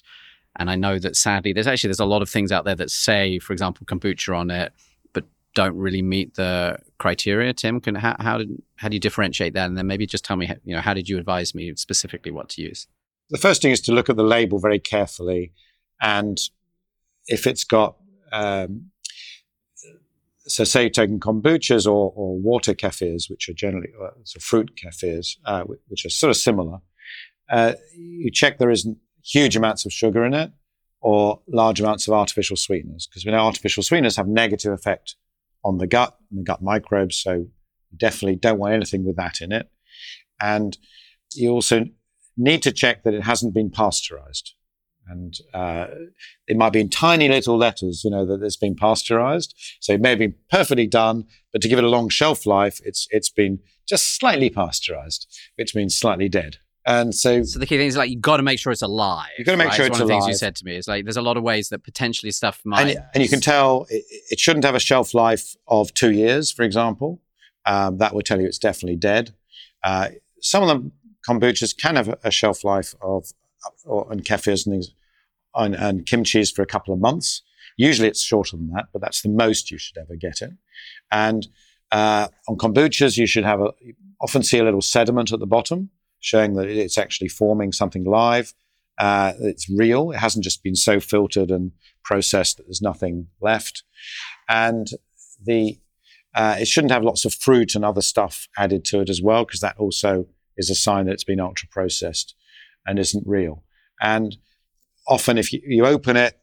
And 0.56 0.70
I 0.70 0.76
know 0.76 0.98
that 0.98 1.16
sadly, 1.16 1.52
there's 1.52 1.66
actually 1.66 1.88
there's 1.88 2.00
a 2.00 2.04
lot 2.04 2.22
of 2.22 2.30
things 2.30 2.52
out 2.52 2.64
there 2.64 2.74
that 2.76 2.90
say, 2.90 3.38
for 3.38 3.52
example, 3.52 3.86
kombucha 3.86 4.36
on 4.36 4.50
it 4.50 4.72
but 5.12 5.24
don't 5.54 5.76
really 5.76 6.02
meet 6.02 6.34
the 6.34 6.78
criteria. 6.98 7.52
Tim, 7.52 7.80
can 7.80 7.94
how, 7.94 8.16
how 8.20 8.38
did 8.38 8.62
how 8.76 8.88
do 8.88 8.94
you 8.94 9.00
differentiate 9.00 9.54
that? 9.54 9.66
And 9.66 9.76
then 9.76 9.86
maybe 9.86 10.06
just 10.06 10.24
tell 10.24 10.36
me, 10.36 10.50
you 10.64 10.74
know, 10.74 10.80
how 10.80 10.94
did 10.94 11.08
you 11.08 11.18
advise 11.18 11.54
me 11.54 11.74
specifically 11.76 12.32
what 12.32 12.48
to 12.50 12.62
use? 12.62 12.86
The 13.30 13.38
first 13.38 13.62
thing 13.62 13.72
is 13.72 13.80
to 13.82 13.92
look 13.92 14.10
at 14.10 14.16
the 14.16 14.22
label 14.22 14.58
very 14.58 14.78
carefully, 14.78 15.52
and 16.00 16.38
if 17.26 17.46
it's 17.46 17.64
got 17.64 17.96
um, 18.32 18.90
so 20.46 20.64
say 20.64 20.88
taking 20.88 21.20
kombuchas 21.20 21.86
or, 21.86 22.12
or 22.14 22.38
water 22.38 22.74
kefirs, 22.74 23.30
which 23.30 23.48
are 23.48 23.54
generally 23.54 23.90
uh, 24.02 24.10
so 24.24 24.38
fruit 24.40 24.72
kefirs, 24.76 25.38
uh, 25.44 25.62
which 25.62 26.04
are 26.04 26.10
sort 26.10 26.30
of 26.30 26.36
similar. 26.36 26.78
Uh, 27.50 27.74
you 27.96 28.30
check 28.30 28.58
there 28.58 28.70
isn't 28.70 28.98
huge 29.24 29.56
amounts 29.56 29.86
of 29.86 29.92
sugar 29.92 30.24
in 30.24 30.34
it 30.34 30.52
or 31.00 31.40
large 31.48 31.80
amounts 31.80 32.08
of 32.08 32.14
artificial 32.14 32.56
sweeteners, 32.56 33.06
because 33.06 33.24
we 33.24 33.32
know 33.32 33.38
artificial 33.38 33.82
sweeteners 33.82 34.16
have 34.16 34.26
negative 34.26 34.72
effect 34.72 35.16
on 35.64 35.78
the 35.78 35.86
gut 35.86 36.16
and 36.30 36.40
the 36.40 36.44
gut 36.44 36.62
microbes. 36.62 37.16
So 37.16 37.32
you 37.32 37.50
definitely 37.96 38.36
don't 38.36 38.58
want 38.58 38.74
anything 38.74 39.04
with 39.04 39.16
that 39.16 39.40
in 39.40 39.52
it. 39.52 39.68
And 40.40 40.76
you 41.34 41.50
also 41.50 41.86
need 42.36 42.62
to 42.62 42.72
check 42.72 43.02
that 43.04 43.14
it 43.14 43.22
hasn't 43.22 43.54
been 43.54 43.70
pasteurized. 43.70 44.54
And 45.06 45.34
uh, 45.52 45.88
it 46.46 46.56
might 46.56 46.72
be 46.72 46.80
in 46.80 46.88
tiny 46.88 47.28
little 47.28 47.58
letters, 47.58 48.02
you 48.04 48.10
know, 48.10 48.24
that 48.24 48.42
it's 48.42 48.56
been 48.56 48.74
pasteurized. 48.74 49.54
So 49.80 49.92
it 49.92 50.00
may 50.00 50.10
have 50.10 50.18
been 50.18 50.34
perfectly 50.50 50.86
done, 50.86 51.24
but 51.52 51.60
to 51.60 51.68
give 51.68 51.78
it 51.78 51.84
a 51.84 51.90
long 51.90 52.08
shelf 52.08 52.46
life, 52.46 52.80
it's 52.84 53.06
it's 53.10 53.28
been 53.28 53.58
just 53.86 54.16
slightly 54.16 54.48
pasteurized, 54.48 55.26
which 55.56 55.74
means 55.74 55.94
slightly 55.94 56.30
dead. 56.30 56.56
And 56.86 57.14
so, 57.14 57.42
so 57.44 57.58
the 57.58 57.66
key 57.66 57.78
thing 57.78 57.86
is 57.86 57.96
like 57.96 58.10
you've 58.10 58.20
got 58.20 58.36
to 58.36 58.42
make 58.42 58.58
sure 58.58 58.70
it's 58.70 58.82
alive. 58.82 59.28
You've 59.38 59.46
got 59.46 59.52
to 59.52 59.58
make 59.58 59.68
right? 59.68 59.76
sure 59.76 59.86
it's, 59.86 59.96
it's 59.96 60.00
one 60.00 60.10
alive. 60.10 60.18
of 60.18 60.22
the 60.22 60.26
things 60.26 60.34
you 60.34 60.38
said 60.38 60.56
to 60.56 60.64
me 60.66 60.76
is 60.76 60.86
like 60.86 61.04
there's 61.04 61.16
a 61.16 61.22
lot 61.22 61.36
of 61.38 61.42
ways 61.42 61.70
that 61.70 61.82
potentially 61.82 62.30
stuff 62.30 62.60
might. 62.64 62.88
And, 62.88 63.04
and 63.14 63.22
you 63.22 63.28
can 63.28 63.40
tell 63.40 63.86
it, 63.88 64.04
it, 64.30 64.38
shouldn't 64.38 64.66
have 64.66 64.74
a 64.74 64.80
shelf 64.80 65.14
life 65.14 65.56
of 65.66 65.94
two 65.94 66.12
years, 66.12 66.52
for 66.52 66.62
example. 66.62 67.22
Um, 67.64 67.96
that 67.98 68.14
would 68.14 68.26
tell 68.26 68.38
you 68.38 68.46
it's 68.46 68.58
definitely 68.58 68.96
dead. 68.96 69.34
Uh, 69.82 70.10
some 70.40 70.62
of 70.62 70.68
the 70.68 70.90
kombuchas 71.26 71.74
can 71.74 71.96
have 71.96 72.14
a 72.22 72.30
shelf 72.30 72.64
life 72.64 72.94
of, 73.00 73.32
or, 73.86 74.06
and 74.12 74.22
kefirs 74.22 74.66
and 74.66 74.74
things, 74.74 74.94
and, 75.54 75.74
and 75.74 76.04
kimchi's 76.04 76.50
for 76.50 76.60
a 76.60 76.66
couple 76.66 76.92
of 76.92 77.00
months. 77.00 77.42
Usually 77.78 78.08
it's 78.08 78.22
shorter 78.22 78.58
than 78.58 78.68
that, 78.74 78.86
but 78.92 79.00
that's 79.00 79.22
the 79.22 79.30
most 79.30 79.70
you 79.70 79.78
should 79.78 79.96
ever 79.96 80.16
get 80.16 80.42
it. 80.42 80.50
And 81.10 81.48
uh, 81.90 82.28
on 82.46 82.56
kombuchas, 82.56 83.16
you 83.16 83.26
should 83.26 83.44
have 83.44 83.62
a, 83.62 83.72
often 84.20 84.42
see 84.42 84.58
a 84.58 84.64
little 84.64 84.82
sediment 84.82 85.32
at 85.32 85.40
the 85.40 85.46
bottom 85.46 85.88
showing 86.24 86.54
that 86.54 86.68
it's 86.68 86.96
actually 86.96 87.28
forming 87.28 87.70
something 87.70 88.04
live. 88.04 88.54
Uh, 88.98 89.34
it's 89.40 89.68
real. 89.68 90.10
It 90.10 90.18
hasn't 90.18 90.44
just 90.44 90.62
been 90.62 90.74
so 90.74 91.00
filtered 91.00 91.50
and 91.50 91.72
processed 92.02 92.56
that 92.56 92.64
there's 92.64 92.80
nothing 92.82 93.26
left. 93.40 93.82
And 94.48 94.86
the 95.44 95.78
uh, 96.34 96.56
it 96.58 96.66
shouldn't 96.66 96.92
have 96.92 97.04
lots 97.04 97.24
of 97.24 97.32
fruit 97.32 97.76
and 97.76 97.84
other 97.84 98.00
stuff 98.00 98.48
added 98.58 98.84
to 98.86 99.00
it 99.00 99.08
as 99.08 99.22
well, 99.22 99.44
because 99.44 99.60
that 99.60 99.76
also 99.78 100.26
is 100.56 100.68
a 100.68 100.74
sign 100.74 101.06
that 101.06 101.12
it's 101.12 101.24
been 101.24 101.38
ultra 101.38 101.68
processed 101.70 102.34
and 102.86 102.98
isn't 102.98 103.26
real. 103.26 103.62
And 104.00 104.36
often, 105.06 105.38
if 105.38 105.52
you, 105.52 105.60
you 105.64 105.86
open 105.86 106.16
it, 106.16 106.40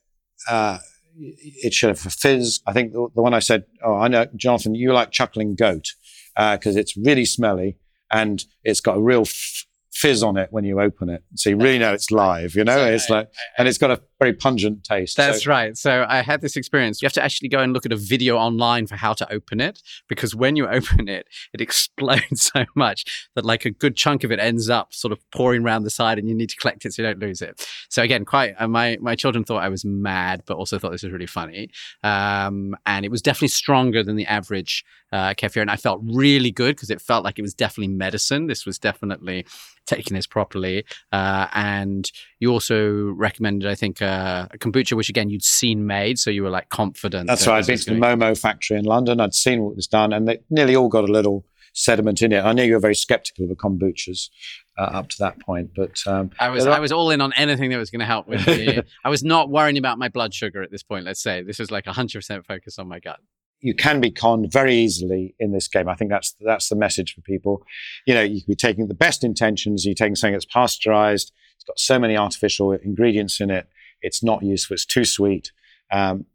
uh, 0.48 0.78
it 1.18 1.74
should 1.74 1.90
have 1.90 2.06
a 2.06 2.10
fizz. 2.10 2.62
I 2.66 2.72
think 2.72 2.94
the, 2.94 3.10
the, 3.16 3.22
one 3.22 3.34
I 3.34 3.40
said, 3.40 3.66
oh, 3.84 3.96
I 3.96 4.08
know, 4.08 4.28
Jonathan, 4.36 4.76
you 4.76 4.94
like 4.94 5.12
chuckling 5.12 5.56
goat 5.56 5.88
because 6.36 6.78
uh, 6.78 6.80
it's 6.80 6.96
really 6.96 7.26
smelly 7.26 7.78
and 8.12 8.44
it's 8.64 8.82
got 8.82 8.98
a 8.98 9.02
real 9.02 9.22
f- 9.22 9.66
fizz 9.92 10.24
on 10.24 10.38
it 10.38 10.50
when 10.52 10.64
you 10.64 10.80
open 10.80 11.10
it. 11.10 11.24
So 11.36 11.50
you 11.50 11.58
really 11.58 11.80
know 11.80 11.94
it's 11.94 12.12
live, 12.12 12.56
you 12.56 12.64
know? 12.64 12.86
It's 12.86 13.10
like, 13.10 13.30
and 13.58 13.68
it's 13.68 13.78
got 13.78 13.92
a 13.92 14.02
very 14.22 14.34
pungent 14.34 14.84
taste. 14.84 15.18
That's 15.18 15.46
so. 15.46 15.50
right. 15.50 15.76
So 15.76 16.06
I 16.08 16.22
had 16.22 16.42
this 16.42 16.56
experience. 16.56 17.02
You 17.02 17.08
have 17.08 17.14
to 17.14 17.24
actually 17.24 17.50
go 17.50 17.60
and 17.60 17.74
look 17.74 17.88
at 17.88 17.92
a 17.92 17.96
video 17.96 18.38
online 18.38 18.86
for 18.86 18.96
how 18.96 19.14
to 19.14 19.34
open 19.34 19.60
it 19.60 19.82
because 20.08 20.36
when 20.36 20.56
you 20.56 20.68
open 20.78 21.08
it, 21.08 21.28
it 21.54 21.60
explodes 21.60 22.52
so 22.54 22.66
much 22.76 23.30
that 23.36 23.46
like 23.46 23.66
a 23.66 23.72
good 23.72 23.96
chunk 23.96 24.24
of 24.24 24.32
it 24.32 24.40
ends 24.40 24.70
up 24.70 24.94
sort 24.94 25.12
of 25.12 25.20
pouring 25.32 25.64
around 25.64 25.84
the 25.84 25.90
side 25.90 26.20
and 26.20 26.30
you 26.30 26.36
need 26.36 26.50
to 26.52 26.56
collect 26.58 26.86
it 26.86 26.94
so 26.94 27.02
you 27.02 27.08
don't 27.08 27.20
lose 27.20 27.42
it. 27.42 27.68
So 27.90 28.04
again, 28.04 28.24
quite, 28.24 28.54
uh, 28.60 28.68
my, 28.68 28.98
my 29.02 29.16
children 29.16 29.44
thought 29.44 29.64
I 29.64 29.70
was 29.70 29.84
mad, 29.84 30.44
but 30.46 30.56
also 30.56 30.78
thought 30.78 30.92
this 30.92 31.02
was 31.02 31.12
really 31.12 31.26
funny. 31.26 31.72
Um, 32.04 32.76
and 32.86 33.04
it 33.04 33.10
was 33.10 33.24
definitely 33.24 33.48
stronger 33.48 34.04
than 34.04 34.18
the 34.18 34.28
average 34.28 34.86
uh, 35.12 35.34
kefir. 35.34 35.62
And 35.62 35.72
I 35.72 35.76
felt 35.76 36.00
really 36.04 36.52
good 36.52 36.76
because 36.76 36.90
it 36.90 37.02
felt 37.02 37.24
like 37.24 37.40
it 37.40 37.42
was 37.42 37.54
definitely 37.54 37.94
medicine. 37.94 38.48
This 38.48 38.66
was 38.66 38.78
definitely 38.80 39.46
taking 39.86 40.16
this 40.16 40.28
properly. 40.28 40.86
Uh, 41.12 41.48
and 41.54 42.12
you 42.40 42.52
also 42.52 43.10
recommended, 43.12 43.70
I 43.70 43.76
think, 43.76 44.02
uh, 44.02 44.11
a 44.12 44.58
kombucha, 44.58 44.94
which 44.94 45.10
again 45.10 45.30
you'd 45.30 45.44
seen 45.44 45.86
made, 45.86 46.20
so 46.20 46.30
you 46.30 46.44
were 46.44 46.50
like 46.50 46.70
confident. 46.70 47.28
That's 47.28 47.46
that 47.46 47.52
right. 47.52 47.58
I'd 47.60 47.68
been 47.68 47.78
to 47.78 47.86
the 47.86 48.00
Momo 48.00 48.40
factory 48.40 48.78
in 48.78 48.86
London. 48.86 49.20
I'd 49.20 49.34
seen 49.34 49.64
what 49.64 49.76
was 49.76 49.88
done, 49.88 50.14
and 50.14 50.28
they 50.28 50.40
nearly 50.50 50.76
all 50.76 50.90
got 50.90 51.04
a 51.04 51.12
little 51.12 51.46
sediment 51.74 52.22
in 52.22 52.32
it. 52.32 52.44
I 52.44 52.54
know 52.54 52.64
you 52.64 52.74
were 52.74 52.80
very 52.80 52.96
skeptical 52.96 53.46
of 53.46 53.50
the 53.50 53.56
kombuchas 53.56 54.30
uh, 54.78 54.84
up 54.84 55.10
to 55.10 55.18
that 55.20 55.40
point, 55.40 55.72
but 55.76 56.02
um, 56.06 56.32
I 56.40 56.50
was 56.50 56.68
I 56.68 56.80
was 56.80 56.92
all 56.92 57.12
in 57.12 57.22
on 57.22 57.34
anything 57.34 57.70
that 57.72 57.78
was 57.78 57.90
going 57.90 58.00
to 58.00 58.06
help 58.06 58.28
with 58.28 58.46
the. 58.46 58.86
I 59.06 59.10
was 59.10 59.24
not 59.24 59.50
worrying 59.50 59.78
about 59.78 59.98
my 59.98 60.10
blood 60.10 60.34
sugar 60.34 60.62
at 60.62 60.72
this 60.72 60.84
point. 60.84 61.06
Let's 61.06 61.22
say 61.22 61.42
this 61.42 61.60
was 61.60 61.72
like 61.72 61.86
hundred 61.86 62.20
percent 62.20 62.46
focus 62.46 62.80
on 62.80 62.88
my 62.88 63.00
gut 63.00 63.20
you 63.62 63.76
can 63.76 64.02
be 64.02 64.12
conned 64.12 64.52
very 64.52 64.76
easily 64.76 65.36
in 65.40 65.52
this 65.52 65.68
game. 65.68 65.88
I 65.88 65.96
think 65.96 66.10
that's 66.10 66.36
that's 66.42 66.70
the 66.70 66.76
message 66.76 67.14
for 67.14 67.22
people. 67.22 67.64
You 68.06 68.16
know, 68.16 68.22
you 68.22 68.42
could 68.42 68.48
be 68.48 68.56
taking 68.56 68.88
the 68.88 68.96
best 68.96 69.24
intentions. 69.24 69.86
You're 69.86 69.96
taking 69.96 70.16
something 70.16 70.34
that's 70.34 70.46
pasteurized. 70.46 71.32
It's 71.56 71.64
got 71.64 71.80
so 71.80 72.00
many 72.00 72.18
artificial 72.18 72.72
ingredients 72.72 73.40
in 73.40 73.52
it. 73.52 73.68
It's 74.02 74.24
not 74.24 74.44
useful. 74.44 74.76
It's 74.76 74.86
too 74.86 75.06
sweet. 75.06 75.52
Um, 75.92 76.26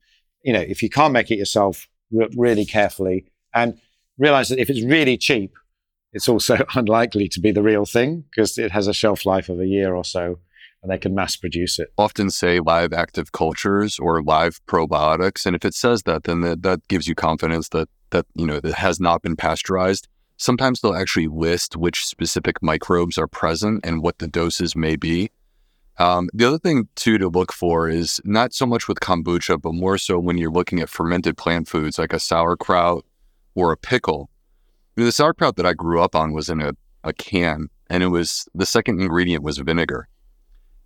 you 0.43 0.53
know, 0.53 0.61
if 0.61 0.83
you 0.83 0.91
can't 0.91 1.13
make 1.13 1.31
it 1.31 1.37
yourself, 1.37 1.89
re- 2.11 2.29
really 2.37 2.65
carefully 2.65 3.27
and 3.55 3.79
realize 4.19 4.49
that 4.49 4.59
if 4.59 4.71
it's 4.71 4.85
really 4.85 5.17
cheap, 5.17 5.55
it's 6.13 6.29
also 6.29 6.59
unlikely 6.75 7.29
to 7.29 7.41
be 7.41 7.51
the 7.51 7.63
real 7.63 7.85
thing 7.85 8.25
because 8.31 8.59
it 8.59 8.71
has 8.73 8.87
a 8.87 8.95
shelf 8.95 9.27
life 9.27 9.49
of 9.49 9.61
a 9.61 9.67
year 9.67 9.95
or 9.95 10.05
so 10.05 10.39
and 10.83 10.93
they 10.93 10.99
can 10.99 11.15
mass 11.15 11.37
produce 11.37 11.79
it. 11.79 11.93
Often 11.99 12.31
say 12.31 12.61
live 12.61 12.93
active 12.93 13.33
cultures 13.33 13.99
or 13.99 14.23
live 14.23 14.61
probiotics. 14.67 15.45
And 15.45 15.57
if 15.57 15.65
it 15.65 15.75
says 15.75 16.05
that, 16.05 16.25
then 16.25 16.43
that, 16.43 16.63
that 16.63 16.87
gives 16.89 17.09
you 17.09 17.15
confidence 17.15 17.71
that, 17.71 17.89
that, 18.11 18.27
you 18.35 18.47
know, 18.47 18.61
that 18.61 18.75
has 18.75 19.01
not 19.01 19.23
been 19.23 19.37
pasteurized. 19.37 20.07
Sometimes 20.37 20.81
they'll 20.81 20.95
actually 20.95 21.29
list 21.29 21.77
which 21.77 22.05
specific 22.05 22.63
microbes 22.63 23.19
are 23.19 23.27
present 23.27 23.85
and 23.85 24.03
what 24.03 24.19
the 24.19 24.29
doses 24.29 24.77
may 24.77 24.95
be. 24.95 25.31
Um, 25.99 26.29
the 26.35 26.45
other 26.45 26.59
thing 26.59 26.89
too 26.95 27.17
to 27.19 27.29
look 27.29 27.53
for 27.53 27.89
is 27.89 28.21
not 28.25 28.53
so 28.53 28.67
much 28.67 28.87
with 28.87 29.01
kombucha, 29.01 29.61
but 29.61 29.73
more 29.73 29.97
so 29.97 30.19
when 30.19 30.37
you're 30.37 30.51
looking 30.51 30.81
at 30.81 30.91
fermented 30.91 31.39
plant 31.39 31.69
foods 31.69 31.99
like 31.99 32.13
a 32.13 32.19
sauerkraut 32.19 33.05
or 33.55 33.73
a 33.73 33.77
pickle. 33.77 34.29
the 34.97 35.11
sauerkraut 35.11 35.57
that 35.57 35.67
I 35.67 35.73
grew 35.73 36.03
up 36.03 36.15
on 36.15 36.33
was 36.33 36.49
in 36.51 36.61
a, 36.61 36.75
a 37.03 37.13
can, 37.15 37.69
and 37.89 38.03
it 38.03 38.09
was 38.09 38.47
the 38.55 38.67
second 38.67 39.01
ingredient 39.01 39.43
was 39.43 39.59
vinegar. 39.59 40.09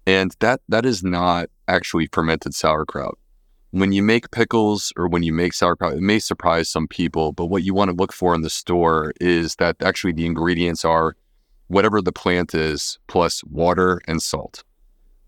And 0.06 0.34
that 0.40 0.60
that 0.68 0.86
is 0.86 1.02
not 1.02 1.50
actually 1.68 2.08
fermented 2.12 2.54
sauerkraut. 2.54 3.18
when 3.72 3.92
you 3.92 4.02
make 4.02 4.30
pickles 4.32 4.92
or 4.96 5.06
when 5.08 5.22
you 5.22 5.32
make 5.32 5.52
sauerkraut, 5.54 5.94
it 5.94 6.00
may 6.00 6.18
surprise 6.18 6.68
some 6.68 6.88
people, 6.88 7.32
but 7.32 7.46
what 7.46 7.62
you 7.62 7.72
want 7.74 7.90
to 7.90 7.96
look 7.96 8.12
for 8.12 8.34
in 8.34 8.42
the 8.42 8.50
store 8.50 9.12
is 9.20 9.56
that 9.56 9.76
actually 9.80 10.12
the 10.12 10.26
ingredients 10.26 10.84
are 10.84 11.14
whatever 11.68 12.02
the 12.02 12.12
plant 12.12 12.54
is 12.54 12.98
plus 13.06 13.44
water 13.44 14.00
and 14.08 14.22
salt. 14.22 14.64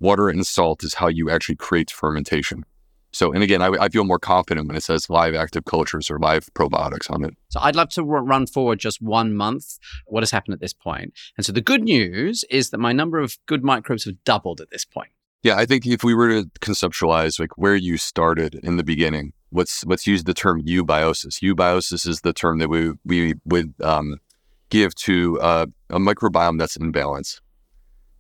Water 0.03 0.29
and 0.29 0.45
salt 0.45 0.83
is 0.83 0.95
how 0.95 1.07
you 1.07 1.31
actually 1.31 1.55
create 1.55 1.89
fermentation. 1.89 2.65
So, 3.13 3.33
and 3.33 3.43
again, 3.43 3.63
I, 3.63 3.69
I, 3.79 3.89
feel 3.89 4.05
more 4.05 4.19
confident 4.19 4.67
when 4.67 4.77
it 4.77 4.83
says 4.83 5.09
live 5.09 5.35
active 5.35 5.65
cultures 5.65 6.11
or 6.11 6.19
live 6.19 6.49
probiotics 6.55 7.09
on 7.09 7.25
it. 7.25 7.35
So, 7.51 7.61
I'd 7.61 7.77
love 7.77 7.91
to 7.91 8.03
run 8.03 8.47
forward 8.47 8.81
just 8.81 9.01
one 9.01 9.37
month. 9.37 9.79
What 10.07 10.23
has 10.23 10.31
happened 10.31 10.55
at 10.55 10.61
this 10.61 10.73
point? 10.73 11.13
And 11.37 11.47
so, 11.47 11.53
the 11.53 11.61
good 11.61 11.85
news 11.85 12.45
is 12.51 12.71
that 12.71 12.79
my 12.79 12.93
number 12.93 13.21
of 13.21 13.37
good 13.47 13.63
microbes 13.63 14.05
have 14.07 14.25
doubled 14.25 14.61
at 14.61 14.71
this 14.71 14.85
point. 14.85 15.11
Yeah, 15.43 15.57
I 15.57 15.67
think 15.67 15.87
if 15.87 16.03
we 16.03 16.15
were 16.15 16.43
to 16.43 16.51
conceptualize 16.61 17.39
like 17.39 17.59
where 17.59 17.77
you 17.77 17.97
started 17.97 18.55
in 18.57 18.79
the 18.79 18.85
beginning, 18.85 19.35
let's 19.53 19.85
let's 19.85 20.07
use 20.07 20.25
the 20.25 20.35
term 20.35 20.63
eubiosis. 20.63 21.43
Eubiosis 21.43 22.09
is 22.09 22.23
the 22.23 22.33
term 22.33 22.59
that 22.59 22.71
we 22.71 22.93
we 23.05 23.35
would 23.45 23.75
um, 23.83 24.17
give 24.71 24.95
to 24.95 25.39
uh, 25.41 25.67
a 25.91 25.99
microbiome 25.99 26.59
that's 26.59 26.77
in 26.77 26.93
balance, 26.93 27.42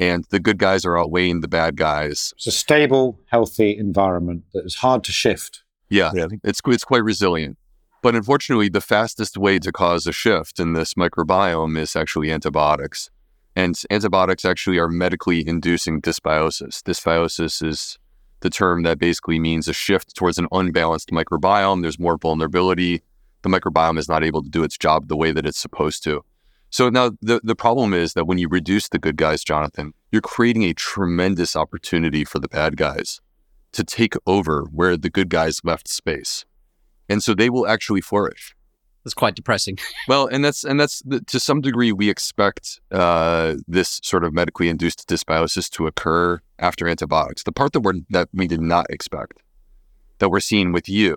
and 0.08 0.24
the 0.30 0.40
good 0.40 0.58
guys 0.58 0.84
are 0.84 0.98
outweighing 0.98 1.40
the 1.40 1.48
bad 1.48 1.76
guys. 1.76 2.32
It's 2.36 2.46
a 2.46 2.52
stable, 2.52 3.20
healthy 3.26 3.76
environment 3.76 4.44
that 4.52 4.64
is 4.64 4.76
hard 4.76 5.04
to 5.04 5.12
shift. 5.12 5.62
Yeah, 5.88 6.10
really. 6.12 6.40
it's 6.42 6.60
it's 6.66 6.84
quite 6.84 7.04
resilient. 7.04 7.58
But 8.02 8.16
unfortunately, 8.16 8.68
the 8.68 8.80
fastest 8.80 9.36
way 9.36 9.60
to 9.60 9.70
cause 9.70 10.06
a 10.06 10.12
shift 10.12 10.58
in 10.58 10.72
this 10.72 10.94
microbiome 10.94 11.78
is 11.78 11.94
actually 11.94 12.32
antibiotics. 12.32 13.10
And 13.54 13.80
antibiotics 13.90 14.44
actually 14.44 14.78
are 14.78 14.88
medically 14.88 15.46
inducing 15.46 16.00
dysbiosis. 16.00 16.82
Dysbiosis 16.82 17.62
is 17.64 17.98
the 18.40 18.50
term 18.50 18.82
that 18.82 18.98
basically 18.98 19.38
means 19.38 19.68
a 19.68 19.72
shift 19.72 20.16
towards 20.16 20.38
an 20.38 20.48
unbalanced 20.50 21.10
microbiome. 21.10 21.82
There's 21.82 21.98
more 21.98 22.16
vulnerability. 22.16 23.02
The 23.42 23.50
microbiome 23.50 23.98
is 23.98 24.08
not 24.08 24.24
able 24.24 24.42
to 24.42 24.50
do 24.50 24.64
its 24.64 24.76
job 24.76 25.08
the 25.08 25.16
way 25.16 25.30
that 25.30 25.46
it's 25.46 25.60
supposed 25.60 26.02
to. 26.04 26.24
So 26.72 26.88
now 26.88 27.10
the, 27.20 27.38
the 27.44 27.54
problem 27.54 27.92
is 27.92 28.14
that 28.14 28.26
when 28.26 28.38
you 28.38 28.48
reduce 28.48 28.88
the 28.88 28.98
good 28.98 29.18
guys, 29.18 29.44
Jonathan, 29.44 29.92
you're 30.10 30.22
creating 30.22 30.64
a 30.64 30.72
tremendous 30.72 31.54
opportunity 31.54 32.24
for 32.24 32.38
the 32.38 32.48
bad 32.48 32.78
guys 32.78 33.20
to 33.72 33.84
take 33.84 34.14
over 34.26 34.64
where 34.72 34.96
the 34.96 35.10
good 35.10 35.28
guys 35.28 35.60
left 35.64 35.86
space. 35.86 36.46
And 37.10 37.22
so 37.22 37.34
they 37.34 37.50
will 37.50 37.66
actually 37.66 38.00
flourish. 38.00 38.56
That's 39.04 39.12
quite 39.12 39.34
depressing. 39.34 39.78
well, 40.08 40.26
and 40.26 40.42
that's 40.42 40.64
and 40.64 40.80
that's 40.80 41.02
the, 41.04 41.20
to 41.22 41.38
some 41.38 41.60
degree 41.60 41.92
we 41.92 42.08
expect 42.08 42.80
uh, 42.90 43.56
this 43.68 44.00
sort 44.02 44.24
of 44.24 44.32
medically 44.32 44.70
induced 44.70 45.06
dysbiosis 45.06 45.68
to 45.70 45.86
occur 45.86 46.40
after 46.58 46.88
antibiotics. 46.88 47.42
The 47.42 47.52
part 47.52 47.74
that 47.74 47.80
we 47.80 48.04
that 48.10 48.28
we 48.32 48.46
did 48.46 48.62
not 48.62 48.86
expect 48.88 49.42
that 50.20 50.30
we're 50.30 50.40
seeing 50.40 50.72
with 50.72 50.88
you 50.88 51.16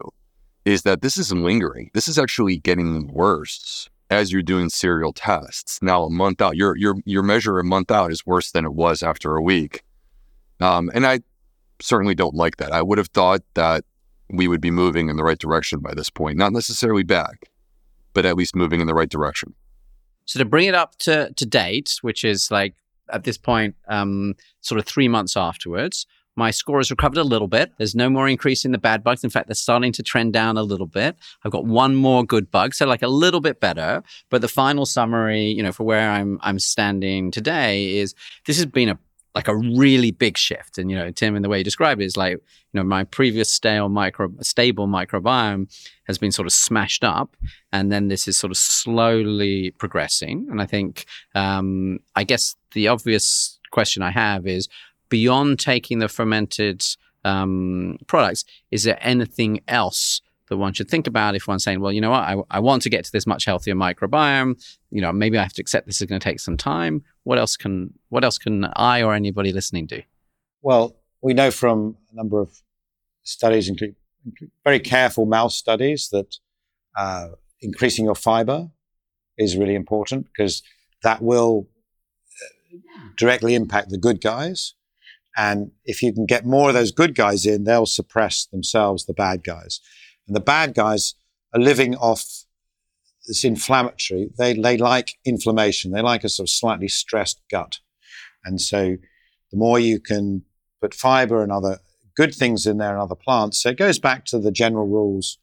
is 0.66 0.82
that 0.82 1.02
this 1.02 1.16
is 1.16 1.32
lingering. 1.32 1.92
This 1.94 2.10
is 2.10 2.20
actually 2.20 2.58
getting 2.58 3.08
worse 3.08 3.90
as 4.16 4.32
you're 4.32 4.42
doing 4.42 4.70
serial 4.70 5.14
tests. 5.14 5.80
Now, 5.82 6.04
a 6.06 6.10
month 6.10 6.42
out, 6.42 6.56
your 6.56 6.76
your 6.78 6.96
your 7.06 7.24
measure 7.24 7.60
a 7.60 7.64
month 7.64 7.92
out 7.92 8.12
is 8.12 8.26
worse 8.26 8.52
than 8.52 8.66
it 8.66 8.74
was 8.74 9.04
after 9.04 9.36
a 9.36 9.42
week. 9.42 9.84
Um, 10.60 10.90
and 10.94 11.06
I 11.06 11.20
certainly 11.82 12.16
don't 12.16 12.36
like 12.36 12.58
that. 12.58 12.72
I 12.72 12.82
would 12.82 12.98
have 12.98 13.10
thought 13.10 13.42
that 13.54 13.84
we 14.30 14.48
would 14.48 14.62
be 14.62 14.72
moving 14.72 15.10
in 15.10 15.18
the 15.18 15.24
right 15.24 15.38
direction 15.38 15.80
by 15.80 15.94
this 15.94 16.10
point, 16.10 16.38
not 16.38 16.54
necessarily 16.54 17.04
back 17.04 17.50
but 18.16 18.26
at 18.26 18.36
least 18.36 18.56
moving 18.56 18.82
in 18.82 18.88
the 18.88 18.96
right 18.96 19.10
direction. 19.10 19.54
So 20.24 20.40
to 20.40 20.46
bring 20.46 20.66
it 20.68 20.74
up 20.74 20.98
to, 21.00 21.32
to 21.36 21.46
date, 21.46 21.98
which 22.02 22.24
is 22.24 22.50
like 22.50 22.74
at 23.12 23.26
this 23.26 23.38
point, 23.38 23.76
um, 23.88 24.34
sort 24.62 24.80
of 24.80 24.88
three 24.88 25.08
months 25.08 25.38
afterwards, 25.38 26.08
my 26.36 26.52
score 26.52 26.80
has 26.80 26.92
recovered 26.92 27.18
a 27.18 27.24
little 27.24 27.48
bit. 27.48 27.72
There's 27.78 27.96
no 27.96 28.10
more 28.10 28.28
increase 28.28 28.66
in 28.66 28.72
the 28.72 28.78
bad 28.78 29.04
bugs. 29.04 29.24
In 29.24 29.30
fact, 29.30 29.48
they're 29.48 29.56
starting 29.56 29.92
to 29.94 30.04
trend 30.04 30.34
down 30.34 30.58
a 30.58 30.64
little 30.64 30.88
bit. 30.88 31.16
I've 31.44 31.52
got 31.52 31.66
one 31.66 31.96
more 31.96 32.24
good 32.24 32.52
bug, 32.52 32.74
so 32.74 32.86
like 32.86 33.02
a 33.02 33.08
little 33.08 33.42
bit 33.42 33.60
better. 33.60 34.04
But 34.30 34.42
the 34.42 34.48
final 34.48 34.86
summary, 34.86 35.46
you 35.46 35.64
know, 35.64 35.72
for 35.72 35.84
where 35.84 36.12
I'm 36.12 36.40
I'm 36.42 36.60
standing 36.60 37.32
today 37.32 37.96
is 37.98 38.16
this 38.46 38.58
has 38.58 38.66
been 38.66 38.90
a 38.90 39.00
like 39.36 39.50
a 39.50 39.56
really 39.56 40.12
big 40.12 40.38
shift. 40.38 40.78
And 40.78 40.90
you 40.90 40.96
know, 40.96 41.12
Tim, 41.12 41.36
in 41.36 41.42
the 41.42 41.50
way 41.50 41.58
you 41.58 41.64
describe 41.64 42.00
it, 42.00 42.06
is 42.06 42.18
like 42.18 42.34
you 42.34 42.42
know 42.80 42.84
my 42.84 43.04
previous 43.04 43.50
stale 43.50 43.90
micro 43.90 44.32
stable 44.42 44.88
microbiome 44.88 45.70
has 46.06 46.18
been 46.18 46.32
sort 46.32 46.48
of 46.48 46.54
smashed 46.54 47.04
up, 47.04 47.36
and 47.72 47.92
then 47.92 48.08
this 48.08 48.28
is 48.28 48.38
sort 48.38 48.52
of 48.52 48.58
slowly 48.58 49.72
progressing. 49.72 50.48
And 50.50 50.62
I 50.62 50.66
think, 50.66 51.06
um, 51.36 52.00
I 52.16 52.24
guess 52.24 52.56
the 52.72 52.88
obvious 52.88 53.60
question 53.72 54.02
I 54.02 54.12
have 54.12 54.48
is 54.48 54.70
beyond 55.16 55.58
taking 55.58 56.00
the 56.00 56.10
fermented 56.10 56.86
um, 57.24 57.98
products, 58.06 58.44
is 58.70 58.84
there 58.84 58.98
anything 59.00 59.62
else 59.66 60.20
that 60.50 60.58
one 60.58 60.74
should 60.74 60.90
think 60.90 61.08
about 61.08 61.36
if 61.36 61.48
one's 61.48 61.64
saying, 61.64 61.80
well, 61.80 61.94
you 61.94 62.02
know 62.02 62.10
what, 62.10 62.24
I, 62.24 62.36
I 62.52 62.60
want 62.60 62.82
to 62.82 62.90
get 62.90 63.06
to 63.06 63.12
this 63.14 63.26
much 63.26 63.46
healthier 63.46 63.76
microbiome. 63.76 64.62
You 64.92 65.00
know, 65.00 65.14
maybe 65.14 65.38
I 65.38 65.44
have 65.44 65.54
to 65.54 65.62
accept 65.62 65.88
this 65.88 66.02
is 66.02 66.08
going 66.08 66.20
to 66.20 66.24
take 66.24 66.42
some 66.42 66.58
time. 66.58 67.02
What 67.24 67.40
else 67.40 67.56
can 67.56 67.94
what 68.10 68.26
else 68.26 68.38
can 68.38 68.66
I 68.76 69.04
or 69.04 69.14
anybody 69.14 69.54
listening 69.54 69.86
do? 69.86 70.02
Well, 70.62 70.98
we 71.22 71.34
know 71.34 71.50
from 71.50 71.96
a 72.12 72.16
number 72.18 72.42
of 72.42 72.62
studies, 73.24 73.70
including 73.70 73.96
very 74.66 74.82
careful 74.82 75.26
mouse 75.26 75.56
studies, 75.56 76.10
that 76.10 76.36
uh, 76.98 77.30
increasing 77.62 78.04
your 78.04 78.16
fiber 78.16 78.70
is 79.38 79.56
really 79.56 79.76
important 79.76 80.26
because 80.26 80.62
that 81.04 81.22
will 81.22 81.68
uh, 82.44 83.08
directly 83.16 83.56
impact 83.56 83.92
the 83.92 83.98
good 83.98 84.20
guys. 84.20 84.75
And 85.38 85.72
if 85.84 86.02
you 86.02 86.14
can 86.14 86.26
get 86.26 86.46
more 86.46 86.70
of 86.70 86.76
those 86.76 86.92
good 86.92 87.16
guys 87.16 87.46
in, 87.46 87.64
they'll 87.64 87.86
suppress 87.86 88.46
themselves 88.46 89.06
the 89.06 89.14
bad 89.14 89.44
guys. 89.44 89.82
And 90.28 90.36
the 90.36 90.42
bad 90.42 90.74
guys 90.74 91.16
are 91.54 91.60
living 91.60 91.96
off 91.96 92.46
this 93.28 93.44
inflammatory. 93.44 94.30
They, 94.38 94.54
they 94.54 94.78
like 94.78 95.16
inflammation. 95.26 95.92
They 95.92 96.02
like 96.02 96.24
a 96.24 96.30
sort 96.30 96.46
of 96.46 96.52
slightly 96.52 96.88
stressed 96.88 97.42
gut. 97.52 97.80
And 98.44 98.62
so 98.62 98.98
the 99.52 99.58
more 99.58 99.80
you 99.80 100.00
can 100.00 100.44
put 100.82 100.94
fiber 100.94 101.42
and 101.44 101.52
other 101.52 101.80
good 102.16 102.34
things 102.34 102.66
in 102.66 102.78
there 102.78 102.94
and 102.94 103.02
other 103.02 103.16
plants. 103.16 103.62
So 103.62 103.70
it 103.70 103.78
goes 103.78 104.00
back 104.00 104.26
to 104.26 104.40
the 104.40 104.52
general 104.52 104.88
rules 104.88 105.38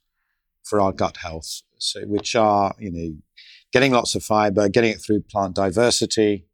for 0.63 0.79
our 0.81 0.91
gut 0.91 1.17
health, 1.17 1.61
so, 1.77 2.01
which 2.01 2.35
are, 2.35 2.73
you 2.79 2.91
know, 2.91 3.15
getting 3.71 3.91
lots 3.91 4.15
of 4.15 4.23
fiber, 4.23 4.69
getting 4.69 4.91
it 4.91 5.01
through 5.01 5.21
plant 5.21 5.55
diversity, 5.55 6.45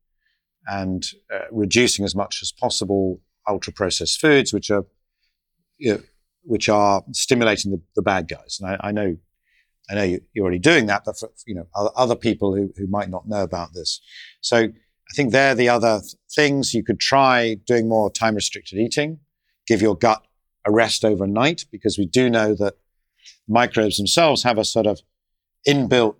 and 0.67 1.05
uh, 1.33 1.45
reducing 1.51 2.05
as 2.05 2.15
much 2.15 2.39
as 2.41 2.51
possible 2.51 3.21
ultra 3.47 3.73
processed 3.73 4.19
foods, 4.19 4.53
which 4.53 4.69
are 4.69 4.85
you 5.79 5.93
know, 5.93 6.01
which 6.43 6.69
are 6.69 7.03
stimulating 7.11 7.71
the, 7.71 7.81
the 7.95 8.01
bad 8.01 8.27
guys. 8.27 8.59
And 8.61 8.69
I, 8.69 8.89
I 8.89 8.91
know, 8.91 9.17
I 9.89 9.95
know 9.95 10.03
you, 10.03 10.21
are 10.37 10.41
already 10.41 10.59
doing 10.59 10.85
that, 10.87 11.03
but 11.05 11.17
for, 11.17 11.29
you 11.47 11.55
know, 11.55 11.65
other 11.73 12.15
people 12.15 12.55
who, 12.55 12.71
who 12.75 12.85
might 12.87 13.09
not 13.09 13.27
know 13.27 13.43
about 13.43 13.73
this. 13.73 14.01
So 14.41 14.57
I 14.57 15.15
think 15.15 15.31
they're 15.31 15.55
the 15.55 15.69
other 15.69 16.01
things 16.35 16.73
you 16.73 16.83
could 16.83 16.99
try 16.99 17.55
doing 17.65 17.89
more 17.89 18.11
time 18.11 18.35
restricted 18.35 18.77
eating, 18.77 19.19
give 19.67 19.81
your 19.81 19.95
gut 19.95 20.23
a 20.65 20.71
rest 20.71 21.03
overnight, 21.03 21.65
because 21.71 21.97
we 21.97 22.05
do 22.05 22.29
know 22.29 22.53
that 22.55 22.75
microbes 23.47 23.97
themselves 23.97 24.43
have 24.43 24.57
a 24.57 24.65
sort 24.65 24.85
of 24.85 24.99
inbuilt 25.67 26.15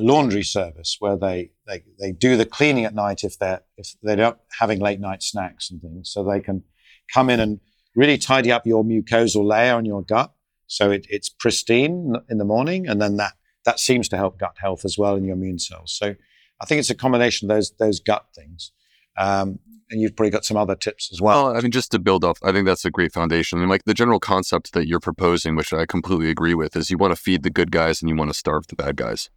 laundry 0.00 0.42
service 0.42 0.96
where 0.98 1.16
they, 1.16 1.50
they, 1.66 1.82
they 2.00 2.12
do 2.12 2.36
the 2.36 2.46
cleaning 2.46 2.84
at 2.84 2.94
night 2.94 3.24
if 3.24 3.38
they're, 3.38 3.62
if 3.76 3.94
they're 4.02 4.16
not 4.16 4.40
having 4.58 4.80
late 4.80 5.00
night 5.00 5.22
snacks 5.22 5.70
and 5.70 5.80
things. 5.80 6.10
So 6.12 6.24
they 6.24 6.40
can 6.40 6.64
come 7.12 7.30
in 7.30 7.40
and 7.40 7.60
really 7.94 8.18
tidy 8.18 8.52
up 8.52 8.66
your 8.66 8.84
mucosal 8.84 9.44
layer 9.44 9.74
on 9.74 9.84
your 9.84 10.02
gut 10.02 10.32
so 10.68 10.90
it, 10.90 11.06
it's 11.08 11.28
pristine 11.28 12.14
in 12.28 12.38
the 12.38 12.44
morning, 12.44 12.86
and 12.86 13.02
then 13.02 13.16
that 13.16 13.32
that 13.64 13.80
seems 13.80 14.08
to 14.10 14.16
help 14.16 14.38
gut 14.38 14.56
health 14.58 14.84
as 14.84 14.96
well 14.96 15.16
in 15.16 15.24
your 15.24 15.34
immune 15.34 15.58
cells. 15.58 15.92
So 15.92 16.14
I 16.60 16.66
think 16.66 16.78
it's 16.78 16.90
a 16.90 16.94
combination 16.94 17.50
of 17.50 17.56
those 17.56 17.72
those 17.78 17.98
gut 17.98 18.26
things. 18.34 18.70
Um, 19.16 19.58
and 19.90 20.02
you've 20.02 20.14
probably 20.14 20.30
got 20.30 20.44
some 20.44 20.58
other 20.58 20.76
tips 20.76 21.08
as 21.10 21.22
well. 21.22 21.46
well. 21.46 21.56
I 21.56 21.62
mean, 21.62 21.70
just 21.70 21.90
to 21.92 21.98
build 21.98 22.22
off, 22.22 22.38
I 22.42 22.52
think 22.52 22.66
that's 22.66 22.84
a 22.84 22.90
great 22.90 23.10
foundation. 23.10 23.58
And 23.60 23.70
like 23.70 23.84
the 23.84 23.94
general 23.94 24.20
concept 24.20 24.74
that 24.74 24.86
you're 24.86 25.00
proposing, 25.00 25.56
which 25.56 25.72
I 25.72 25.86
completely 25.86 26.28
agree 26.28 26.52
with, 26.52 26.76
is 26.76 26.90
you 26.90 26.98
want 26.98 27.12
to 27.12 27.20
feed 27.20 27.42
the 27.42 27.48
good 27.48 27.72
guys 27.72 28.02
and 28.02 28.10
you 28.10 28.14
want 28.14 28.30
to 28.30 28.38
starve 28.38 28.66
the 28.66 28.76
bad 28.76 28.96
guys, 28.96 29.30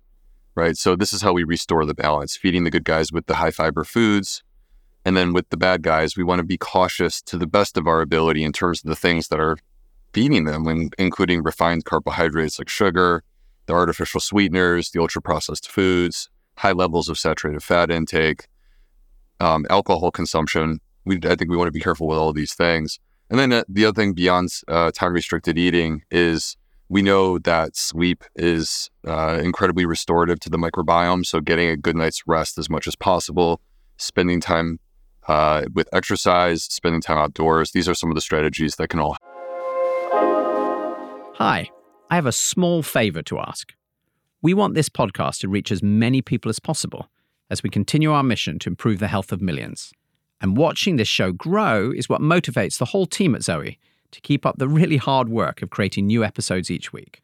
right? 0.56 0.78
So 0.78 0.96
this 0.96 1.14
is 1.14 1.22
how 1.22 1.34
we 1.34 1.44
restore 1.44 1.86
the 1.86 1.94
balance: 1.94 2.36
feeding 2.36 2.64
the 2.64 2.72
good 2.72 2.86
guys 2.86 3.12
with 3.12 3.26
the 3.26 3.36
high 3.36 3.52
fiber 3.52 3.84
foods, 3.84 4.44
and 5.06 5.18
then 5.18 5.34
with 5.34 5.50
the 5.50 5.58
bad 5.58 5.82
guys, 5.82 6.16
we 6.16 6.24
want 6.24 6.40
to 6.40 6.46
be 6.46 6.58
cautious 6.58 7.22
to 7.24 7.38
the 7.38 7.48
best 7.48 7.78
of 7.78 7.88
our 7.88 8.02
ability 8.02 8.44
in 8.44 8.52
terms 8.52 8.84
of 8.84 8.90
the 8.90 8.96
things 8.96 9.30
that 9.30 9.40
are 9.40 9.58
feeding 10.14 10.46
them, 10.46 10.90
including 10.98 11.42
refined 11.44 11.86
carbohydrates 11.86 12.60
like 12.60 12.70
sugar, 12.70 13.24
the 13.66 13.74
artificial 13.74 14.20
sweeteners, 14.20 14.92
the 14.92 15.00
ultra 15.00 15.22
processed 15.22 15.70
foods, 15.70 16.30
high 16.58 16.72
levels 16.72 17.10
of 17.10 17.18
saturated 17.18 17.64
fat 17.64 17.90
intake, 17.90 18.48
um, 19.40 19.66
alcohol 19.70 20.12
consumption. 20.12 20.80
We, 21.06 21.20
I 21.24 21.36
think 21.36 21.50
we 21.50 21.58
want 21.58 21.68
to 21.68 21.72
be 21.72 21.80
careful 21.80 22.08
with 22.08 22.20
all 22.20 22.34
these 22.34 22.54
things. 22.54 23.00
And 23.30 23.40
then 23.40 23.54
uh, 23.54 23.64
the 23.68 23.86
other 23.86 23.96
thing 23.96 24.14
beyond 24.14 24.50
uh, 24.68 24.92
time 24.92 25.14
restricted 25.14 25.58
eating 25.58 26.04
is 26.12 26.58
we 26.92 27.02
know 27.02 27.40
that 27.40 27.78
sleep 27.78 28.26
is 28.36 28.90
uh, 29.08 29.40
incredibly 29.42 29.86
restorative 29.86 30.42
to 30.42 30.50
the 30.50 30.58
microbiome. 30.58 31.26
So 31.26 31.40
getting 31.40 31.70
a 31.70 31.78
good 31.78 31.96
night's 31.96 32.28
rest 32.28 32.58
as 32.58 32.70
much 32.70 32.86
as 32.86 32.98
possible, 32.98 33.62
spending 33.96 34.42
time 34.42 34.78
uh, 35.30 35.64
with 35.74 35.88
exercise, 35.94 36.66
spending 36.66 37.00
time 37.00 37.18
outdoors. 37.18 37.72
These 37.72 37.88
are 37.88 37.94
some 37.94 38.12
of 38.12 38.16
the 38.16 38.22
strategies 38.22 38.76
that 38.76 38.90
can 38.90 39.00
all. 39.00 39.16
Hi, 41.36 41.70
I 42.10 42.16
have 42.16 42.26
a 42.26 42.34
small 42.34 42.84
favor 42.84 43.22
to 43.22 43.40
ask. 43.40 43.72
We 44.42 44.54
want 44.54 44.74
this 44.74 44.90
podcast 44.90 45.40
to 45.40 45.48
reach 45.48 45.72
as 45.72 45.82
many 45.82 46.22
people 46.22 46.50
as 46.50 46.60
possible 46.60 47.08
as 47.50 47.64
we 47.64 47.70
continue 47.70 48.12
our 48.12 48.24
mission 48.24 48.60
to 48.60 48.70
improve 48.70 49.00
the 49.00 49.08
health 49.08 49.32
of 49.32 49.42
millions. 49.42 49.94
And 50.42 50.58
watching 50.58 50.98
this 50.98 51.08
show 51.08 51.32
grow 51.32 51.94
is 51.96 52.10
what 52.10 52.20
motivates 52.20 52.80
the 52.80 52.86
whole 52.86 53.06
team 53.06 53.34
at 53.34 53.44
Zoe 53.44 53.80
to 54.12 54.22
keep 54.22 54.46
up 54.46 54.58
the 54.58 54.68
really 54.68 54.98
hard 54.98 55.30
work 55.30 55.62
of 55.62 55.70
creating 55.70 56.08
new 56.08 56.24
episodes 56.24 56.70
each 56.70 56.94
week. 56.94 57.22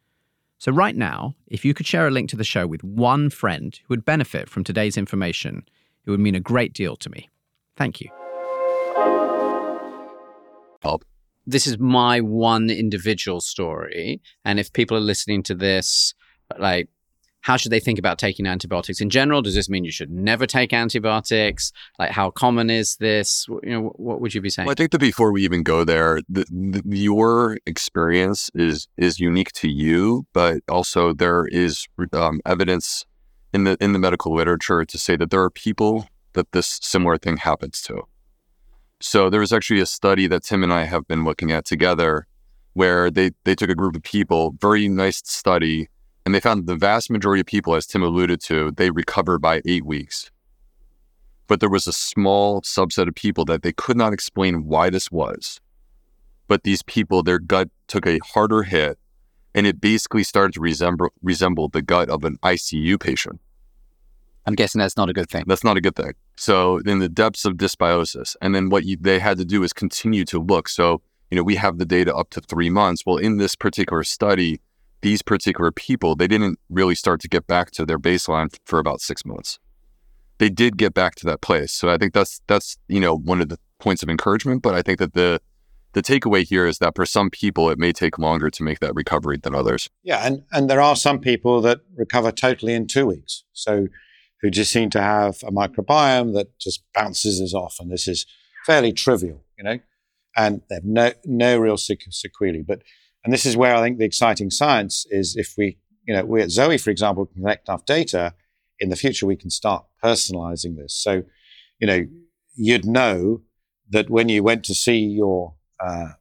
So, 0.60 0.72
right 0.72 0.96
now, 0.96 1.36
if 1.48 1.64
you 1.64 1.74
could 1.74 1.86
share 1.86 2.08
a 2.08 2.12
link 2.12 2.30
to 2.30 2.36
the 2.36 2.44
show 2.44 2.66
with 2.66 2.84
one 2.84 3.30
friend 3.30 3.80
who 3.84 3.94
would 3.94 4.06
benefit 4.06 4.50
from 4.50 4.64
today's 4.64 4.98
information, 4.98 5.64
it 6.06 6.10
would 6.10 6.20
mean 6.20 6.36
a 6.36 6.40
great 6.40 6.74
deal 6.74 6.96
to 6.96 7.10
me. 7.10 7.30
Thank 7.76 8.02
you. 8.02 8.10
Help. 10.82 11.06
This 11.46 11.68
is 11.68 11.78
my 11.78 12.22
one 12.22 12.70
individual 12.70 13.40
story. 13.40 14.20
And 14.44 14.60
if 14.60 14.74
people 14.74 14.98
are 14.98 15.02
listening 15.02 15.44
to 15.44 15.56
this, 15.56 16.14
like, 16.58 16.90
how 17.42 17.56
should 17.56 17.72
they 17.72 17.80
think 17.80 17.98
about 18.00 18.18
taking 18.18 18.46
antibiotics 18.46 19.00
in 19.00 19.10
general? 19.10 19.42
Does 19.42 19.56
this 19.56 19.70
mean 19.70 19.86
you 19.86 19.92
should 19.92 20.10
never 20.10 20.46
take 20.46 20.74
antibiotics? 20.74 21.72
Like, 21.98 22.12
how 22.12 22.30
common 22.30 22.70
is 22.70 22.98
this? 22.98 23.46
You 23.64 23.70
know, 23.70 23.82
what 23.96 24.20
would 24.22 24.34
you 24.34 24.42
be 24.42 24.50
saying? 24.50 24.66
Well, 24.66 24.74
I 24.74 24.76
think 24.76 24.92
that 24.92 25.00
before 25.00 25.32
we 25.32 25.44
even 25.44 25.64
go 25.64 25.84
there, 25.84 26.22
the, 26.28 26.46
the, 26.50 26.82
your 26.86 27.58
experience 27.66 28.50
is 28.54 28.88
is 28.98 29.20
unique 29.20 29.52
to 29.54 29.70
you, 29.70 30.26
but 30.34 30.62
also 30.68 31.14
there 31.14 31.46
is 31.46 31.88
um, 32.14 32.42
evidence 32.46 33.06
in 33.54 33.64
the 33.64 33.78
in 33.80 33.94
the 33.94 34.00
medical 34.00 34.34
literature 34.36 34.84
to 34.84 34.98
say 34.98 35.16
that 35.16 35.32
there 35.32 35.42
are 35.42 35.50
people 35.50 36.08
that 36.34 36.52
this 36.52 36.80
similar 36.82 37.18
thing 37.18 37.38
happens 37.38 37.82
to. 37.84 38.04
So 39.00 39.30
there 39.30 39.40
was 39.40 39.54
actually 39.54 39.80
a 39.80 39.86
study 39.86 40.28
that 40.28 40.44
Tim 40.44 40.64
and 40.64 40.74
I 40.74 40.84
have 40.86 41.08
been 41.08 41.24
looking 41.24 41.52
at 41.52 41.66
together, 41.66 42.28
where 42.74 43.10
they 43.10 43.32
they 43.44 43.56
took 43.56 43.70
a 43.70 43.76
group 43.76 43.96
of 43.96 44.04
people, 44.04 44.56
very 44.60 44.88
nice 44.88 45.22
study 45.24 45.88
and 46.28 46.36
they 46.36 46.42
found 46.42 46.68
the 46.68 46.76
vast 46.76 47.10
majority 47.10 47.40
of 47.40 47.46
people, 47.46 47.74
as 47.74 47.88
Tim 47.88 48.04
alluded 48.04 48.42
to, 48.42 48.72
they 48.72 48.90
recover 48.90 49.40
by 49.40 49.62
eight 49.66 49.86
weeks. 49.86 50.30
But 51.48 51.62
there 51.62 51.70
was 51.70 51.88
a 51.88 51.94
small 51.94 52.62
subset 52.64 53.08
of 53.08 53.16
people 53.16 53.46
that 53.46 53.62
they 53.62 53.72
could 53.72 53.96
not 53.96 54.12
explain 54.12 54.66
why 54.66 54.90
this 54.90 55.10
was. 55.10 55.62
But 56.50 56.66
these 56.66 56.84
people, 56.84 57.24
their 57.24 57.40
gut 57.40 57.70
took 57.88 58.06
a 58.06 58.20
harder 58.20 58.64
hit 58.64 59.00
and 59.56 59.66
it 59.66 59.80
basically 59.80 60.24
started 60.24 60.54
to 60.56 60.60
resemble, 60.60 61.14
resemble 61.22 61.70
the 61.70 61.82
gut 61.82 62.10
of 62.10 62.26
an 62.26 62.40
ICU 62.44 63.00
patient. 63.00 63.40
I'm 64.46 64.56
guessing 64.56 64.80
that's 64.80 64.98
not 64.98 65.10
a 65.10 65.14
good 65.14 65.30
thing. 65.30 65.46
That's 65.48 65.64
not 65.64 65.78
a 65.78 65.82
good 65.82 65.96
thing. 65.96 66.12
So, 66.36 66.80
in 66.80 67.00
the 67.00 67.08
depths 67.08 67.46
of 67.46 67.54
dysbiosis, 67.54 68.36
and 68.42 68.54
then 68.54 68.68
what 68.68 68.84
you, 68.84 68.98
they 69.00 69.20
had 69.20 69.38
to 69.38 69.46
do 69.46 69.64
is 69.64 69.72
continue 69.72 70.26
to 70.26 70.40
look. 70.40 70.68
So, 70.68 71.02
you 71.32 71.38
know, 71.38 71.44
we 71.44 71.56
have 71.56 71.78
the 71.78 71.86
data 71.86 72.14
up 72.14 72.32
to 72.32 72.42
three 72.42 72.70
months. 72.70 73.06
Well, 73.06 73.16
in 73.16 73.38
this 73.38 73.56
particular 73.56 74.04
study, 74.04 74.60
these 75.02 75.22
particular 75.22 75.72
people, 75.72 76.16
they 76.16 76.28
didn't 76.28 76.60
really 76.70 76.96
start 76.96 77.22
to 77.22 77.28
get 77.28 77.48
back 77.48 77.72
to 77.72 77.86
their 77.86 78.00
baseline 78.00 78.56
for 78.66 78.80
about 78.80 79.02
six 79.02 79.26
months. 79.26 79.60
They 80.40 80.50
did 80.50 80.78
get 80.78 80.94
back 80.94 81.16
to 81.16 81.26
that 81.28 81.42
place. 81.42 81.72
So 81.72 81.90
I 81.90 81.98
think 81.98 82.14
that's 82.14 82.42
that's 82.48 82.78
you 82.88 83.00
know 83.00 83.16
one 83.16 83.42
of 83.42 83.50
the 83.50 83.60
points 83.80 84.04
of 84.04 84.10
encouragement. 84.10 84.62
But 84.62 84.76
I 84.76 84.82
think 84.82 85.00
that 85.00 85.14
the 85.14 85.42
the 85.94 86.02
takeaway 86.02 86.48
here 86.48 86.68
is 86.68 86.78
that 86.80 86.96
for 86.96 87.06
some 87.06 87.30
people 87.30 87.70
it 87.70 87.80
may 87.80 87.92
take 87.92 88.20
longer 88.20 88.50
to 88.52 88.64
make 88.64 88.80
that 88.80 88.94
recovery 88.94 89.38
than 89.38 89.56
others. 89.56 89.90
Yeah, 90.04 90.26
and 90.26 90.44
and 90.52 90.70
there 90.70 90.82
are 90.82 90.96
some 90.96 91.20
people 91.20 91.62
that 91.62 91.82
recover 91.96 92.32
totally 92.32 92.74
in 92.74 92.88
two 92.88 93.08
weeks. 93.08 93.44
So 93.54 93.88
who 94.42 94.52
just 94.52 94.72
seem 94.72 94.90
to 94.92 95.02
have 95.02 95.38
a 95.44 95.52
microbiome 95.52 96.34
that 96.36 96.58
just 96.60 96.84
bounces 96.94 97.42
us 97.42 97.54
off, 97.54 97.78
and 97.80 97.92
this 97.92 98.08
is 98.08 98.26
fairly 98.66 98.94
trivial, 98.94 99.44
you 99.58 99.64
know, 99.64 99.80
and 100.36 100.62
they 100.70 100.76
have 100.76 100.86
no 100.86 101.12
no 101.26 101.58
real 101.58 101.78
sequelae. 101.78 102.62
But 102.62 102.84
and 103.28 103.34
this 103.34 103.46
is 103.46 103.58
where 103.58 103.76
I 103.76 103.82
think 103.82 103.98
the 103.98 104.06
exciting 104.06 104.50
science 104.50 105.06
is 105.10 105.36
if 105.36 105.56
we, 105.58 105.78
you 106.08 106.16
know, 106.16 106.24
we 106.24 106.42
at 106.42 106.50
Zoe, 106.50 106.78
for 106.78 106.92
example, 106.92 107.26
can 107.26 107.42
collect 107.42 107.68
enough 107.68 107.86
data, 107.86 108.34
in 108.80 108.88
the 108.88 108.96
future 108.96 109.26
we 109.26 109.36
can 109.36 109.50
start 109.50 109.86
personalizing 110.02 110.78
this. 110.78 110.94
So, 110.96 111.24
you 111.78 111.88
know, 111.88 112.08
you'd 112.56 112.86
know 112.86 113.42
that 113.90 114.10
when 114.10 114.30
you 114.30 114.44
went 114.44 114.64
to 114.64 114.74
see 114.74 115.00
your 115.00 115.56
uh, 115.86 116.12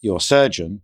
your 0.00 0.20
surgeon, 0.20 0.80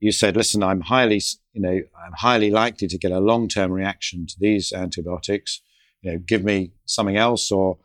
you 0.00 0.12
said, 0.12 0.34
"Listen, 0.34 0.62
I'm 0.62 0.80
highly, 0.80 1.20
you 1.52 1.60
know, 1.60 1.78
I'm 2.02 2.14
highly 2.14 2.50
likely 2.50 2.88
to 2.88 2.96
get 2.96 3.12
a 3.12 3.20
long-term 3.20 3.70
reaction 3.72 4.26
to 4.26 4.34
these 4.40 4.72
antibiotics. 4.72 5.60
You 6.00 6.12
know, 6.12 6.18
give 6.26 6.42
me 6.42 6.72
something 6.86 7.18
else, 7.18 7.52
or 7.52 7.76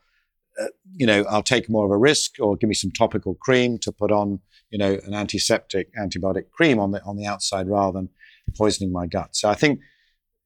you 0.96 1.06
know, 1.06 1.24
I'll 1.30 1.44
take 1.44 1.70
more 1.70 1.86
of 1.86 1.92
a 1.92 1.98
risk, 1.98 2.40
or 2.40 2.56
give 2.56 2.68
me 2.68 2.76
some 2.76 2.92
topical 2.92 3.36
cream 3.36 3.78
to 3.80 3.92
put 3.92 4.12
on 4.12 4.40
you 4.72 4.78
know, 4.78 4.98
an 5.06 5.14
antiseptic 5.14 5.94
antibiotic 5.96 6.50
cream 6.50 6.80
on 6.80 6.92
the 6.92 7.04
on 7.04 7.18
the 7.18 7.26
outside 7.26 7.68
rather 7.68 7.92
than 7.92 8.10
poisoning 8.58 8.92
my 8.92 9.06
gut. 9.06 9.36
So 9.36 9.50
I 9.50 9.54
think 9.54 9.80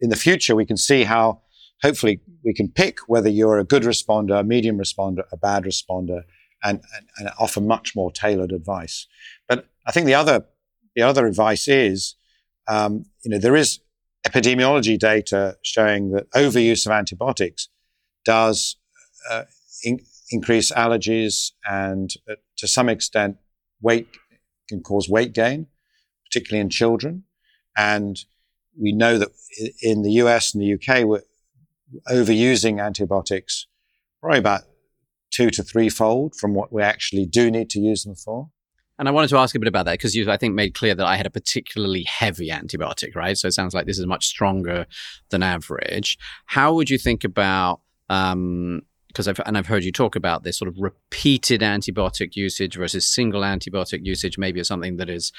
in 0.02 0.10
the 0.10 0.16
future 0.16 0.56
we 0.56 0.66
can 0.66 0.78
see 0.78 1.04
how 1.04 1.42
hopefully 1.82 2.22
we 2.44 2.54
can 2.54 2.70
pick 2.70 2.98
whether 3.08 3.30
you're 3.30 3.60
a 3.60 3.64
good 3.64 3.84
responder, 3.84 4.40
a 4.40 4.44
medium 4.44 4.78
responder, 4.78 5.24
a 5.32 5.38
bad 5.38 5.64
responder, 5.64 6.22
and, 6.64 6.82
and, 6.96 7.08
and 7.18 7.30
offer 7.40 7.62
much 7.62 7.96
more 7.96 8.12
tailored 8.12 8.52
advice. 8.52 9.08
But 9.48 9.68
I 9.88 9.92
think 9.92 10.08
the 10.08 10.16
other 10.16 10.46
the 10.96 11.04
other 11.04 11.28
advice 11.28 11.68
is, 11.68 12.16
um, 12.68 13.06
you 13.24 13.32
know, 13.32 13.38
there 13.38 13.56
is 13.56 13.80
epidemiology 14.28 14.98
data 14.98 15.58
showing 15.62 16.12
that 16.12 16.30
overuse 16.32 16.86
of 16.88 16.92
antibiotics 16.92 17.70
does 18.26 18.78
uh, 19.30 19.44
in, 19.84 20.00
increase 20.32 20.72
allergies 20.72 21.52
and, 21.66 22.12
uh, 22.30 22.36
to 22.58 22.68
some 22.68 22.90
extent, 22.90 23.38
weight 23.82 24.08
can 24.68 24.82
cause 24.82 25.08
weight 25.10 25.34
gain, 25.34 25.68
particularly 26.26 26.62
in 26.62 26.70
children. 26.70 27.24
And 27.78 28.18
we 28.80 28.92
know 28.92 29.18
that 29.18 29.30
in 29.82 30.02
the 30.02 30.12
US 30.14 30.54
and 30.54 30.62
the 30.62 30.74
UK, 30.74 31.06
we're 31.06 31.24
overusing 32.10 32.84
antibiotics 32.84 33.68
probably 34.22 34.40
about 34.40 34.62
two 35.32 35.50
to 35.52 35.64
threefold 35.64 36.34
from 36.36 36.54
what 36.54 36.72
we 36.74 36.82
actually 36.82 37.26
do 37.26 37.52
need 37.52 37.70
to 37.70 37.80
use 37.80 38.04
them 38.04 38.16
for. 38.16 38.50
And 38.98 39.10
I 39.10 39.12
wanted 39.12 39.30
to 39.30 39.38
ask 39.38 39.54
a 39.56 39.60
bit 39.60 39.68
about 39.68 39.86
that 39.86 39.94
because 39.94 40.16
you, 40.16 40.32
I 40.32 40.38
think, 40.38 40.56
made 40.56 40.74
clear 40.74 40.96
that 40.96 41.06
I 41.06 41.18
had 41.18 41.26
a 41.26 41.30
particularly 41.30 42.04
heavy 42.04 42.50
antibiotic, 42.50 43.14
right? 43.14 43.38
So 43.38 43.48
it 43.48 43.54
sounds 43.54 43.74
like 43.74 43.86
this 43.86 44.00
is 44.00 44.06
much 44.06 44.26
stronger 44.26 44.86
than 45.30 45.44
average. 45.44 46.18
How 46.46 46.74
would 46.74 46.90
you 46.90 46.98
think 46.98 47.26
about 47.26 47.82
um, 48.10 48.84
because 49.16 49.30
I've 49.30 49.40
and 49.46 49.58
I've 49.58 49.68
heard 49.68 49.86
you 49.86 49.94
talk 49.94 50.18
about 50.18 50.44
this 50.44 50.58
sort 50.58 50.68
of 50.68 50.76
repeated 50.78 51.62
antibiotic 51.62 52.36
usage 52.36 52.76
versus 52.76 53.08
single 53.08 53.42
antibiotic 53.42 54.06
usage. 54.06 54.38
Maybe 54.38 54.60
it's 54.60 54.68
something 54.68 54.98
that 54.98 55.10
is 55.10 55.32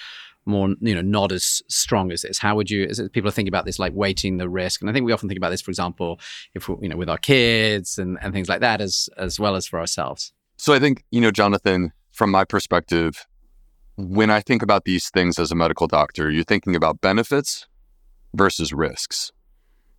more, 0.46 0.74
you 0.80 0.94
know, 0.94 1.02
not 1.02 1.30
as 1.30 1.62
strong 1.68 2.10
as 2.10 2.22
this. 2.22 2.38
How 2.38 2.56
would 2.56 2.70
you? 2.70 2.84
Is 2.84 2.98
it, 2.98 3.12
people 3.12 3.28
are 3.28 3.32
thinking 3.32 3.50
about 3.50 3.66
this 3.66 3.78
like 3.78 3.92
weighting 3.92 4.38
the 4.38 4.48
risk, 4.48 4.80
and 4.80 4.88
I 4.88 4.94
think 4.94 5.04
we 5.04 5.12
often 5.12 5.28
think 5.28 5.36
about 5.36 5.50
this, 5.50 5.60
for 5.60 5.70
example, 5.70 6.18
if 6.54 6.68
we, 6.68 6.76
you 6.82 6.88
know, 6.88 6.96
with 6.96 7.10
our 7.10 7.18
kids 7.18 7.98
and 7.98 8.18
and 8.22 8.32
things 8.32 8.48
like 8.48 8.60
that, 8.60 8.80
as 8.80 9.10
as 9.18 9.38
well 9.38 9.56
as 9.56 9.66
for 9.66 9.78
ourselves. 9.78 10.32
So 10.56 10.72
I 10.72 10.78
think 10.78 11.04
you 11.10 11.20
know, 11.20 11.30
Jonathan, 11.30 11.92
from 12.12 12.30
my 12.30 12.44
perspective, 12.44 13.26
when 13.96 14.30
I 14.30 14.40
think 14.40 14.62
about 14.62 14.84
these 14.84 15.10
things 15.10 15.38
as 15.38 15.52
a 15.52 15.54
medical 15.54 15.86
doctor, 15.86 16.30
you're 16.30 16.44
thinking 16.44 16.74
about 16.74 17.02
benefits 17.02 17.66
versus 18.32 18.72
risks. 18.72 19.32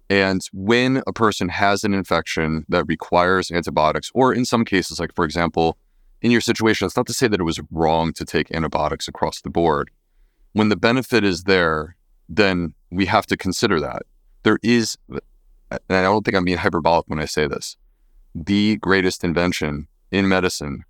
And 0.09 0.41
when 0.53 1.03
a 1.05 1.13
person 1.13 1.49
has 1.49 1.83
an 1.83 1.93
infection 1.93 2.65
that 2.69 2.85
requires 2.87 3.51
antibiotics, 3.51 4.09
or 4.13 4.33
in 4.33 4.45
some 4.45 4.63
cases, 4.63 4.99
like 4.99 5.13
for 5.13 5.25
example, 5.25 5.77
in 6.21 6.31
your 6.31 6.41
situation, 6.41 6.85
it's 6.85 6.95
not 6.95 7.07
to 7.07 7.13
say 7.13 7.27
that 7.27 7.39
it 7.39 7.43
was 7.43 7.59
wrong 7.71 8.13
to 8.13 8.25
take 8.25 8.49
antibiotics 8.51 9.07
across 9.07 9.41
the 9.41 9.49
board. 9.49 9.91
When 10.53 10.69
the 10.69 10.77
benefit 10.77 11.23
is 11.23 11.43
there, 11.43 11.95
then 12.29 12.73
we 12.89 13.05
have 13.05 13.25
to 13.27 13.37
consider 13.37 13.79
that. 13.81 14.03
There 14.43 14.59
is, 14.63 14.97
and 15.09 15.21
I 15.89 16.01
don't 16.03 16.23
think 16.23 16.35
I'm 16.35 16.45
being 16.45 16.57
hyperbolic 16.57 17.07
when 17.07 17.19
I 17.19 17.25
say 17.25 17.47
this, 17.47 17.75
the 18.33 18.77
greatest 18.77 19.23
invention 19.23 19.87
in 20.11 20.27
medicine 20.27 20.83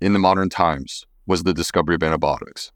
in 0.00 0.12
the 0.12 0.18
modern 0.18 0.50
times 0.50 1.04
was 1.26 1.42
the 1.42 1.54
discovery 1.54 1.94
of 1.94 2.02
antibiotics. 2.02 2.70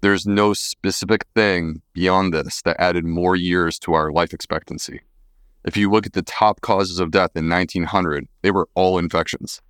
There's 0.00 0.26
no 0.26 0.52
specific 0.52 1.26
thing 1.34 1.82
beyond 1.92 2.32
this 2.32 2.62
that 2.62 2.76
added 2.78 3.04
more 3.04 3.34
years 3.34 3.78
to 3.80 3.94
our 3.94 4.12
life 4.12 4.32
expectancy. 4.32 5.00
If 5.64 5.76
you 5.76 5.90
look 5.90 6.06
at 6.06 6.12
the 6.12 6.22
top 6.22 6.60
causes 6.60 7.00
of 7.00 7.10
death 7.10 7.30
in 7.34 7.48
1900, 7.48 8.28
they 8.42 8.50
were 8.50 8.68
all 8.74 8.98
infections. 8.98 9.60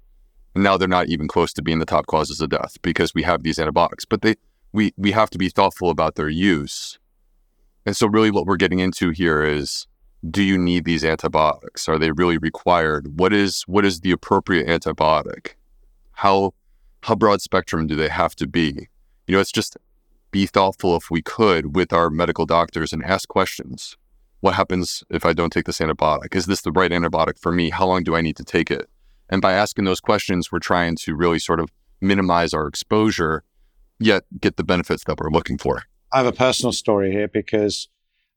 And 0.54 0.64
now 0.64 0.76
they're 0.76 0.88
not 0.88 1.08
even 1.08 1.28
close 1.28 1.52
to 1.54 1.62
being 1.62 1.78
the 1.78 1.86
top 1.86 2.06
causes 2.06 2.40
of 2.40 2.50
death 2.50 2.76
because 2.82 3.14
we 3.14 3.22
have 3.22 3.42
these 3.42 3.58
antibiotics. 3.58 4.04
But 4.04 4.22
they, 4.22 4.36
we, 4.72 4.92
we 4.96 5.12
have 5.12 5.30
to 5.30 5.38
be 5.38 5.48
thoughtful 5.48 5.90
about 5.90 6.16
their 6.16 6.28
use. 6.28 6.98
And 7.86 7.96
so, 7.96 8.06
really, 8.06 8.30
what 8.30 8.46
we're 8.46 8.56
getting 8.56 8.80
into 8.80 9.10
here 9.10 9.44
is 9.44 9.86
do 10.28 10.42
you 10.42 10.58
need 10.58 10.84
these 10.84 11.04
antibiotics? 11.04 11.88
Are 11.88 11.98
they 11.98 12.10
really 12.10 12.38
required? 12.38 13.18
What 13.18 13.32
is 13.32 13.62
what 13.66 13.84
is 13.84 14.00
the 14.00 14.10
appropriate 14.10 14.66
antibiotic? 14.66 15.54
How 16.12 16.52
how 17.02 17.14
broad 17.14 17.40
spectrum 17.40 17.86
do 17.86 17.94
they 17.94 18.08
have 18.08 18.34
to 18.36 18.46
be? 18.46 18.88
You 19.26 19.34
know, 19.34 19.40
it's 19.40 19.52
just 19.52 19.76
be 20.36 20.44
thoughtful 20.44 20.94
if 20.96 21.10
we 21.10 21.22
could 21.22 21.74
with 21.74 21.94
our 21.94 22.10
medical 22.10 22.44
doctors 22.44 22.92
and 22.92 23.02
ask 23.02 23.26
questions. 23.26 23.96
What 24.40 24.54
happens 24.54 25.02
if 25.08 25.24
I 25.24 25.32
don't 25.32 25.50
take 25.50 25.64
this 25.64 25.78
antibiotic? 25.78 26.36
Is 26.36 26.44
this 26.44 26.60
the 26.60 26.72
right 26.72 26.90
antibiotic 26.90 27.38
for 27.38 27.52
me? 27.52 27.70
How 27.70 27.86
long 27.86 28.02
do 28.02 28.14
I 28.14 28.20
need 28.20 28.36
to 28.36 28.44
take 28.44 28.70
it? 28.70 28.86
And 29.30 29.40
by 29.40 29.54
asking 29.54 29.86
those 29.86 29.98
questions, 29.98 30.52
we're 30.52 30.58
trying 30.58 30.96
to 30.96 31.16
really 31.16 31.38
sort 31.38 31.58
of 31.58 31.70
minimize 32.02 32.52
our 32.52 32.66
exposure, 32.66 33.44
yet 33.98 34.24
get 34.38 34.58
the 34.58 34.62
benefits 34.62 35.04
that 35.04 35.18
we're 35.18 35.30
looking 35.30 35.56
for. 35.56 35.84
I 36.12 36.18
have 36.18 36.26
a 36.26 36.32
personal 36.32 36.72
story 36.72 37.12
here 37.12 37.28
because 37.28 37.88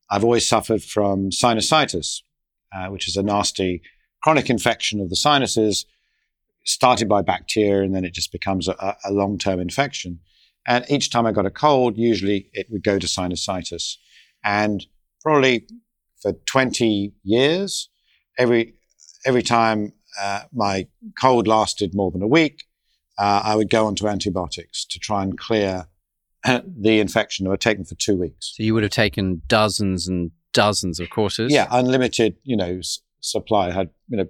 I've 0.10 0.24
always 0.24 0.47
suffered 0.47 0.82
from 0.82 1.32
sinusitis, 1.32 2.22
uh, 2.74 2.88
which 2.88 3.10
is 3.10 3.18
a 3.18 3.24
nasty 3.24 3.82
chronic 4.24 4.50
infection 4.50 5.02
of 5.02 5.10
the 5.10 5.18
sinuses, 5.18 5.86
started 6.64 7.10
by 7.10 7.24
bacteria, 7.24 7.84
and 7.84 7.93
then 7.93 8.06
it 8.06 8.14
just 8.14 8.32
becomes 8.32 8.70
a, 8.70 8.95
a 9.04 9.12
long 9.12 9.38
term 9.38 9.60
infection. 9.60 10.22
And 10.70 10.86
each 10.88 11.09
time 11.09 11.26
I 11.26 11.32
got 11.32 11.47
a 11.47 11.49
cold, 11.49 11.97
usually 11.97 12.49
it 12.53 12.67
would 12.70 12.84
go 12.84 12.99
to 12.99 13.07
sinusitis. 13.07 13.95
And 14.43 14.86
probably 15.22 15.67
for 16.22 16.34
20 16.45 17.11
years, 17.24 17.89
every, 18.38 18.76
every 19.26 19.41
time 19.41 19.93
uh, 20.22 20.43
my 20.53 20.88
cold 21.20 21.47
lasted 21.47 21.95
more 21.95 22.11
than 22.11 22.22
a 22.22 22.28
week, 22.28 22.65
uh, 23.17 23.41
I 23.43 23.55
would 23.55 23.72
go 23.72 23.88
onto 23.88 24.07
antibiotics 24.07 24.86
to 24.86 24.99
try 24.99 25.24
and 25.24 25.38
clear 25.38 25.88
the 26.45 26.99
infection. 26.99 27.47
I 27.47 27.49
would 27.49 27.61
take 27.61 27.78
them 27.78 27.86
for 27.86 27.95
two 27.95 28.17
weeks. 28.17 28.53
So 28.55 28.63
you 28.63 28.76
would 28.76 28.84
have 28.84 28.91
taken 28.91 29.41
dozens 29.47 30.07
and 30.07 30.32
dozens 30.53 30.99
of 30.99 31.09
courses. 31.09 31.51
Yeah, 31.51 31.67
unlimited, 31.72 32.38
you 32.43 32.55
know, 32.55 32.78
s- 32.78 32.99
supply. 33.22 33.70
I 33.70 33.72
had, 33.72 33.89
you 34.07 34.17
know, 34.17 34.28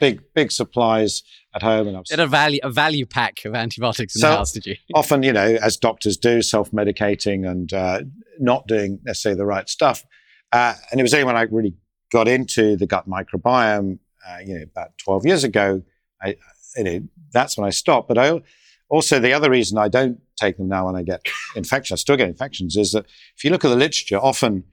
big, 0.00 0.22
big 0.34 0.50
supplies 0.52 1.22
at 1.54 1.62
home, 1.62 1.88
and 1.88 1.96
was 1.96 2.08
Did 2.08 2.20
a 2.20 2.26
value 2.26 2.60
a 2.62 2.70
value 2.70 3.06
pack 3.06 3.44
of 3.44 3.54
antibiotics 3.54 4.14
in 4.16 4.20
So- 4.20 4.30
the 4.30 4.36
house? 4.36 4.52
Did 4.52 4.66
you? 4.66 4.76
often, 4.94 5.22
you 5.22 5.32
know, 5.32 5.58
as 5.62 5.76
doctors 5.76 6.16
do, 6.16 6.42
self-medicating 6.42 7.48
and 7.48 7.72
uh, 7.72 8.00
not 8.38 8.66
doing 8.66 9.00
necessarily 9.04 9.38
the 9.38 9.46
right 9.46 9.68
stuff. 9.68 10.04
Uh, 10.52 10.74
and 10.90 11.00
it 11.00 11.02
was 11.02 11.12
only 11.14 11.24
when 11.24 11.36
I 11.36 11.42
really 11.42 11.74
got 12.12 12.28
into 12.28 12.76
the 12.76 12.86
gut 12.86 13.08
microbiome, 13.08 13.98
uh, 14.28 14.38
you 14.44 14.54
know, 14.54 14.62
about 14.62 14.96
12 14.98 15.26
years 15.26 15.44
ago, 15.44 15.82
I, 16.22 16.36
you 16.76 16.84
know, 16.84 17.00
that's 17.32 17.56
when 17.58 17.66
I 17.66 17.70
stopped. 17.70 18.08
But 18.08 18.18
I 18.18 18.40
also, 18.88 19.18
the 19.18 19.32
other 19.32 19.50
reason 19.50 19.78
I 19.78 19.88
don't 19.88 20.20
take 20.36 20.56
them 20.56 20.68
now 20.68 20.86
when 20.86 20.96
I 20.96 21.02
get 21.02 21.26
infections, 21.56 21.98
I 21.98 22.00
still 22.00 22.16
get 22.16 22.28
infections, 22.28 22.76
is 22.76 22.92
that 22.92 23.06
if 23.36 23.44
you 23.44 23.50
look 23.50 23.64
at 23.64 23.68
the 23.68 23.76
literature, 23.76 24.18
often 24.18 24.64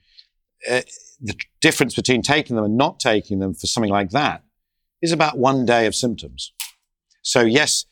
uh, 0.69 0.81
the 1.19 1.35
difference 1.61 1.95
between 1.95 2.21
taking 2.21 2.55
them 2.55 2.65
and 2.65 2.77
not 2.77 2.99
taking 2.99 3.39
them 3.39 3.53
for 3.53 3.67
something 3.67 3.91
like 3.91 4.11
that 4.11 4.43
is 5.01 5.11
about 5.11 5.37
one 5.37 5.65
day 5.65 5.85
of 5.85 5.95
symptoms. 5.95 6.53
So 7.21 7.41
yes, 7.41 7.85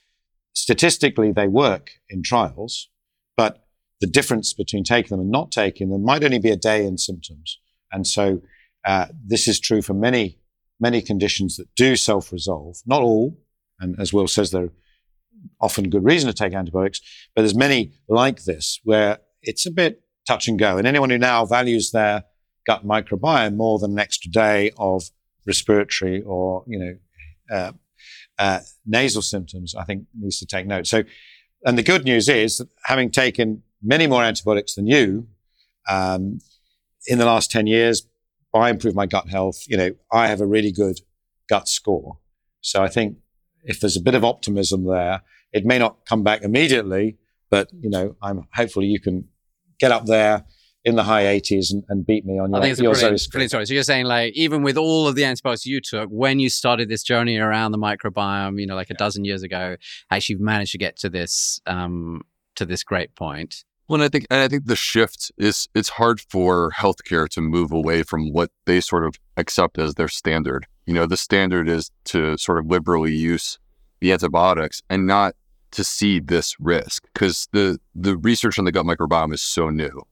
statistically 0.53 1.31
they 1.31 1.47
work 1.47 1.91
in 2.09 2.23
trials, 2.23 2.89
but 3.37 3.65
the 4.01 4.07
difference 4.07 4.53
between 4.53 4.83
taking 4.83 5.09
them 5.09 5.19
and 5.19 5.31
not 5.31 5.51
taking 5.51 5.89
them 5.89 6.03
might 6.03 6.23
only 6.23 6.39
be 6.39 6.51
a 6.51 6.55
day 6.55 6.85
in 6.85 6.97
symptoms. 6.97 7.59
And 7.91 8.05
so 8.07 8.41
uh, 8.85 9.07
this 9.25 9.47
is 9.47 9.59
true 9.59 9.81
for 9.81 9.93
many, 9.93 10.39
many 10.79 11.01
conditions 11.01 11.57
that 11.57 11.67
do 11.75 11.95
self-resolve. 11.95 12.77
Not 12.85 13.01
all, 13.01 13.37
and 13.79 13.95
as 13.99 14.13
Will 14.13 14.27
says, 14.27 14.51
there 14.51 14.65
are 14.65 14.73
often 15.61 15.89
good 15.89 16.03
reason 16.03 16.27
to 16.27 16.33
take 16.33 16.53
antibiotics, 16.53 17.01
but 17.35 17.41
there's 17.41 17.55
many 17.55 17.93
like 18.07 18.43
this 18.43 18.79
where 18.83 19.19
it's 19.41 19.65
a 19.65 19.71
bit 19.71 20.01
touch 20.27 20.47
and 20.47 20.59
go. 20.59 20.77
And 20.77 20.87
anyone 20.87 21.09
who 21.09 21.17
now 21.17 21.45
values 21.45 21.91
their 21.91 22.23
gut 22.67 22.85
microbiome 22.85 23.55
more 23.55 23.79
than 23.79 23.91
an 23.91 23.99
extra 23.99 24.31
day 24.31 24.71
of 24.77 25.03
respiratory 25.49 26.21
or, 26.21 26.63
you 26.67 26.79
know, 26.79 26.95
uh, 27.51 27.71
uh, 28.37 28.59
nasal 28.85 29.21
symptoms, 29.21 29.75
I 29.75 29.83
think 29.83 30.05
needs 30.17 30.39
to 30.39 30.45
take 30.45 30.65
note. 30.65 30.87
So, 30.87 31.03
and 31.65 31.77
the 31.77 31.83
good 31.83 32.05
news 32.05 32.29
is 32.29 32.57
that 32.59 32.69
having 32.85 33.11
taken 33.11 33.63
many 33.83 34.07
more 34.07 34.23
antibiotics 34.23 34.75
than 34.75 34.87
you 34.87 35.27
um, 35.89 36.39
in 37.07 37.17
the 37.17 37.25
last 37.25 37.51
10 37.51 37.67
years, 37.67 38.07
I 38.53 38.69
improved 38.69 38.95
my 38.95 39.05
gut 39.05 39.27
health. 39.27 39.63
You 39.67 39.77
know, 39.77 39.91
I 40.11 40.27
have 40.27 40.39
a 40.39 40.45
really 40.45 40.71
good 40.71 41.01
gut 41.49 41.67
score. 41.67 42.19
So 42.61 42.81
I 42.81 42.87
think 42.87 43.17
if 43.63 43.79
there's 43.79 43.97
a 43.97 44.01
bit 44.01 44.15
of 44.15 44.23
optimism 44.23 44.85
there, 44.85 45.21
it 45.51 45.65
may 45.65 45.77
not 45.77 46.05
come 46.05 46.23
back 46.23 46.41
immediately, 46.43 47.17
but 47.49 47.69
you 47.73 47.89
know, 47.89 48.15
I'm 48.21 48.47
hopefully 48.53 48.87
you 48.87 48.99
can 48.99 49.27
get 49.79 49.91
up 49.91 50.05
there 50.05 50.45
in 50.85 50.95
the 50.95 51.03
high 51.03 51.23
80s 51.23 51.71
and, 51.71 51.83
and 51.89 52.05
beat 52.05 52.25
me 52.25 52.39
on 52.39 52.53
I 52.53 52.57
your, 52.57 52.61
think 52.61 52.71
it's 52.71 52.79
a 52.79 52.83
brilliant, 52.83 53.31
brilliant 53.31 53.51
story. 53.51 53.65
So 53.65 53.73
you're 53.73 53.83
saying 53.83 54.05
like 54.05 54.33
even 54.33 54.63
with 54.63 54.77
all 54.77 55.07
of 55.07 55.15
the 55.15 55.25
antibiotics 55.25 55.65
you 55.65 55.81
took 55.81 56.09
when 56.09 56.39
you 56.39 56.49
started 56.49 56.89
this 56.89 57.03
journey 57.03 57.37
around 57.37 57.71
the 57.71 57.77
microbiome, 57.77 58.59
you 58.59 58.65
know, 58.65 58.75
like 58.75 58.89
a 58.89 58.93
dozen 58.93 59.25
years 59.25 59.43
ago, 59.43 59.75
actually 60.09 60.33
you've 60.33 60.41
managed 60.41 60.71
to 60.71 60.77
get 60.77 60.97
to 60.97 61.09
this 61.09 61.59
um, 61.65 62.21
to 62.55 62.65
this 62.65 62.83
great 62.83 63.13
point. 63.15 63.63
Well, 63.87 63.95
and 63.95 64.03
I 64.03 64.09
think 64.09 64.27
and 64.29 64.41
I 64.41 64.47
think 64.47 64.65
the 64.65 64.75
shift 64.75 65.31
is 65.37 65.67
it's 65.73 65.89
hard 65.89 66.21
for 66.21 66.71
healthcare 66.71 67.27
to 67.29 67.41
move 67.41 67.71
away 67.71 68.03
from 68.03 68.31
what 68.31 68.51
they 68.65 68.79
sort 68.79 69.05
of 69.05 69.15
accept 69.35 69.77
as 69.77 69.95
their 69.95 70.07
standard. 70.07 70.67
You 70.85 70.93
know, 70.93 71.05
the 71.05 71.17
standard 71.17 71.67
is 71.67 71.91
to 72.05 72.37
sort 72.37 72.59
of 72.59 72.67
liberally 72.67 73.13
use 73.13 73.59
the 73.99 74.13
antibiotics 74.13 74.81
and 74.89 75.05
not 75.05 75.35
to 75.71 75.83
see 75.83 76.19
this 76.19 76.55
risk 76.59 77.03
because 77.13 77.47
the 77.51 77.79
the 77.93 78.15
research 78.17 78.57
on 78.57 78.65
the 78.65 78.71
gut 78.71 78.85
microbiome 78.85 79.33
is 79.33 79.41
so 79.41 79.69
new 79.69 80.03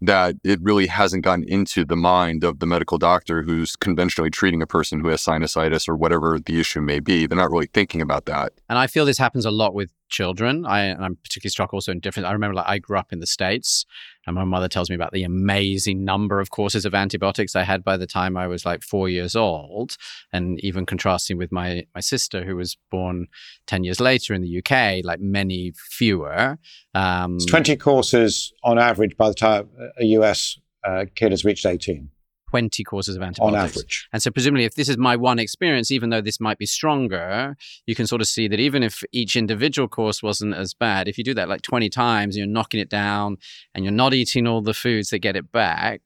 that 0.00 0.36
it 0.44 0.60
really 0.62 0.86
hasn't 0.86 1.24
gotten 1.24 1.44
into 1.44 1.84
the 1.84 1.96
mind 1.96 2.44
of 2.44 2.60
the 2.60 2.66
medical 2.66 2.98
doctor 2.98 3.42
who's 3.42 3.74
conventionally 3.76 4.30
treating 4.30 4.62
a 4.62 4.66
person 4.66 5.00
who 5.00 5.08
has 5.08 5.22
sinusitis 5.22 5.88
or 5.88 5.96
whatever 5.96 6.38
the 6.38 6.60
issue 6.60 6.80
may 6.80 7.00
be. 7.00 7.26
They're 7.26 7.36
not 7.38 7.50
really 7.50 7.66
thinking 7.66 8.00
about 8.00 8.26
that. 8.26 8.52
And 8.68 8.78
I 8.78 8.86
feel 8.86 9.04
this 9.04 9.18
happens 9.18 9.44
a 9.44 9.50
lot 9.50 9.74
with 9.74 9.90
children. 10.08 10.66
I, 10.66 10.92
I'm 10.92 11.16
particularly 11.16 11.50
struck 11.50 11.72
also 11.74 11.92
in 11.92 12.00
different. 12.00 12.26
I 12.26 12.32
remember 12.32 12.54
like 12.54 12.68
I 12.68 12.78
grew 12.78 12.98
up 12.98 13.12
in 13.12 13.20
the 13.20 13.26
States 13.26 13.86
and 14.26 14.34
my 14.34 14.44
mother 14.44 14.68
tells 14.68 14.90
me 14.90 14.96
about 14.96 15.12
the 15.12 15.22
amazing 15.22 16.04
number 16.04 16.40
of 16.40 16.50
courses 16.50 16.84
of 16.84 16.94
antibiotics 16.94 17.56
I 17.56 17.62
had 17.62 17.82
by 17.82 17.96
the 17.96 18.06
time 18.06 18.36
I 18.36 18.46
was 18.46 18.64
like 18.64 18.82
four 18.82 19.08
years 19.08 19.34
old. 19.34 19.96
And 20.32 20.58
even 20.60 20.86
contrasting 20.86 21.38
with 21.38 21.50
my, 21.50 21.84
my 21.94 22.00
sister 22.00 22.44
who 22.44 22.56
was 22.56 22.76
born 22.90 23.28
10 23.66 23.84
years 23.84 24.00
later 24.00 24.34
in 24.34 24.42
the 24.42 24.58
UK, 24.58 25.04
like 25.04 25.20
many 25.20 25.72
fewer. 25.76 26.58
Um, 26.94 27.36
It's 27.36 27.46
20 27.46 27.76
courses 27.76 28.52
on 28.62 28.78
average 28.78 29.16
by 29.16 29.28
the 29.28 29.34
time 29.34 29.68
a 29.98 30.04
US 30.06 30.58
uh, 30.84 31.06
kid 31.14 31.32
has 31.32 31.44
reached 31.44 31.66
18 31.66 32.10
20 32.50 32.82
courses 32.84 33.16
of 33.16 33.22
antibiotics. 33.22 33.56
on 33.56 33.64
average. 33.64 34.08
And 34.12 34.22
so, 34.22 34.30
presumably, 34.30 34.64
if 34.64 34.74
this 34.74 34.88
is 34.88 34.96
my 34.96 35.16
one 35.16 35.38
experience, 35.38 35.90
even 35.90 36.10
though 36.10 36.20
this 36.20 36.40
might 36.40 36.58
be 36.58 36.66
stronger, 36.66 37.56
you 37.86 37.94
can 37.94 38.06
sort 38.06 38.20
of 38.20 38.28
see 38.28 38.48
that 38.48 38.60
even 38.60 38.82
if 38.82 39.02
each 39.12 39.36
individual 39.36 39.88
course 39.88 40.22
wasn't 40.22 40.54
as 40.54 40.74
bad, 40.74 41.08
if 41.08 41.18
you 41.18 41.24
do 41.24 41.34
that 41.34 41.48
like 41.48 41.62
20 41.62 41.88
times, 41.90 42.36
you're 42.36 42.46
knocking 42.46 42.80
it 42.80 42.88
down 42.88 43.36
and 43.74 43.84
you're 43.84 43.92
not 43.92 44.14
eating 44.14 44.46
all 44.46 44.62
the 44.62 44.74
foods 44.74 45.10
that 45.10 45.18
get 45.18 45.36
it 45.36 45.52
back. 45.52 46.02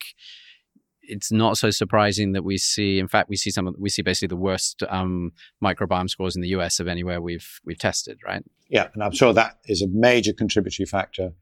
It's 1.02 1.32
not 1.32 1.58
so 1.58 1.70
surprising 1.70 2.32
that 2.32 2.44
we 2.44 2.58
see, 2.58 2.98
in 2.98 3.08
fact, 3.08 3.28
we 3.28 3.36
see 3.36 3.50
some, 3.50 3.66
of, 3.66 3.74
we 3.78 3.88
see 3.88 4.02
basically 4.02 4.28
the 4.28 4.36
worst 4.36 4.82
um, 4.88 5.32
microbiome 5.62 6.08
scores 6.08 6.36
in 6.36 6.42
the 6.42 6.48
US 6.48 6.80
of 6.80 6.88
anywhere 6.88 7.20
we've 7.20 7.60
we've 7.64 7.78
tested, 7.78 8.18
right? 8.24 8.44
Yeah, 8.68 8.88
and 8.94 9.02
I'm 9.02 9.12
sure 9.12 9.32
that 9.32 9.58
is 9.66 9.82
a 9.82 9.88
major 9.88 10.32
contributory 10.32 10.86
factor, 10.86 11.32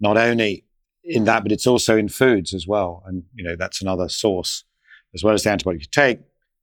not 0.00 0.16
only 0.16 0.64
in 1.04 1.24
that, 1.24 1.42
but 1.42 1.52
it's 1.52 1.66
also 1.66 1.96
in 1.96 2.08
foods 2.08 2.54
as 2.54 2.66
well. 2.66 3.02
And, 3.06 3.24
you 3.34 3.44
know, 3.44 3.56
that's 3.56 3.82
another 3.82 4.08
source. 4.08 4.64
As 5.14 5.24
well 5.24 5.34
as 5.34 5.42
the 5.42 5.50
antibiotic 5.50 5.80
you 5.80 5.86
take, 5.90 6.20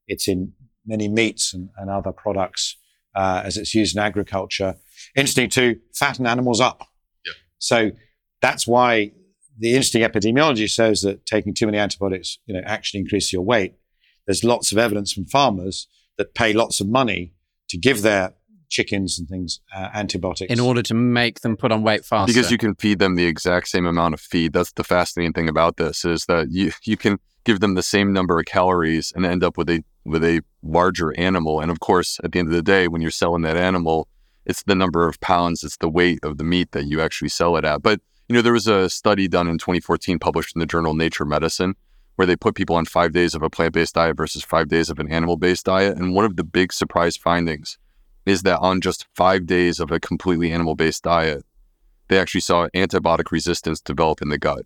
it's 0.08 0.28
in 0.28 0.54
many 0.86 1.08
meats 1.10 1.54
and, 1.54 1.70
and 1.78 1.90
other 1.90 2.12
products 2.12 2.78
uh, 3.16 3.42
as 3.44 3.58
it's 3.58 3.76
used 3.76 3.96
in 3.96 4.02
agriculture. 4.02 4.76
Interesting 5.16 5.50
to 5.50 5.80
fatten 5.94 6.26
animals 6.26 6.62
up. 6.62 6.88
Yeah. 7.26 7.34
So 7.58 7.92
that's 8.42 8.66
why 8.66 9.12
the 9.60 9.72
interesting 9.72 10.04
epidemiology 10.04 10.70
shows 10.70 11.02
that 11.02 11.26
taking 11.26 11.54
too 11.54 11.66
many 11.66 11.78
antibiotics, 11.78 12.38
you 12.46 12.54
know, 12.54 12.62
actually 12.66 13.02
increases 13.02 13.34
your 13.34 13.42
weight. 13.42 13.74
There's 14.28 14.44
lots 14.44 14.72
of 14.72 14.78
evidence 14.78 15.12
from 15.12 15.26
farmers 15.26 15.88
that 16.18 16.36
pay 16.36 16.54
lots 16.54 16.80
of 16.80 16.88
money 16.88 17.34
to 17.70 17.78
give 17.78 18.02
their 18.02 18.34
chickens 18.70 19.18
and 19.18 19.28
things 19.28 19.60
uh, 19.76 19.90
antibiotics 19.94 20.52
In 20.52 20.60
order 20.60 20.82
to 20.84 20.94
make 20.94 21.42
them 21.42 21.56
put 21.56 21.72
on 21.72 21.84
weight 21.84 22.06
faster. 22.06 22.34
because 22.34 22.52
you 22.52 22.58
can 22.58 22.76
feed 22.76 23.00
them 23.00 23.16
the 23.16 23.26
exact 23.26 23.68
same 23.68 23.86
amount 23.86 24.14
of 24.14 24.20
feed. 24.22 24.54
That's 24.54 24.72
the 24.74 24.84
fascinating 24.84 25.34
thing 25.34 25.50
about 25.50 25.78
this 25.78 26.06
is 26.06 26.26
that 26.26 26.52
you 26.52 26.72
you 26.84 26.98
can 26.98 27.20
give 27.44 27.60
them 27.62 27.76
the 27.76 27.84
same 27.84 28.12
number 28.12 28.38
of 28.40 28.46
calories 28.46 29.14
and 29.16 29.26
end 29.26 29.44
up 29.44 29.58
with 29.58 29.70
a 29.70 29.84
with 30.04 30.24
a 30.24 30.42
larger 30.62 31.18
animal. 31.18 31.60
And 31.60 31.72
of 31.72 31.80
course, 31.80 32.20
at 32.24 32.32
the 32.32 32.40
end 32.40 32.50
of 32.50 32.54
the 32.54 32.62
day, 32.62 32.88
when 32.88 33.02
you're 33.02 33.12
selling 33.12 33.44
that 33.44 33.58
animal, 33.58 34.08
it's 34.46 34.64
the 34.64 34.76
number 34.76 35.08
of 35.08 35.20
pounds, 35.20 35.64
it's 35.64 35.78
the 35.78 35.90
weight 35.90 36.20
of 36.24 36.38
the 36.38 36.44
meat 36.44 36.72
that 36.72 36.86
you 36.86 37.02
actually 37.02 37.30
sell 37.30 37.56
it 37.58 37.66
at. 37.66 37.82
But 37.82 38.02
you 38.28 38.34
know, 38.36 38.42
there 38.42 38.54
was 38.54 38.68
a 38.68 38.90
study 38.90 39.28
done 39.28 39.48
in 39.48 39.58
2014 39.58 40.20
published 40.20 40.56
in 40.56 40.60
the 40.60 40.66
journal 40.66 40.94
Nature 40.94 41.26
Medicine 41.26 41.76
where 42.18 42.26
they 42.26 42.36
put 42.36 42.56
people 42.56 42.76
on 42.76 42.84
five 42.84 43.14
days 43.14 43.36
of 43.36 43.44
a 43.44 43.50
plant-based 43.50 43.94
diet 43.94 44.18
versus 44.18 44.44
five 44.44 44.68
days 44.68 44.90
of 44.90 44.98
an 44.98 45.10
animal-based 45.10 45.64
diet. 45.66 45.98
And 45.98 46.16
one 46.16 46.26
of 46.26 46.36
the 46.36 46.44
big 46.44 46.74
surprise 46.74 47.16
findings 47.16 47.78
is 48.30 48.44
that 48.44 48.60
on 48.60 48.82
just 48.82 49.06
five 49.16 49.46
days 49.46 49.80
of 49.80 49.92
a 49.92 50.00
completely 50.00 50.52
animal-based 50.52 51.04
diet, 51.04 51.44
they 52.10 52.20
actually 52.20 52.42
saw 52.42 52.68
antibiotic 52.76 53.32
resistance 53.32 53.82
develop 53.82 54.22
in 54.22 54.30
the 54.30 54.38
gut. 54.38 54.66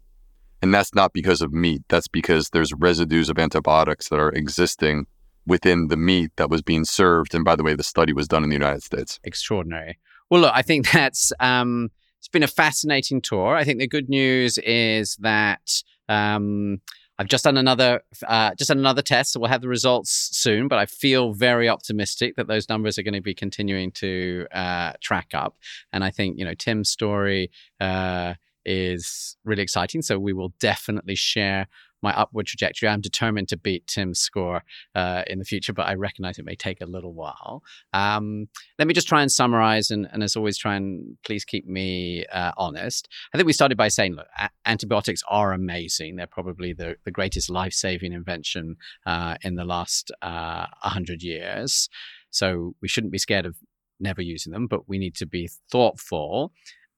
And 0.62 0.74
that's 0.74 0.94
not 0.94 1.14
because 1.14 1.42
of 1.42 1.52
meat. 1.52 1.82
That's 1.88 2.08
because 2.08 2.50
there's 2.50 2.74
residues 2.74 3.30
of 3.30 3.40
antibiotics 3.40 4.10
that 4.10 4.20
are 4.20 4.32
existing 4.32 5.08
within 5.48 5.88
the 5.88 5.98
meat 5.98 6.32
that 6.36 6.50
was 6.50 6.62
being 6.62 6.86
served. 6.86 7.34
And 7.34 7.44
by 7.44 7.56
the 7.56 7.64
way, 7.64 7.74
the 7.74 7.84
study 7.84 8.14
was 8.14 8.28
done 8.28 8.44
in 8.44 8.50
the 8.50 8.56
United 8.56 8.84
States. 8.84 9.20
extraordinary. 9.24 9.98
Well, 10.30 10.42
look, 10.42 10.54
I 10.54 10.62
think 10.62 10.92
that's 10.94 11.34
um, 11.40 11.90
it's 12.20 12.28
been 12.28 12.44
a 12.44 12.48
fascinating 12.48 13.22
tour. 13.22 13.56
I 13.56 13.64
think 13.64 13.80
the 13.80 13.88
good 13.88 14.10
news 14.10 14.58
is 14.60 15.16
that 15.18 15.84
um, 16.08 16.82
I've 17.22 17.28
just 17.28 17.44
done 17.44 17.58
another 17.58 18.02
uh, 18.28 18.56
just 18.56 18.70
done 18.70 18.80
another 18.80 19.04
test, 19.04 19.34
so 19.34 19.40
we'll 19.40 19.50
have 19.50 19.62
the 19.62 19.68
results 19.68 20.30
soon. 20.36 20.68
But 20.68 20.80
I 20.80 20.88
feel 20.88 21.34
very 21.34 21.70
optimistic 21.70 22.36
that 22.36 22.48
those 22.48 22.68
numbers 22.68 22.98
are 22.98 23.04
going 23.04 23.14
to 23.14 23.22
be 23.22 23.36
continuing 23.36 23.92
to 23.92 24.48
uh, 24.52 24.94
track 25.02 25.28
up. 25.36 25.56
And 25.94 26.04
I 26.04 26.10
think 26.10 26.40
you 26.40 26.46
know 26.46 26.56
Tim's 26.56 26.90
story. 26.90 27.52
Uh, 27.80 28.34
is 28.64 29.38
really 29.44 29.64
exciting. 29.64 30.04
So 30.04 30.20
we 30.20 30.34
will 30.34 30.54
definitely 30.60 31.16
share 31.16 31.68
my 32.02 32.14
upward 32.14 32.48
trajectory. 32.48 32.90
I'm 32.90 33.02
determined 33.02 33.50
to 33.50 33.58
beat 33.58 33.88
Tim's 33.88 34.20
score 34.20 34.64
uh, 34.96 35.24
in 35.28 35.40
the 35.40 35.46
future, 35.46 35.74
but 35.74 35.88
I 35.88 35.94
recognize 35.96 36.38
it 36.38 36.46
may 36.46 36.56
take 36.56 36.82
a 36.82 36.86
little 36.86 37.14
while. 37.14 37.64
Um, 37.94 38.48
let 38.80 38.88
me 38.88 38.94
just 38.94 39.08
try 39.08 39.22
and 39.22 39.32
summarize, 39.32 39.92
and, 39.92 40.08
and, 40.12 40.24
as 40.24 40.36
always, 40.36 40.58
try 40.58 40.76
and 40.76 41.18
please 41.26 41.46
keep 41.46 41.68
me 41.68 42.26
uh, 42.28 42.52
honest. 42.58 43.08
I 43.34 43.38
think 43.38 43.48
we 43.48 43.54
started 43.54 43.78
by 43.78 43.88
saying, 43.88 44.16
look, 44.16 44.28
a- 44.40 44.50
antibiotics 44.66 45.24
are 45.30 45.54
amazing. 45.54 46.16
They're 46.16 46.28
probably 46.28 46.74
the, 46.74 46.96
the 47.06 47.12
greatest 47.12 47.50
life 47.50 47.74
saving 47.74 48.14
invention 48.14 48.78
uh, 49.06 49.36
in 49.42 49.56
the 49.56 49.66
last 49.66 50.12
uh, 50.22 50.68
100 50.82 51.24
years. 51.24 51.90
So 52.30 52.76
we 52.82 52.88
shouldn't 52.88 53.12
be 53.12 53.18
scared 53.18 53.46
of 53.46 53.56
never 54.00 54.22
using 54.22 54.52
them, 54.52 54.68
but 54.68 54.88
we 54.88 54.98
need 54.98 55.16
to 55.16 55.26
be 55.26 55.50
thoughtful. 55.72 56.52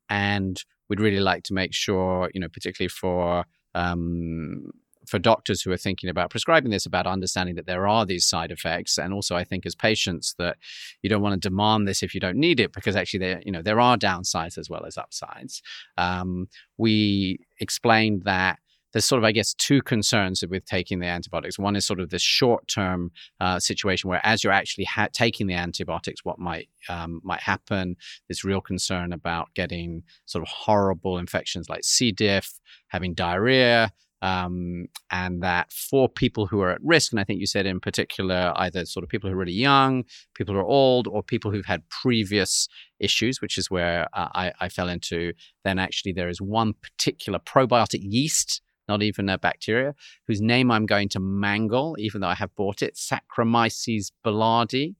And 0.09 0.63
we'd 0.89 0.99
really 0.99 1.19
like 1.19 1.43
to 1.43 1.53
make 1.53 1.73
sure, 1.73 2.29
you 2.33 2.39
know, 2.39 2.49
particularly 2.49 2.89
for 2.89 3.45
um, 3.75 4.71
for 5.07 5.19
doctors 5.19 5.61
who 5.61 5.71
are 5.71 5.77
thinking 5.77 6.09
about 6.09 6.29
prescribing 6.29 6.71
this 6.71 6.85
about 6.85 7.07
understanding 7.07 7.55
that 7.55 7.65
there 7.65 7.87
are 7.87 8.05
these 8.05 8.25
side 8.25 8.51
effects 8.51 8.97
and 8.97 9.13
also 9.13 9.35
i 9.35 9.43
think 9.43 9.65
as 9.65 9.75
patients 9.75 10.35
that 10.37 10.57
you 11.01 11.09
don't 11.09 11.21
want 11.21 11.33
to 11.33 11.49
demand 11.49 11.87
this 11.87 12.03
if 12.03 12.13
you 12.13 12.19
don't 12.19 12.37
need 12.37 12.59
it 12.59 12.73
because 12.73 12.95
actually 12.95 13.19
there 13.19 13.41
you 13.45 13.51
know 13.51 13.61
there 13.61 13.79
are 13.79 13.97
downsides 13.97 14.57
as 14.57 14.69
well 14.69 14.85
as 14.85 14.97
upsides 14.97 15.61
um, 15.97 16.47
we 16.77 17.39
explained 17.59 18.23
that 18.25 18.59
there's 18.93 19.05
sort 19.05 19.17
of, 19.17 19.25
I 19.25 19.31
guess, 19.31 19.53
two 19.55 19.81
concerns 19.81 20.43
with 20.47 20.65
taking 20.65 20.99
the 20.99 21.07
antibiotics. 21.07 21.57
One 21.57 21.75
is 21.75 21.85
sort 21.85 21.99
of 21.99 22.11
this 22.11 22.21
short 22.21 22.67
term 22.67 23.11
uh, 23.39 23.59
situation 23.59 24.09
where, 24.09 24.21
as 24.23 24.43
you're 24.43 24.53
actually 24.53 24.85
ha- 24.85 25.09
taking 25.11 25.47
the 25.47 25.55
antibiotics, 25.55 26.23
what 26.23 26.39
might 26.39 26.69
um, 26.89 27.19
might 27.23 27.41
happen. 27.41 27.97
This 28.29 28.45
real 28.45 28.61
concern 28.61 29.11
about 29.11 29.49
getting 29.55 30.03
sort 30.25 30.43
of 30.43 30.49
horrible 30.49 31.17
infections 31.17 31.69
like 31.69 31.83
C. 31.83 32.11
diff, 32.11 32.59
having 32.89 33.15
diarrhea, 33.15 33.91
um, 34.23 34.85
and 35.11 35.43
that 35.43 35.71
for 35.73 36.07
people 36.07 36.47
who 36.47 36.61
are 36.61 36.71
at 36.71 36.81
risk, 36.81 37.11
and 37.11 37.19
I 37.19 37.25
think 37.25 37.41
you 37.41 37.45
said 37.45 37.65
in 37.65 37.81
particular 37.81 38.53
either 38.55 38.85
sort 38.85 39.03
of 39.03 39.09
people 39.09 39.29
who 39.29 39.35
are 39.35 39.39
really 39.39 39.51
young, 39.51 40.05
people 40.33 40.55
who 40.55 40.61
are 40.61 40.65
old, 40.65 41.07
or 41.07 41.21
people 41.21 41.51
who've 41.51 41.65
had 41.65 41.87
previous 41.89 42.69
issues, 43.01 43.41
which 43.41 43.57
is 43.57 43.69
where 43.69 44.07
uh, 44.13 44.29
I, 44.33 44.53
I 44.61 44.69
fell 44.69 44.87
into, 44.87 45.33
then 45.65 45.77
actually 45.77 46.13
there 46.13 46.29
is 46.29 46.41
one 46.41 46.73
particular 46.73 47.37
probiotic 47.37 47.99
yeast 48.01 48.61
not 48.89 49.01
even 49.01 49.29
a 49.29 49.37
bacteria, 49.37 49.95
whose 50.27 50.41
name 50.41 50.69
I'm 50.69 50.85
going 50.85 51.07
to 51.09 51.19
mangle, 51.21 51.95
even 51.97 52.19
though 52.19 52.27
I 52.27 52.35
have 52.35 52.53
bought 52.53 52.81
it, 52.81 52.95
Saccharomyces 52.95 54.11
boulardii. 54.25 54.95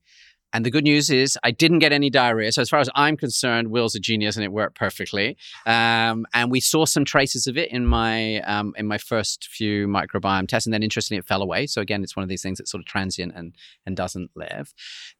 And 0.54 0.64
the 0.64 0.70
good 0.70 0.84
news 0.84 1.10
is 1.10 1.36
I 1.42 1.50
didn't 1.50 1.80
get 1.80 1.92
any 1.92 2.10
diarrhea. 2.10 2.52
So 2.52 2.62
as 2.62 2.70
far 2.70 2.78
as 2.78 2.88
I'm 2.94 3.16
concerned, 3.16 3.68
Will's 3.68 3.96
a 3.96 4.00
genius 4.00 4.36
and 4.36 4.44
it 4.44 4.52
worked 4.52 4.76
perfectly. 4.76 5.36
Um, 5.66 6.26
and 6.32 6.48
we 6.48 6.60
saw 6.60 6.86
some 6.86 7.04
traces 7.04 7.48
of 7.48 7.58
it 7.58 7.72
in 7.72 7.84
my 7.84 8.40
um, 8.42 8.72
in 8.76 8.86
my 8.86 8.96
first 8.96 9.48
few 9.48 9.88
microbiome 9.88 10.46
tests. 10.46 10.64
And 10.64 10.72
then 10.72 10.84
interestingly, 10.84 11.18
it 11.18 11.26
fell 11.26 11.42
away. 11.42 11.66
So 11.66 11.80
again, 11.80 12.04
it's 12.04 12.14
one 12.14 12.22
of 12.22 12.28
these 12.28 12.40
things 12.40 12.58
that's 12.58 12.70
sort 12.70 12.80
of 12.80 12.86
transient 12.86 13.32
and 13.34 13.56
and 13.84 13.96
doesn't 13.96 14.30
live. 14.36 14.72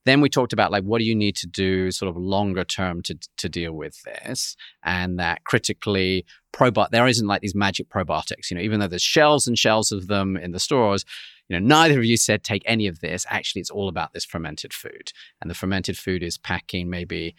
Then 0.05 0.21
we 0.21 0.29
talked 0.29 0.53
about 0.53 0.71
like 0.71 0.85
what 0.85 1.01
do 1.01 1.05
you 1.05 1.17
need 1.17 1.35
to 1.37 1.49
do 1.49 1.91
sort 1.91 2.09
of 2.09 2.17
longer 2.17 2.63
term 2.63 3.03
to 3.03 3.19
to 3.39 3.49
deal 3.49 3.73
with 3.73 4.01
this, 4.05 4.57
and 4.85 5.19
that 5.19 5.43
critically 5.43 6.25
probot 6.53 6.91
there 6.91 7.09
isn't 7.09 7.27
like 7.27 7.41
these 7.41 7.57
magic 7.57 7.89
probiotics. 7.89 8.53
You 8.53 8.57
know, 8.57 8.63
even 8.63 8.79
though 8.79 8.87
there's 8.87 9.03
shelves 9.03 9.49
and 9.49 9.59
shelves 9.59 9.91
of 9.91 10.07
them 10.07 10.37
in 10.37 10.53
the 10.53 10.61
stores 10.61 11.05
you 11.49 11.59
know, 11.59 11.67
neither 11.67 11.99
of 11.99 12.05
you 12.05 12.17
said 12.17 12.43
take 12.43 12.63
any 12.65 12.87
of 12.87 13.01
this. 13.01 13.27
Actually, 13.29 13.61
it's 13.61 13.71
all 13.71 13.89
about 13.89 14.13
this 14.13 14.25
fermented 14.25 14.73
food. 14.73 15.13
And 15.41 15.51
the 15.51 15.55
fermented 15.55 15.99
food 15.99 16.23
is 16.23 16.39
packing 16.39 16.89
maybe 16.89 17.35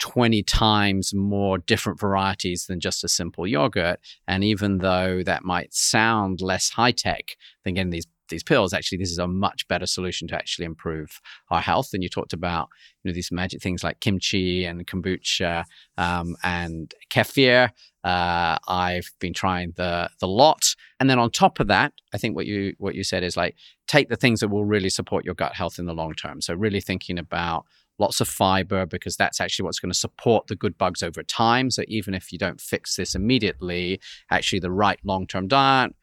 20 0.00 0.42
times 0.42 1.14
more 1.14 1.58
different 1.58 2.00
varieties 2.00 2.66
than 2.66 2.80
just 2.80 3.04
a 3.04 3.08
simple 3.08 3.46
yogurt. 3.46 4.00
And 4.26 4.42
even 4.42 4.78
though 4.78 5.22
that 5.22 5.44
might 5.44 5.72
sound 5.72 6.40
less 6.40 6.70
high 6.70 6.92
tech 6.92 7.36
than 7.64 7.74
getting 7.74 7.90
these 7.90 8.06
these 8.34 8.42
pills, 8.42 8.74
actually, 8.74 8.98
this 8.98 9.10
is 9.10 9.18
a 9.18 9.28
much 9.28 9.66
better 9.68 9.86
solution 9.86 10.26
to 10.28 10.34
actually 10.34 10.64
improve 10.64 11.20
our 11.50 11.60
health. 11.60 11.90
And 11.92 12.02
you 12.02 12.08
talked 12.08 12.32
about, 12.32 12.68
you 13.02 13.10
know, 13.10 13.14
these 13.14 13.30
magic 13.30 13.62
things 13.62 13.84
like 13.84 14.00
kimchi 14.00 14.64
and 14.64 14.86
kombucha 14.86 15.64
um, 15.96 16.36
and 16.42 16.92
kefir. 17.10 17.70
Uh, 18.02 18.58
I've 18.68 19.10
been 19.20 19.32
trying 19.32 19.72
the 19.76 20.10
the 20.20 20.28
lot, 20.28 20.74
and 21.00 21.08
then 21.08 21.18
on 21.18 21.30
top 21.30 21.60
of 21.60 21.68
that, 21.68 21.92
I 22.12 22.18
think 22.18 22.36
what 22.36 22.46
you 22.46 22.74
what 22.78 22.94
you 22.94 23.04
said 23.04 23.22
is 23.22 23.36
like 23.36 23.54
take 23.86 24.08
the 24.08 24.16
things 24.16 24.40
that 24.40 24.48
will 24.48 24.64
really 24.64 24.90
support 24.90 25.24
your 25.24 25.34
gut 25.34 25.54
health 25.54 25.78
in 25.78 25.86
the 25.86 25.94
long 25.94 26.14
term. 26.14 26.40
So 26.40 26.54
really 26.54 26.80
thinking 26.80 27.18
about 27.18 27.64
lots 27.98 28.20
of 28.20 28.28
fiber 28.28 28.84
because 28.84 29.16
that's 29.16 29.40
actually 29.40 29.64
what's 29.64 29.78
going 29.78 29.92
to 29.92 29.98
support 29.98 30.48
the 30.48 30.56
good 30.56 30.76
bugs 30.76 31.02
over 31.02 31.22
time. 31.22 31.70
So 31.70 31.84
even 31.86 32.12
if 32.12 32.32
you 32.32 32.38
don't 32.38 32.60
fix 32.60 32.96
this 32.96 33.14
immediately, 33.14 34.00
actually 34.30 34.58
the 34.58 34.72
right 34.72 34.98
long 35.04 35.26
term 35.26 35.46
diet 35.46 35.94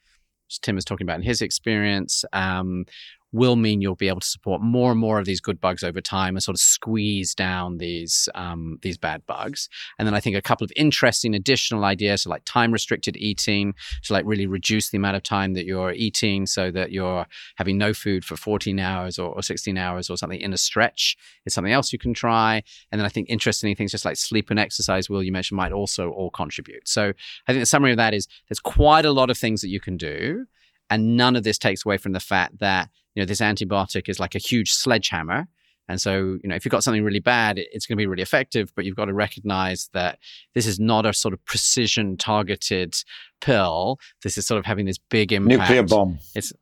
Tim 0.60 0.76
was 0.76 0.86
talking 0.86 1.06
about 1.06 1.18
in 1.18 1.24
his 1.24 1.42
experience, 1.42 2.26
um, 2.34 2.86
will 3.32 3.56
mean 3.56 3.82
you'll 3.82 3.96
be 3.96 4.08
able 4.08 4.20
to 4.20 4.28
support 4.28 4.62
more 4.62 4.92
and 4.92 5.00
more 5.00 5.20
of 5.20 5.26
these 5.26 5.40
good 5.40 5.62
bugs 5.62 5.84
over 5.84 6.02
time 6.02 6.36
and 6.36 6.44
sort 6.44 6.56
of 6.56 6.60
squeeze 6.60 7.34
down 7.34 7.78
these 7.78 8.28
um, 8.36 8.78
these 8.82 8.98
bad 8.98 9.26
bugs. 9.26 9.70
And 9.98 10.08
then 10.08 10.14
I 10.14 10.20
think 10.20 10.36
a 10.36 10.42
couple 10.42 10.66
of 10.66 10.72
interesting 10.76 11.34
additional 11.34 11.86
ideas, 11.86 12.24
so 12.24 12.30
like 12.30 12.44
time 12.46 12.72
restricted 12.72 13.16
eating, 13.18 13.74
to 14.04 14.14
like 14.14 14.26
really 14.26 14.48
reduce 14.48 14.90
the 14.90 14.98
amount 14.98 15.16
of 15.16 15.24
time 15.24 15.54
that 15.54 15.66
you're 15.66 15.92
eating, 15.92 16.46
so 16.46 16.72
that 16.72 16.92
you're 16.92 17.26
having 17.56 17.78
no 17.78 17.94
food 17.94 18.26
for 18.26 18.36
14 18.36 18.80
hours 18.80 19.18
or, 19.18 19.34
or 19.34 19.42
16 19.42 19.78
hours 19.78 20.10
or 20.10 20.18
something 20.18 20.40
in 20.40 20.54
a 20.54 20.58
stretch 20.58 21.16
is 21.46 21.54
something 21.54 21.74
else 21.74 21.94
you 21.94 22.00
can 22.00 22.14
try. 22.14 22.62
And 22.92 23.00
then 23.00 23.06
I 23.06 23.10
think 23.10 23.30
interesting 23.30 23.76
things 23.76 23.92
just 23.92 24.06
like 24.06 24.18
sleep 24.18 24.50
and 24.50 24.60
exercise, 24.60 25.10
Will 25.10 25.24
you 25.24 25.32
mentioned, 25.32 25.58
might 25.58 25.72
also 25.72 26.10
all 26.10 26.30
contribute. 26.30 26.88
So 26.88 27.14
I 27.48 27.52
think 27.52 27.62
the 27.62 27.66
summary 27.66 27.92
of 27.92 27.98
that 27.98 28.14
is 28.14 28.28
there's 28.50 28.60
quite 28.60 29.06
a 29.06 29.12
lot 29.12 29.30
of 29.30 29.38
things 29.38 29.62
that 29.62 29.70
you 29.70 29.80
can 29.80 29.98
do. 29.98 30.46
And 30.90 31.16
none 31.16 31.38
of 31.38 31.44
this 31.44 31.58
takes 31.58 31.86
away 31.86 31.96
from 31.98 32.12
the 32.12 32.20
fact 32.20 32.60
that 32.60 32.90
you 33.16 33.22
know 33.22 33.26
this 33.26 33.42
antibiotic 33.42 34.10
is 34.10 34.20
like 34.20 34.36
a 34.36 34.40
huge 34.40 34.72
sledgehammer 34.72 35.48
and 35.92 36.00
so, 36.00 36.38
you 36.42 36.48
know, 36.48 36.56
if 36.56 36.64
you've 36.64 36.72
got 36.72 36.86
something 36.86 37.04
really 37.04 37.20
bad, 37.20 37.58
it's 37.58 37.86
going 37.86 37.98
to 37.98 38.02
be 38.02 38.08
really 38.08 38.22
effective, 38.22 38.72
but 38.76 38.86
you've 38.86 38.96
got 38.96 39.06
to 39.06 39.14
recognize 39.14 39.90
that 39.92 40.20
this 40.56 40.66
is 40.66 40.80
not 40.80 41.06
a 41.06 41.14
sort 41.14 41.34
of 41.34 41.44
precision 41.44 42.16
targeted 42.16 42.96
pill. 43.42 44.00
This 44.24 44.38
is 44.38 44.48
sort 44.48 44.60
of 44.60 44.66
having 44.66 44.86
this 44.86 44.98
big 44.98 45.34
impact. 45.34 45.60
Nuclear 45.60 45.84
bomb. 45.84 46.20
It's 46.34 46.54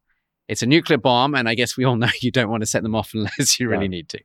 it's 0.48 0.64
a 0.64 0.66
nuclear 0.66 0.98
bomb, 0.98 1.36
and 1.36 1.48
I 1.48 1.54
guess 1.54 1.78
we 1.78 1.84
all 1.84 1.96
know 2.04 2.10
you 2.22 2.32
don't 2.32 2.50
want 2.50 2.62
to 2.62 2.68
set 2.68 2.82
them 2.82 2.96
off 2.96 3.14
unless 3.14 3.60
you 3.60 3.70
really 3.70 3.84
yeah. 3.84 3.90
need 3.90 4.10
to. 4.10 4.20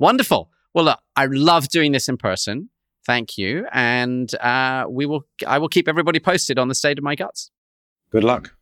Wonderful. 0.00 0.50
Well, 0.74 0.86
look, 0.86 0.98
I 1.14 1.26
love 1.26 1.68
doing 1.68 1.92
this 1.92 2.08
in 2.08 2.16
person. 2.16 2.70
Thank 3.06 3.38
you, 3.38 3.66
and 3.72 4.34
uh, 4.36 4.86
we 4.88 5.06
will. 5.06 5.26
I 5.46 5.58
will 5.58 5.68
keep 5.68 5.86
everybody 5.86 6.18
posted 6.18 6.58
on 6.58 6.66
the 6.66 6.74
state 6.74 6.98
of 6.98 7.04
my 7.04 7.14
guts. 7.14 7.52
Good 8.10 8.24
luck. 8.24 8.52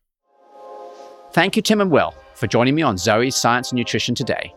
Thank 1.33 1.57
you, 1.57 1.63
Tim 1.63 1.81
and 1.81 1.91
Will 1.91 2.15
for 2.41 2.47
joining 2.47 2.75
me 2.75 2.81
on 2.81 2.97
Zoe's 2.97 3.37
Science 3.37 3.71
and 3.71 3.77
Nutrition 3.77 4.15
today. 4.15 4.55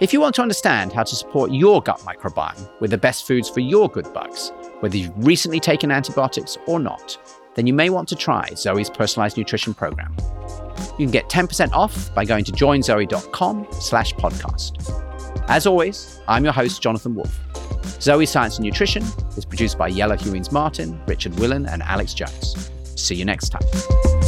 If 0.00 0.12
you 0.12 0.20
want 0.20 0.34
to 0.34 0.42
understand 0.42 0.92
how 0.92 1.04
to 1.04 1.14
support 1.14 1.52
your 1.52 1.80
gut 1.80 2.00
microbiome 2.00 2.68
with 2.80 2.90
the 2.90 2.98
best 2.98 3.28
foods 3.28 3.48
for 3.48 3.60
your 3.60 3.88
good 3.88 4.12
bugs, 4.12 4.50
whether 4.80 4.96
you've 4.96 5.12
recently 5.16 5.60
taken 5.60 5.92
antibiotics 5.92 6.58
or 6.66 6.80
not, 6.80 7.16
then 7.54 7.68
you 7.68 7.72
may 7.72 7.90
want 7.90 8.08
to 8.08 8.16
try 8.16 8.48
Zoe's 8.56 8.90
personalized 8.90 9.36
nutrition 9.36 9.72
program. 9.72 10.16
You 10.98 11.06
can 11.06 11.12
get 11.12 11.28
10% 11.28 11.70
off 11.72 12.12
by 12.12 12.24
going 12.24 12.44
to 12.44 12.52
joinzoe.com 12.52 13.68
slash 13.72 14.12
podcast. 14.14 14.92
As 15.48 15.66
always, 15.66 16.20
I'm 16.26 16.42
your 16.42 16.52
host, 16.52 16.82
Jonathan 16.82 17.14
Wolf. 17.14 17.38
Zoe 18.00 18.26
Science 18.26 18.56
and 18.56 18.64
Nutrition 18.64 19.04
is 19.36 19.44
produced 19.44 19.78
by 19.78 19.88
Yella 19.88 20.16
Hewings 20.16 20.50
Martin, 20.50 21.00
Richard 21.06 21.32
Willan, 21.34 21.70
and 21.70 21.82
Alex 21.82 22.14
Jones. 22.14 22.70
See 22.96 23.14
you 23.14 23.24
next 23.24 23.50
time. 23.50 24.19